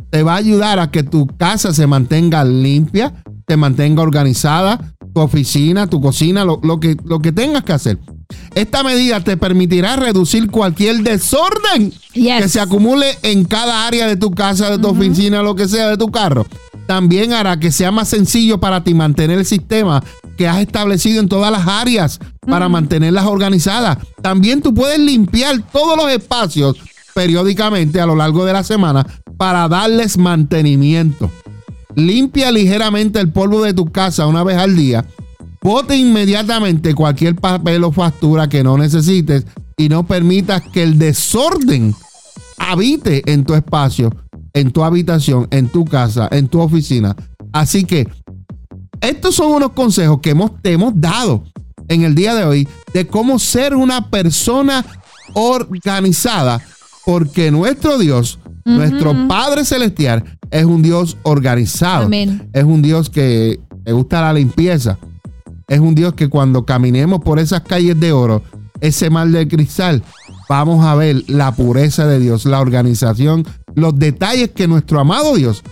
te 0.09 0.23
va 0.23 0.33
a 0.33 0.37
ayudar 0.37 0.79
a 0.79 0.89
que 0.89 1.03
tu 1.03 1.27
casa 1.27 1.73
se 1.73 1.85
mantenga 1.87 2.43
limpia, 2.43 3.13
te 3.45 3.55
mantenga 3.55 4.01
organizada, 4.01 4.95
tu 5.13 5.21
oficina, 5.21 5.87
tu 5.87 6.01
cocina, 6.01 6.43
lo 6.45 6.79
que, 6.79 6.97
lo 7.05 7.19
que 7.19 7.31
tengas 7.31 7.63
que 7.63 7.73
hacer. 7.73 7.99
Esta 8.55 8.83
medida 8.83 9.19
te 9.23 9.35
permitirá 9.35 9.95
reducir 9.95 10.49
cualquier 10.51 10.97
desorden 11.03 11.91
Yes. 12.13 12.43
que 12.43 12.49
se 12.49 12.59
acumule 12.59 13.17
en 13.23 13.45
cada 13.45 13.87
área 13.87 14.05
de 14.07 14.15
tu 14.15 14.29
casa, 14.31 14.69
de 14.69 14.77
tu 14.77 14.89
oficina, 14.89 15.41
lo 15.41 15.55
que 15.55 15.67
sea, 15.67 15.89
de 15.89 15.97
tu 15.97 16.11
carro. 16.11 16.45
También 16.85 17.33
hará 17.33 17.59
que 17.59 17.71
sea 17.71 17.91
más 17.91 18.09
sencillo 18.09 18.59
para 18.59 18.83
ti 18.83 18.93
mantener 18.93 19.39
el 19.39 19.45
sistema 19.45 20.03
que 20.37 20.47
has 20.47 20.59
establecido 20.59 21.19
en 21.21 21.29
todas 21.29 21.51
las 21.51 21.67
áreas 21.67 22.19
para 22.45 22.69
mantenerlas 22.69 23.25
organizadas. 23.25 23.97
También 24.21 24.61
tú 24.61 24.73
puedes 24.73 24.99
limpiar 24.99 25.63
todos 25.71 25.97
los 25.97 26.11
espacios 26.11 26.75
periódicamente 27.15 27.99
a 28.01 28.05
lo 28.05 28.15
largo 28.15 28.45
de 28.45 28.53
la 28.53 28.63
semana 28.63 29.05
para 29.37 29.67
darles 29.67 30.17
mantenimiento. 30.17 31.31
Limpia 31.95 32.51
ligeramente 32.51 33.19
el 33.19 33.31
polvo 33.31 33.63
de 33.63 33.73
tu 33.73 33.91
casa 33.91 34.27
una 34.27 34.43
vez 34.43 34.57
al 34.57 34.75
día. 34.75 35.05
Bote 35.63 35.95
inmediatamente 35.95 36.93
cualquier 36.93 37.35
papel 37.35 37.85
o 37.85 37.91
factura 37.93 38.49
que 38.49 38.63
no 38.63 38.77
necesites 38.77 39.45
y 39.77 39.87
no 39.87 40.05
permitas 40.05 40.61
que 40.61 40.83
el 40.83 40.99
desorden 40.99 41.95
habite 42.57 43.23
en 43.31 43.45
tu 43.45 43.53
espacio, 43.53 44.13
en 44.53 44.71
tu 44.71 44.83
habitación, 44.83 45.47
en 45.51 45.69
tu 45.69 45.85
casa, 45.85 46.27
en 46.31 46.49
tu 46.49 46.59
oficina. 46.59 47.15
Así 47.53 47.85
que 47.85 48.05
estos 48.99 49.35
son 49.35 49.53
unos 49.53 49.71
consejos 49.71 50.19
que 50.21 50.31
hemos, 50.31 50.51
te 50.61 50.73
hemos 50.73 50.93
dado 50.95 51.45
en 51.87 52.03
el 52.03 52.13
día 52.13 52.35
de 52.35 52.43
hoy 52.43 52.67
de 52.93 53.07
cómo 53.07 53.39
ser 53.39 53.73
una 53.75 54.09
persona 54.09 54.85
organizada, 55.33 56.61
porque 57.05 57.51
nuestro 57.51 57.97
Dios, 57.97 58.39
nuestro 58.65 59.27
Padre 59.27 59.63
Celestial, 59.63 60.37
es 60.51 60.65
un 60.65 60.81
Dios 60.81 61.17
organizado. 61.23 62.05
Amén. 62.05 62.49
Es 62.53 62.63
un 62.63 62.81
Dios 62.81 63.09
que 63.09 63.59
le 63.85 63.91
gusta 63.93 64.21
la 64.21 64.33
limpieza. 64.33 64.97
Es 65.67 65.79
un 65.79 65.95
Dios 65.95 66.13
que 66.13 66.29
cuando 66.29 66.65
caminemos 66.65 67.21
por 67.21 67.39
esas 67.39 67.61
calles 67.61 67.99
de 67.99 68.11
oro, 68.11 68.41
ese 68.81 69.09
mar 69.09 69.27
de 69.29 69.47
cristal, 69.47 70.03
vamos 70.49 70.85
a 70.85 70.95
ver 70.95 71.23
la 71.27 71.55
pureza 71.55 72.05
de 72.05 72.19
Dios, 72.19 72.45
la 72.45 72.59
organización, 72.59 73.45
los 73.75 73.97
detalles 73.97 74.51
que 74.51 74.67
nuestro 74.67 74.99
amado 74.99 75.35
Dios 75.35 75.63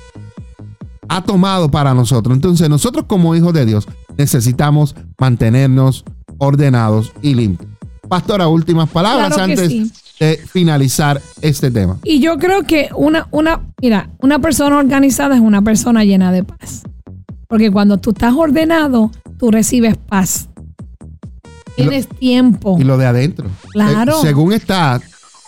ha 1.10 1.22
tomado 1.24 1.70
para 1.70 1.94
nosotros. 1.94 2.36
Entonces 2.36 2.70
nosotros 2.70 3.06
como 3.08 3.36
hijos 3.36 3.54
de 3.54 3.66
Dios 3.66 3.88
necesitamos 4.18 4.96
mantenernos 5.20 6.06
ordenados 6.38 7.12
y 7.22 7.36
limpios. 7.36 7.70
Pastora, 8.08 8.48
últimas 8.48 8.90
palabras 8.90 9.28
Claro 9.34 9.44
antes 9.44 9.70
sí. 9.70 9.92
de 10.20 10.38
finalizar 10.38 11.22
este 11.42 11.70
tema. 11.70 11.98
Y 12.04 12.20
yo 12.20 12.38
creo 12.38 12.64
que 12.64 12.90
una, 12.96 13.28
una, 13.32 13.62
mira, 13.82 14.10
una 14.20 14.40
persona 14.40 14.78
organizada 14.78 15.36
es 15.36 15.42
una 15.42 15.62
persona 15.62 16.04
llena 16.04 16.32
de 16.32 16.44
paz. 16.44 16.84
Porque 17.48 17.70
cuando 17.72 17.98
tú 17.98 18.12
estás 18.12 18.34
ordenado, 18.34 19.12
tú 19.42 19.50
recibes 19.50 19.98
paz. 19.98 20.48
Y 21.76 21.84
lo- 21.84 21.90
Tienes 21.90 22.08
tiempo. 22.08 22.78
Y 22.80 22.84
lo 22.84 22.96
de 23.00 23.08
adentro. 23.08 23.50
Claro. 23.74 24.14
Eh, 24.20 24.22
según 24.22 24.54
estás, 24.54 25.02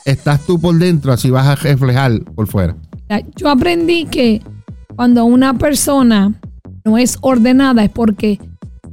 estás 0.04 0.42
tú 0.48 0.60
por 0.60 0.76
dentro, 0.80 1.14
así 1.14 1.30
vas 1.30 1.46
a 1.48 1.56
reflejar 1.56 2.24
por 2.36 2.48
fuera. 2.48 2.76
Yo 3.36 3.50
aprendí 3.50 4.06
que 4.06 4.42
cuando 4.96 5.26
una 5.26 5.56
persona 5.60 6.34
no 6.84 6.98
es 6.98 7.20
ordenada 7.22 7.84
es 7.84 7.92
porque 7.92 8.40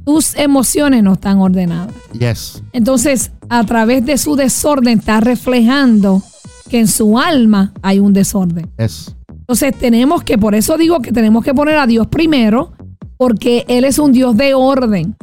tus 0.05 0.35
emociones 0.35 1.01
no 1.03 1.13
están 1.13 1.39
ordenadas. 1.39 1.95
Yes. 2.13 2.61
Entonces, 2.71 3.31
a 3.49 3.63
través 3.65 4.05
de 4.05 4.19
su 4.19 4.35
desorden 4.35 4.99
está 4.99 5.19
reflejando 5.19 6.21
que 6.69 6.79
en 6.79 6.87
su 6.87 7.17
alma 7.17 7.73
hay 7.81 7.97
un 7.97 8.13
desorden. 8.13 8.69
Yes. 8.77 9.15
Entonces 9.31 9.75
tenemos 9.79 10.23
que, 10.23 10.37
por 10.37 10.53
eso 10.53 10.77
digo 10.77 10.99
que 10.99 11.11
tenemos 11.11 11.43
que 11.43 11.53
poner 11.55 11.77
a 11.77 11.87
Dios 11.87 12.05
primero, 12.07 12.73
porque 13.21 13.65
Él 13.67 13.83
es 13.83 13.99
un 13.99 14.13
Dios 14.13 14.35
de 14.35 14.55
orden. 14.55 15.15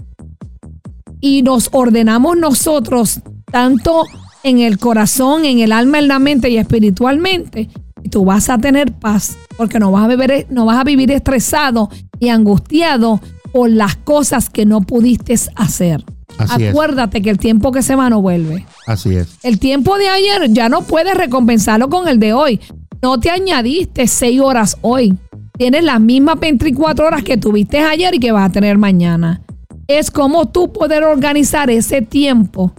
Y 1.20 1.42
nos 1.42 1.68
ordenamos 1.72 2.36
nosotros, 2.36 3.18
tanto 3.50 4.04
en 4.44 4.60
el 4.60 4.78
corazón, 4.78 5.44
en 5.44 5.58
el 5.58 5.72
alma, 5.72 5.98
en 5.98 6.06
la 6.06 6.20
mente 6.20 6.48
y 6.48 6.58
espiritualmente. 6.58 7.68
Y 8.04 8.08
tú 8.08 8.24
vas 8.24 8.50
a 8.50 8.58
tener 8.58 8.92
paz, 8.92 9.36
porque 9.56 9.80
no 9.80 9.90
vas 9.90 10.04
a 10.04 10.14
vivir, 10.14 10.46
no 10.48 10.64
vas 10.64 10.78
a 10.78 10.84
vivir 10.84 11.10
estresado 11.10 11.90
y 12.20 12.28
angustiado 12.28 13.20
por 13.52 13.68
las 13.68 13.96
cosas 13.96 14.48
que 14.48 14.64
no 14.64 14.80
pudiste 14.82 15.34
hacer. 15.56 16.04
Así 16.38 16.66
es. 16.66 16.70
Acuérdate 16.70 17.20
que 17.20 17.30
el 17.30 17.38
tiempo 17.38 17.72
que 17.72 17.82
se 17.82 17.96
va 17.96 18.08
no 18.08 18.22
vuelve. 18.22 18.64
Así 18.86 19.16
es. 19.16 19.40
El 19.42 19.58
tiempo 19.58 19.98
de 19.98 20.06
ayer 20.06 20.52
ya 20.52 20.68
no 20.68 20.82
puedes 20.82 21.16
recompensarlo 21.16 21.88
con 21.88 22.06
el 22.06 22.20
de 22.20 22.32
hoy. 22.32 22.60
No 23.02 23.18
te 23.18 23.30
añadiste 23.30 24.06
seis 24.06 24.40
horas 24.40 24.76
hoy. 24.82 25.18
Tienes 25.58 25.82
las 25.82 26.00
mismas 26.00 26.38
24 26.38 27.04
horas 27.04 27.24
que 27.24 27.36
tuviste 27.36 27.80
ayer 27.80 28.14
y 28.14 28.20
que 28.20 28.30
vas 28.30 28.48
a 28.48 28.52
tener 28.52 28.78
mañana. 28.78 29.42
Es 29.88 30.12
como 30.12 30.46
tú 30.46 30.72
poder 30.72 31.02
organizar 31.02 31.68
ese 31.68 32.00
tiempo 32.00 32.72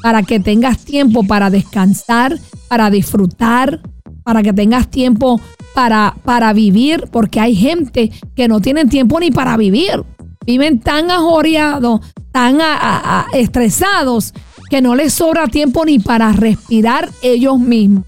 para 0.00 0.22
que 0.22 0.40
tengas 0.40 0.78
tiempo 0.78 1.24
para 1.24 1.50
descansar, 1.50 2.38
para 2.68 2.88
disfrutar, 2.88 3.82
para 4.24 4.42
que 4.42 4.54
tengas 4.54 4.88
tiempo 4.88 5.42
para, 5.74 6.16
para 6.24 6.54
vivir, 6.54 7.04
porque 7.12 7.38
hay 7.38 7.54
gente 7.54 8.10
que 8.34 8.48
no 8.48 8.60
tienen 8.60 8.88
tiempo 8.88 9.20
ni 9.20 9.30
para 9.30 9.58
vivir. 9.58 10.02
Viven 10.46 10.80
tan 10.80 11.10
ajoreados, 11.10 12.00
tan 12.32 12.58
estresados, 13.34 14.32
que 14.70 14.80
no 14.80 14.94
les 14.94 15.12
sobra 15.12 15.48
tiempo 15.48 15.84
ni 15.84 15.98
para 15.98 16.32
respirar 16.32 17.10
ellos 17.22 17.58
mismos. 17.58 18.04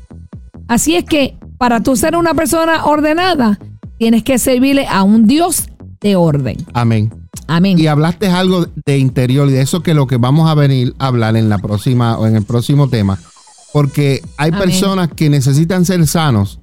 Así 0.66 0.96
es 0.96 1.04
que 1.04 1.36
para 1.58 1.82
tú 1.82 1.94
ser 1.94 2.16
una 2.16 2.32
persona 2.32 2.86
ordenada, 2.86 3.58
tienes 3.98 4.22
que 4.22 4.38
servirle 4.38 4.86
a 4.86 5.02
un 5.02 5.26
Dios 5.26 5.68
de 6.00 6.16
orden. 6.16 6.56
Amén. 6.72 7.12
Amén. 7.46 7.78
Y 7.78 7.86
hablaste 7.86 8.28
algo 8.28 8.66
de 8.86 8.98
interior 8.98 9.48
y 9.48 9.52
de 9.52 9.60
eso 9.60 9.82
que 9.82 9.94
lo 9.94 10.06
que 10.06 10.16
vamos 10.16 10.48
a 10.48 10.54
venir 10.54 10.94
a 10.98 11.08
hablar 11.08 11.36
en 11.36 11.48
la 11.48 11.58
próxima 11.58 12.18
o 12.18 12.26
en 12.26 12.36
el 12.36 12.44
próximo 12.44 12.88
tema. 12.88 13.18
Porque 13.72 14.22
hay 14.36 14.50
Amén. 14.50 14.60
personas 14.60 15.08
que 15.14 15.28
necesitan 15.28 15.84
ser 15.84 16.06
sanos 16.06 16.60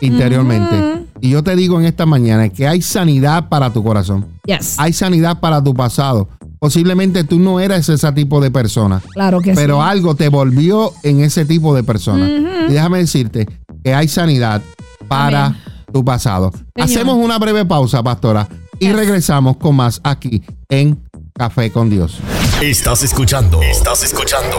interiormente. 0.00 1.06
Y 1.20 1.30
yo 1.30 1.42
te 1.42 1.54
digo 1.54 1.78
en 1.78 1.86
esta 1.86 2.06
mañana 2.06 2.48
que 2.48 2.66
hay 2.66 2.82
sanidad 2.82 3.48
para 3.48 3.72
tu 3.72 3.84
corazón. 3.84 4.26
Yes. 4.44 4.76
Hay 4.78 4.92
sanidad 4.92 5.40
para 5.40 5.62
tu 5.62 5.74
pasado. 5.74 6.28
Posiblemente 6.58 7.24
tú 7.24 7.38
no 7.38 7.60
eras 7.60 7.88
ese 7.88 8.12
tipo 8.12 8.40
de 8.40 8.50
persona, 8.50 9.00
claro 9.14 9.40
que 9.40 9.54
pero 9.54 9.76
sí. 9.76 9.88
algo 9.88 10.14
te 10.14 10.28
volvió 10.28 10.92
en 11.02 11.20
ese 11.20 11.46
tipo 11.46 11.74
de 11.74 11.82
persona. 11.82 12.28
Y 12.68 12.72
déjame 12.72 12.98
decirte 12.98 13.48
que 13.82 13.94
hay 13.94 14.08
sanidad 14.08 14.60
para 15.08 15.46
Amén. 15.46 15.58
Tu 15.90 16.04
pasado. 16.04 16.50
Hacemos 16.76 17.16
una 17.16 17.38
breve 17.38 17.64
pausa, 17.64 18.02
pastora, 18.02 18.48
y 18.78 18.86
Yes. 18.86 18.96
regresamos 18.96 19.56
con 19.56 19.76
más 19.76 20.00
aquí 20.04 20.42
en 20.68 21.00
Café 21.34 21.70
con 21.72 21.88
Dios. 21.88 22.18
Estás 22.60 23.02
escuchando. 23.02 23.62
Estás 23.62 24.02
escuchando. 24.02 24.56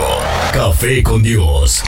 Café 0.54 1.04
con 1.04 1.22
Dios. 1.22 1.84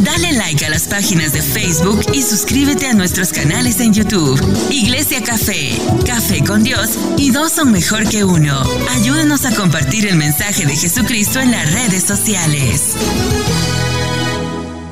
Dale 0.00 0.32
like 0.32 0.64
a 0.64 0.70
las 0.70 0.88
páginas 0.88 1.32
de 1.32 1.42
Facebook 1.42 2.00
y 2.12 2.22
suscríbete 2.22 2.86
a 2.86 2.94
nuestros 2.94 3.32
canales 3.32 3.80
en 3.80 3.92
YouTube. 3.92 4.40
Iglesia 4.70 5.22
Café, 5.22 5.78
Café 6.06 6.42
con 6.44 6.62
Dios 6.64 6.90
y 7.18 7.30
dos 7.30 7.52
son 7.52 7.70
mejor 7.72 8.08
que 8.08 8.24
uno. 8.24 8.60
Ayúdanos 8.98 9.44
a 9.44 9.54
compartir 9.54 10.06
el 10.06 10.16
mensaje 10.16 10.66
de 10.66 10.74
Jesucristo 10.76 11.40
en 11.40 11.50
las 11.52 11.70
redes 11.72 12.04
sociales. 12.04 12.96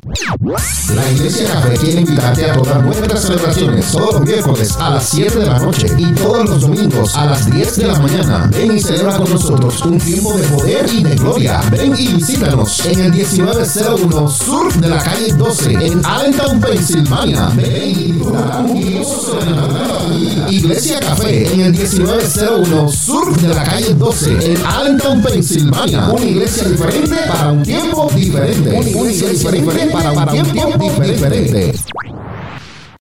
La 0.09 1.11
Iglesia 1.13 1.53
Café 1.53 1.75
quiere 1.77 2.01
invitarte 2.01 2.51
a 2.51 2.55
todas 2.55 2.83
nuestras 2.83 3.21
celebraciones 3.21 3.93
todos 3.93 4.15
los 4.15 4.23
miércoles 4.23 4.77
a 4.81 4.91
las 4.91 5.05
7 5.11 5.39
de 5.39 5.47
la 5.47 5.59
noche 5.59 5.87
y 5.99 6.13
todos 6.15 6.49
los 6.49 6.63
domingos 6.63 7.15
a 7.15 7.27
las 7.27 7.51
10 7.51 7.77
de 7.77 7.87
la 7.89 7.99
mañana. 7.99 8.51
Ven 8.51 8.75
y 8.75 8.81
celebra 8.81 9.19
con 9.19 9.31
nosotros 9.31 9.85
un 9.85 9.99
tiempo 9.99 10.33
de 10.33 10.45
poder 10.45 10.87
y 10.91 11.03
de 11.03 11.15
gloria. 11.15 11.61
Ven 11.71 11.95
y 11.99 12.15
visítanos 12.15 12.87
en 12.87 13.01
el 13.01 13.13
1901 13.13 14.29
Sur 14.31 14.73
de 14.73 14.89
la 14.89 15.03
calle 15.03 15.33
12 15.35 15.73
en 15.73 16.07
Allentown, 16.07 16.61
Pensilvania. 16.61 17.51
Ven 17.55 17.91
y. 17.91 18.09
Iglesia 20.51 20.99
Café 21.01 21.53
en 21.53 21.61
el 21.61 21.73
1901 21.73 22.89
Sur 22.91 23.37
de 23.37 23.49
la 23.49 23.65
calle 23.65 23.95
12 23.95 24.53
en 24.53 24.67
Allentown, 24.67 25.23
Pensilvania. 25.23 26.09
Una 26.09 26.25
iglesia 26.25 26.69
diferente 26.69 27.17
para 27.29 27.53
un 27.53 27.63
tiempo 27.63 28.11
diferente. 28.15 28.71
Una 28.71 28.89
iglesia 28.89 29.29
diferente 29.29 29.87
para, 29.93 29.98
para 30.03 30.33
un 30.33 30.53
tiempo 30.53 31.03
diferente. 31.03 31.73